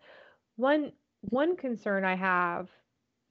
one 0.56 0.92
one 1.30 1.56
concern 1.56 2.04
i 2.06 2.16
have 2.16 2.70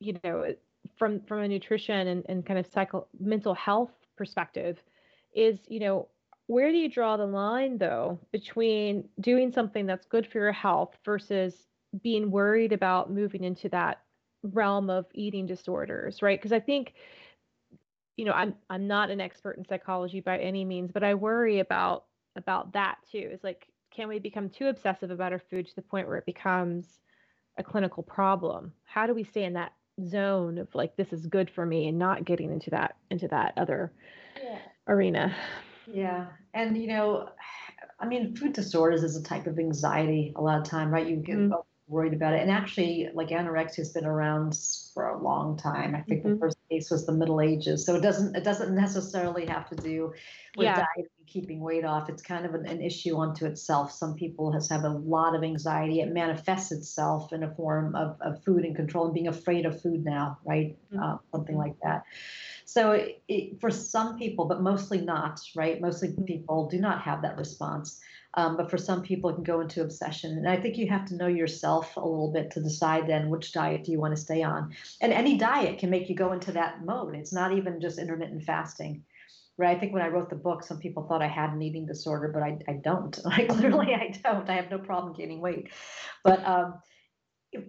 you 0.00 0.18
know 0.24 0.54
from 0.98 1.20
from 1.20 1.40
a 1.40 1.48
nutrition 1.48 2.08
and, 2.08 2.24
and 2.28 2.46
kind 2.46 2.58
of 2.58 2.66
psycho 2.66 3.06
mental 3.18 3.54
health 3.54 3.92
perspective 4.16 4.82
is 5.34 5.58
you 5.68 5.80
know 5.80 6.08
where 6.46 6.70
do 6.70 6.76
you 6.76 6.88
draw 6.88 7.16
the 7.16 7.24
line 7.24 7.78
though 7.78 8.18
between 8.32 9.08
doing 9.20 9.52
something 9.52 9.86
that's 9.86 10.06
good 10.06 10.26
for 10.26 10.38
your 10.38 10.52
health 10.52 10.96
versus 11.04 11.66
being 12.02 12.30
worried 12.30 12.72
about 12.72 13.10
moving 13.10 13.44
into 13.44 13.68
that 13.68 14.00
realm 14.42 14.90
of 14.90 15.06
eating 15.14 15.46
disorders, 15.46 16.22
right? 16.22 16.38
Because 16.38 16.52
I 16.52 16.60
think, 16.60 16.94
you 18.16 18.24
know, 18.24 18.32
I'm 18.32 18.54
I'm 18.70 18.86
not 18.86 19.10
an 19.10 19.20
expert 19.20 19.56
in 19.58 19.64
psychology 19.64 20.20
by 20.20 20.38
any 20.38 20.64
means, 20.64 20.90
but 20.92 21.04
I 21.04 21.14
worry 21.14 21.60
about 21.60 22.04
about 22.36 22.72
that 22.72 22.96
too. 23.10 23.30
Is 23.32 23.44
like, 23.44 23.66
can 23.90 24.08
we 24.08 24.18
become 24.18 24.48
too 24.48 24.68
obsessive 24.68 25.10
about 25.10 25.32
our 25.32 25.42
food 25.50 25.66
to 25.68 25.76
the 25.76 25.82
point 25.82 26.08
where 26.08 26.16
it 26.16 26.26
becomes 26.26 27.00
a 27.58 27.62
clinical 27.62 28.02
problem? 28.02 28.72
How 28.84 29.06
do 29.06 29.14
we 29.14 29.24
stay 29.24 29.44
in 29.44 29.54
that 29.54 29.72
zone 30.08 30.58
of 30.58 30.74
like 30.74 30.96
this 30.96 31.12
is 31.12 31.26
good 31.26 31.50
for 31.50 31.66
me 31.66 31.88
and 31.88 31.98
not 31.98 32.24
getting 32.24 32.50
into 32.50 32.70
that 32.70 32.96
into 33.10 33.28
that 33.28 33.54
other 33.56 33.92
yeah. 34.42 34.58
arena? 34.88 35.34
Yeah, 35.86 36.26
and 36.54 36.76
you 36.76 36.88
know, 36.88 37.28
I 37.98 38.06
mean, 38.06 38.36
food 38.36 38.52
disorders 38.52 39.02
is 39.02 39.16
a 39.16 39.22
type 39.22 39.46
of 39.46 39.58
anxiety 39.58 40.32
a 40.36 40.40
lot 40.40 40.58
of 40.58 40.64
time, 40.64 40.90
right? 40.90 41.06
You 41.06 41.16
get 41.16 41.36
mm-hmm 41.36 41.52
worried 41.88 42.12
about 42.12 42.34
it. 42.34 42.40
And 42.40 42.50
actually, 42.50 43.08
like 43.14 43.28
anorexia 43.28 43.76
has 43.76 43.92
been 43.92 44.06
around 44.06 44.58
for 44.94 45.08
a 45.08 45.22
long 45.22 45.56
time. 45.56 45.94
I 45.94 46.02
think 46.02 46.20
mm-hmm. 46.20 46.34
the 46.34 46.38
first 46.38 46.56
case 46.70 46.90
was 46.90 47.06
the 47.06 47.12
Middle 47.12 47.40
Ages, 47.40 47.84
so 47.84 47.96
it 47.96 48.00
doesn't 48.00 48.36
it 48.36 48.44
doesn't 48.44 48.74
necessarily 48.74 49.46
have 49.46 49.68
to 49.70 49.76
do 49.76 50.12
with 50.56 50.64
yeah. 50.64 50.76
diet 50.76 51.10
and 51.18 51.26
keeping 51.26 51.60
weight 51.60 51.84
off. 51.84 52.08
It's 52.08 52.22
kind 52.22 52.46
of 52.46 52.54
an, 52.54 52.66
an, 52.66 52.80
issue 52.80 53.16
unto 53.18 53.46
itself. 53.46 53.92
Some 53.92 54.14
people 54.14 54.52
has 54.52 54.68
have 54.68 54.84
a 54.84 54.88
lot 54.88 55.34
of 55.34 55.42
anxiety. 55.42 56.00
It 56.00 56.12
manifests 56.12 56.72
itself 56.72 57.32
in 57.32 57.42
a 57.42 57.54
form 57.54 57.94
of, 57.94 58.16
of 58.20 58.42
food 58.44 58.64
and 58.64 58.76
control 58.76 59.06
and 59.06 59.14
being 59.14 59.28
afraid 59.28 59.66
of 59.66 59.80
food 59.80 60.04
now, 60.04 60.38
right? 60.44 60.76
Mm-hmm. 60.92 61.02
Uh, 61.02 61.16
something 61.32 61.56
like 61.56 61.74
that. 61.82 62.04
So 62.64 62.92
it, 62.92 63.22
it, 63.28 63.60
for 63.60 63.70
some 63.70 64.18
people, 64.18 64.46
but 64.46 64.62
mostly 64.62 65.00
not, 65.00 65.40
right? 65.56 65.80
Mostly 65.80 66.08
mm-hmm. 66.08 66.24
people 66.24 66.68
do 66.68 66.78
not 66.78 67.02
have 67.02 67.22
that 67.22 67.36
response. 67.36 68.00
Um, 68.34 68.56
but 68.56 68.70
for 68.70 68.78
some 68.78 69.02
people, 69.02 69.30
it 69.30 69.34
can 69.34 69.44
go 69.44 69.60
into 69.60 69.82
obsession. 69.82 70.38
And 70.38 70.48
I 70.48 70.56
think 70.56 70.78
you 70.78 70.88
have 70.88 71.04
to 71.06 71.16
know 71.16 71.26
yourself 71.26 71.96
a 71.96 72.00
little 72.00 72.32
bit 72.32 72.50
to 72.52 72.62
decide 72.62 73.06
then 73.06 73.28
which 73.28 73.52
diet 73.52 73.84
do 73.84 73.92
you 73.92 74.00
want 74.00 74.14
to 74.14 74.20
stay 74.20 74.42
on. 74.42 74.74
And 75.00 75.12
any 75.12 75.36
diet 75.36 75.78
can 75.78 75.90
make 75.90 76.08
you 76.08 76.14
go 76.14 76.32
into 76.32 76.52
that 76.52 76.84
mode. 76.84 77.14
It's 77.14 77.32
not 77.32 77.52
even 77.52 77.80
just 77.80 77.98
intermittent 77.98 78.44
fasting. 78.44 79.04
Right. 79.58 79.76
I 79.76 79.78
think 79.78 79.92
when 79.92 80.00
I 80.02 80.08
wrote 80.08 80.30
the 80.30 80.36
book, 80.36 80.64
some 80.64 80.78
people 80.78 81.02
thought 81.02 81.20
I 81.20 81.28
had 81.28 81.52
an 81.52 81.60
eating 81.60 81.84
disorder, 81.84 82.28
but 82.32 82.42
I, 82.42 82.58
I 82.66 82.80
don't. 82.82 83.18
Like 83.24 83.50
literally, 83.50 83.94
I 83.94 84.18
don't. 84.24 84.48
I 84.48 84.54
have 84.54 84.70
no 84.70 84.78
problem 84.78 85.12
gaining 85.12 85.42
weight. 85.42 85.68
But 86.24 86.44
um, 86.46 86.74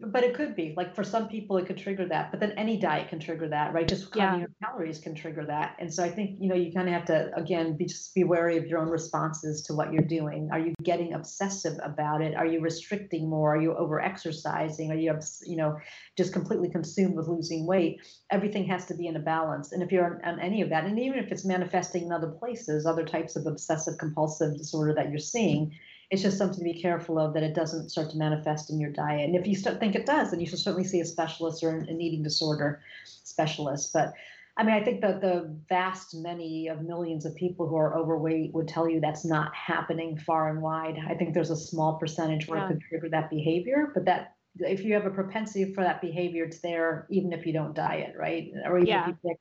but 0.01 0.23
it 0.23 0.33
could 0.33 0.55
be 0.55 0.73
like 0.77 0.95
for 0.95 1.03
some 1.03 1.27
people 1.27 1.57
it 1.57 1.65
could 1.65 1.77
trigger 1.77 2.05
that 2.07 2.31
but 2.31 2.39
then 2.39 2.51
any 2.53 2.77
diet 2.77 3.09
can 3.09 3.19
trigger 3.19 3.49
that 3.49 3.73
right? 3.73 3.87
Just 3.87 4.11
counting 4.13 4.39
yeah. 4.39 4.45
your 4.47 4.55
calories 4.63 4.99
can 4.99 5.13
trigger 5.13 5.45
that 5.45 5.75
and 5.79 5.93
so 5.93 6.03
i 6.03 6.09
think 6.09 6.37
you 6.39 6.47
know 6.47 6.55
you 6.55 6.71
kind 6.71 6.87
of 6.87 6.93
have 6.93 7.05
to 7.05 7.31
again 7.35 7.75
be 7.75 7.85
just 7.85 8.15
be 8.15 8.23
wary 8.23 8.57
of 8.57 8.65
your 8.65 8.79
own 8.79 8.89
responses 8.89 9.61
to 9.63 9.73
what 9.73 9.91
you're 9.91 10.03
doing. 10.03 10.49
Are 10.51 10.59
you 10.59 10.73
getting 10.83 11.13
obsessive 11.13 11.77
about 11.83 12.21
it? 12.21 12.35
Are 12.35 12.45
you 12.45 12.61
restricting 12.61 13.29
more? 13.29 13.55
Are 13.55 13.61
you 13.61 13.75
over 13.75 13.99
exercising 13.99 14.91
are 14.91 14.95
you 14.95 15.13
you 15.45 15.57
know 15.57 15.77
just 16.17 16.31
completely 16.31 16.69
consumed 16.69 17.15
with 17.15 17.27
losing 17.27 17.65
weight? 17.65 17.97
Everything 18.31 18.65
has 18.65 18.85
to 18.85 18.95
be 18.95 19.07
in 19.07 19.15
a 19.15 19.19
balance 19.19 19.73
and 19.73 19.83
if 19.83 19.91
you're 19.91 20.05
on, 20.05 20.23
on 20.23 20.39
any 20.39 20.61
of 20.61 20.69
that 20.69 20.85
and 20.85 20.97
even 20.99 21.19
if 21.19 21.31
it's 21.31 21.45
manifesting 21.45 22.03
in 22.03 22.11
other 22.11 22.29
places 22.29 22.85
other 22.85 23.05
types 23.05 23.35
of 23.35 23.45
obsessive 23.45 23.97
compulsive 23.97 24.57
disorder 24.57 24.93
that 24.93 25.09
you're 25.09 25.19
seeing 25.19 25.73
it's 26.09 26.21
just 26.21 26.37
something 26.37 26.59
to 26.59 26.63
be 26.63 26.81
careful 26.81 27.17
of 27.19 27.33
that 27.33 27.43
it 27.43 27.55
doesn't 27.55 27.89
start 27.89 28.09
to 28.11 28.17
manifest 28.17 28.69
in 28.69 28.79
your 28.79 28.91
diet. 28.91 29.25
And 29.25 29.35
if 29.35 29.47
you 29.47 29.55
start, 29.55 29.79
think 29.79 29.95
it 29.95 30.05
does, 30.05 30.31
then 30.31 30.39
you 30.39 30.45
should 30.45 30.59
certainly 30.59 30.87
see 30.87 30.99
a 30.99 31.05
specialist 31.05 31.63
or 31.63 31.69
an, 31.69 32.01
eating 32.01 32.23
disorder 32.23 32.81
specialist. 33.05 33.91
But 33.93 34.13
I 34.55 34.63
mean, 34.63 34.75
I 34.75 34.83
think 34.83 35.01
that 35.01 35.21
the 35.21 35.55
vast 35.67 36.13
many 36.13 36.67
of 36.67 36.83
millions 36.83 37.25
of 37.25 37.35
people 37.35 37.67
who 37.67 37.75
are 37.77 37.97
overweight 37.97 38.53
would 38.53 38.67
tell 38.67 38.87
you 38.87 38.99
that's 38.99 39.25
not 39.25 39.53
happening 39.55 40.17
far 40.17 40.49
and 40.49 40.61
wide. 40.61 40.99
I 41.07 41.15
think 41.15 41.33
there's 41.33 41.49
a 41.49 41.55
small 41.57 41.97
percentage 41.97 42.47
where 42.47 42.59
yeah. 42.59 42.65
it 42.65 42.67
could 42.67 42.81
trigger 42.81 43.09
that 43.09 43.31
behavior, 43.31 43.91
but 43.93 44.05
that 44.05 44.35
if 44.59 44.83
you 44.83 44.93
have 44.93 45.07
a 45.07 45.09
propensity 45.09 45.73
for 45.73 45.83
that 45.83 46.01
behavior, 46.01 46.43
it's 46.43 46.59
there 46.59 47.07
even 47.09 47.33
if 47.33 47.45
you 47.45 47.53
don't 47.53 47.73
diet, 47.73 48.13
right? 48.17 48.51
Or 48.65 48.77
even 48.77 48.87
yeah. 48.87 49.01
if 49.01 49.07
you 49.07 49.29
pick 49.29 49.39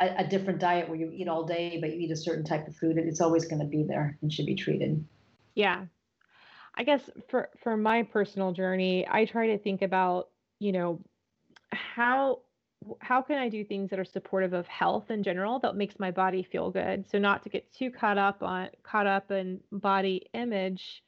a, 0.00 0.24
a 0.24 0.26
different 0.26 0.60
diet 0.60 0.88
where 0.88 0.98
you 0.98 1.10
eat 1.12 1.28
all 1.28 1.44
day 1.44 1.78
but 1.80 1.90
you 1.90 2.00
eat 2.00 2.10
a 2.10 2.16
certain 2.16 2.44
type 2.44 2.66
of 2.66 2.76
food, 2.76 2.96
it's 2.96 3.20
always 3.20 3.44
going 3.44 3.60
to 3.60 3.66
be 3.66 3.82
there 3.82 4.16
and 4.22 4.32
should 4.32 4.46
be 4.46 4.54
treated. 4.54 5.04
Yeah, 5.54 5.84
I 6.76 6.84
guess 6.84 7.08
for 7.28 7.50
for 7.62 7.76
my 7.76 8.02
personal 8.02 8.52
journey, 8.52 9.06
I 9.08 9.24
try 9.24 9.48
to 9.48 9.58
think 9.58 9.82
about, 9.82 10.28
you 10.58 10.72
know, 10.72 11.00
how 11.72 12.40
how 13.00 13.22
can 13.22 13.38
I 13.38 13.48
do 13.48 13.64
things 13.64 13.90
that 13.90 13.98
are 13.98 14.04
supportive 14.04 14.52
of 14.52 14.66
health 14.66 15.10
in 15.10 15.22
general 15.22 15.58
that 15.60 15.74
makes 15.74 15.98
my 15.98 16.10
body 16.10 16.42
feel 16.42 16.70
good? 16.70 17.08
So 17.10 17.18
not 17.18 17.42
to 17.44 17.48
get 17.48 17.72
too 17.72 17.90
caught 17.90 18.18
up 18.18 18.42
on 18.42 18.68
caught 18.82 19.06
up 19.06 19.30
in 19.30 19.60
body 19.72 20.26
image 20.34 21.02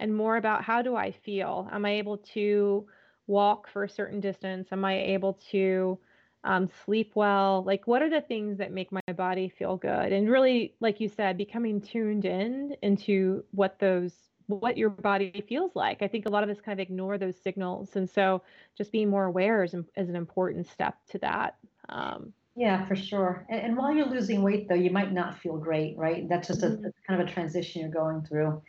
and 0.00 0.14
more 0.14 0.36
about 0.36 0.64
how 0.64 0.82
do 0.82 0.96
I 0.96 1.12
feel? 1.12 1.68
Am 1.72 1.84
I 1.84 1.92
able 1.92 2.18
to 2.34 2.86
walk 3.26 3.68
for 3.68 3.84
a 3.84 3.88
certain 3.88 4.20
distance? 4.20 4.68
Am 4.72 4.84
I 4.84 4.94
able 4.98 5.34
to 5.50 5.98
um, 6.42 6.68
sleep 6.84 7.12
well? 7.14 7.62
Like, 7.64 7.86
what 7.86 8.02
are 8.02 8.10
the 8.10 8.20
things 8.20 8.58
that 8.58 8.72
make 8.72 8.90
my 8.92 9.12
body 9.14 9.48
feel 9.48 9.76
good? 9.76 10.12
And 10.12 10.28
really, 10.28 10.74
like 10.80 11.00
you 11.00 11.08
said, 11.08 11.38
becoming 11.38 11.80
tuned 11.80 12.24
in 12.24 12.76
into 12.82 13.44
what 13.52 13.78
those 13.78 14.12
what 14.46 14.76
your 14.76 14.90
body 14.90 15.44
feels 15.48 15.74
like. 15.74 16.02
I 16.02 16.08
think 16.08 16.26
a 16.26 16.30
lot 16.30 16.42
of 16.42 16.50
us 16.50 16.60
kind 16.60 16.78
of 16.78 16.82
ignore 16.82 17.18
those 17.18 17.36
signals. 17.36 17.96
And 17.96 18.08
so 18.08 18.42
just 18.76 18.92
being 18.92 19.08
more 19.08 19.24
aware 19.24 19.64
is, 19.64 19.74
is 19.96 20.08
an 20.08 20.16
important 20.16 20.66
step 20.66 20.96
to 21.10 21.18
that. 21.18 21.56
Um, 21.88 22.32
yeah, 22.56 22.84
for 22.86 22.94
sure. 22.94 23.46
And, 23.48 23.60
and, 23.60 23.76
while 23.76 23.92
you're 23.92 24.06
losing 24.06 24.42
weight, 24.42 24.68
though, 24.68 24.74
you 24.74 24.90
might 24.90 25.12
not 25.12 25.38
feel 25.38 25.56
great, 25.56 25.96
right? 25.96 26.28
That's 26.28 26.48
just 26.48 26.62
a, 26.62 26.66
mm-hmm. 26.66 26.88
kind 27.06 27.20
of 27.20 27.28
a 27.28 27.30
transition 27.30 27.80
you're 27.80 27.90
going 27.90 28.22
through. 28.22 28.62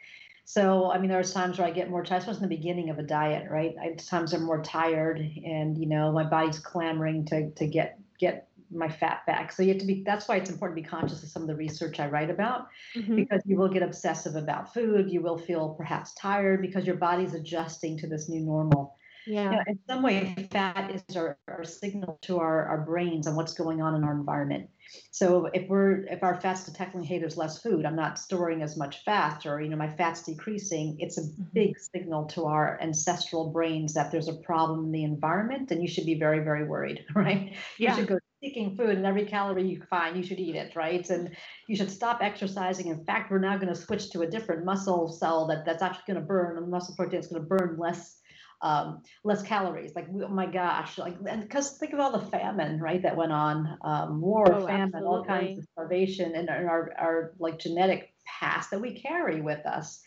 So, 0.44 0.92
I 0.92 1.00
mean, 1.00 1.10
there's 1.10 1.34
times 1.34 1.58
where 1.58 1.68
I 1.68 1.72
get 1.72 1.90
more 1.90 2.04
tired, 2.04 2.20
especially 2.20 2.44
in 2.44 2.50
the 2.50 2.56
beginning 2.56 2.90
of 2.90 3.00
a 3.00 3.04
diet, 3.04 3.50
right? 3.50 3.76
I, 3.82 3.94
times 3.94 4.34
I'm 4.34 4.44
more 4.44 4.62
tired, 4.62 5.20
and 5.20 5.78
you 5.78 5.88
know, 5.88 6.12
my 6.12 6.24
body's 6.24 6.60
clamoring 6.60 7.26
to 7.26 7.50
to 7.52 7.66
get 7.66 8.00
get 8.20 8.48
my 8.76 8.90
fat 8.90 9.26
back. 9.26 9.52
So 9.52 9.64
you 9.64 9.70
have 9.70 9.82
to 9.82 9.86
be, 9.86 10.04
that's 10.06 10.28
why 10.28 10.38
it's 10.38 10.50
important 10.50 10.78
to 10.78 10.84
be 10.84 10.88
conscious 10.88 11.24
of 11.24 11.30
some 11.30 11.42
of 11.42 11.48
the 11.48 11.56
research 11.56 12.00
I 12.00 12.08
write 12.08 12.30
about, 12.30 12.68
mm-hmm. 12.96 13.16
because 13.16 13.42
you 13.46 13.58
will 13.58 13.70
get 13.70 13.84
obsessive 13.84 14.36
about 14.36 14.74
food. 14.74 15.10
You 15.10 15.22
will 15.22 15.38
feel 15.38 15.70
perhaps 15.70 16.14
tired 16.16 16.62
because 16.62 16.86
your 16.86 16.98
body's 16.98 17.34
adjusting 17.34 17.98
to 18.00 18.08
this 18.08 18.30
new 18.30 18.42
normal. 18.42 18.98
Yeah. 19.26 19.44
You 19.44 19.52
know, 19.52 19.64
in 19.68 19.80
some 19.90 20.04
way, 20.04 20.48
fat 20.52 20.92
is 20.92 21.16
our, 21.16 21.38
our 21.48 21.64
signal 21.64 22.20
to 22.24 22.38
our, 22.38 22.66
our 22.66 22.82
brains 22.82 23.28
on 23.28 23.36
what's 23.36 23.54
going 23.54 23.82
on 23.82 23.96
in 23.96 24.04
our 24.04 24.14
environment. 24.14 24.70
So 25.12 25.48
if 25.48 25.68
we're 25.68 26.06
if 26.06 26.24
our 26.24 26.40
fat's 26.40 26.66
detecting, 26.66 27.04
hey, 27.04 27.18
there's 27.18 27.38
less 27.38 27.62
food, 27.62 27.86
I'm 27.86 27.96
not 27.96 28.20
storing 28.20 28.62
as 28.62 28.78
much 28.78 29.04
fat, 29.04 29.46
or 29.46 29.62
you 29.62 29.70
know, 29.70 29.78
my 29.78 29.96
fat's 29.96 30.24
decreasing, 30.24 30.98
it's 31.00 31.18
a 31.18 31.22
mm-hmm. 31.22 31.44
big 31.54 31.80
signal 31.80 32.26
to 32.28 32.46
our 32.46 32.80
ancestral 32.82 33.50
brains 33.50 33.94
that 33.96 34.12
there's 34.12 34.28
a 34.28 34.34
problem 34.34 34.86
in 34.86 34.92
the 34.92 35.04
environment 35.04 35.72
and 35.72 35.82
you 35.82 35.88
should 35.88 36.06
be 36.06 36.20
very, 36.20 36.40
very 36.40 36.66
worried, 36.66 37.04
right? 37.16 37.56
Yeah. 37.80 37.92
You 37.92 38.02
should 38.02 38.08
go 38.08 38.20
seeking 38.46 38.76
food, 38.76 38.92
and 38.92 39.06
every 39.06 39.26
calorie 39.26 39.68
you 39.68 39.82
find, 39.90 40.16
you 40.16 40.24
should 40.24 40.40
eat 40.40 40.56
it, 40.56 40.76
right? 40.76 41.10
And 41.10 41.36
you 41.68 41.76
should 41.76 41.90
stop 41.90 42.20
exercising. 42.22 42.88
In 42.88 43.04
fact, 43.04 43.32
we're 43.32 43.40
now 43.40 43.58
going 43.58 43.74
to 43.74 43.76
switch 43.76 44.12
to 44.12 44.22
a 44.22 44.28
different 44.28 44.66
muscle 44.66 45.12
cell 45.12 45.48
that, 45.48 45.66
that's 45.66 45.82
actually 45.82 46.14
going 46.14 46.22
to 46.22 46.28
burn, 46.28 46.58
a 46.58 46.62
muscle 46.62 46.96
protein 46.96 47.20
is 47.20 47.28
going 47.28 47.42
to 47.42 47.48
burn 47.48 47.78
less 47.80 48.20
um, 48.62 49.02
less 49.24 49.44
calories. 49.44 49.94
Like, 49.96 50.08
oh 50.10 50.30
my 50.30 50.46
gosh, 50.46 50.98
like, 50.98 51.18
and 51.30 51.42
because 51.42 51.78
think 51.78 51.94
of 51.94 52.00
all 52.00 52.18
the 52.18 52.26
famine, 52.26 52.80
right, 52.80 53.02
that 53.04 53.18
went 53.18 53.34
on, 53.34 53.78
um, 53.84 54.22
war, 54.22 54.46
oh, 54.48 54.66
famine, 54.66 54.94
absolutely. 54.96 55.08
all 55.08 55.26
kinds 55.26 55.60
of 55.60 55.66
starvation, 55.74 56.36
and 56.36 56.50
our, 56.50 56.94
our 56.98 57.34
like 57.38 57.60
genetic 57.60 58.14
past 58.26 58.72
that 58.72 58.82
we 58.82 58.94
carry 58.94 59.42
with 59.42 59.64
us. 59.66 60.02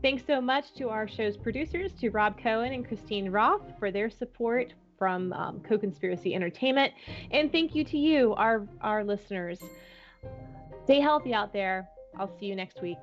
Thanks 0.04 0.22
so 0.28 0.40
much 0.40 0.66
to 0.76 0.90
our 0.90 1.08
show's 1.08 1.36
producers, 1.36 1.94
to 2.00 2.12
Rob 2.12 2.40
Cohen 2.40 2.74
and 2.74 2.88
Christine 2.88 3.32
Roth, 3.32 3.64
for 3.80 3.90
their 3.90 4.12
support 4.12 4.74
from 5.00 5.34
um, 5.34 5.60
Co 5.62 5.80
Conspiracy 5.80 6.36
Entertainment. 6.36 6.94
And 7.32 7.52
thank 7.52 7.74
you 7.74 7.84
to 7.86 7.98
you, 7.98 8.36
our, 8.36 8.68
our 8.82 9.04
listeners. 9.04 9.60
Stay 10.84 11.00
healthy 11.00 11.34
out 11.34 11.54
there. 11.54 11.90
I'll 12.20 12.38
see 12.40 12.46
you 12.46 12.56
next 12.56 12.84
week. 12.84 13.00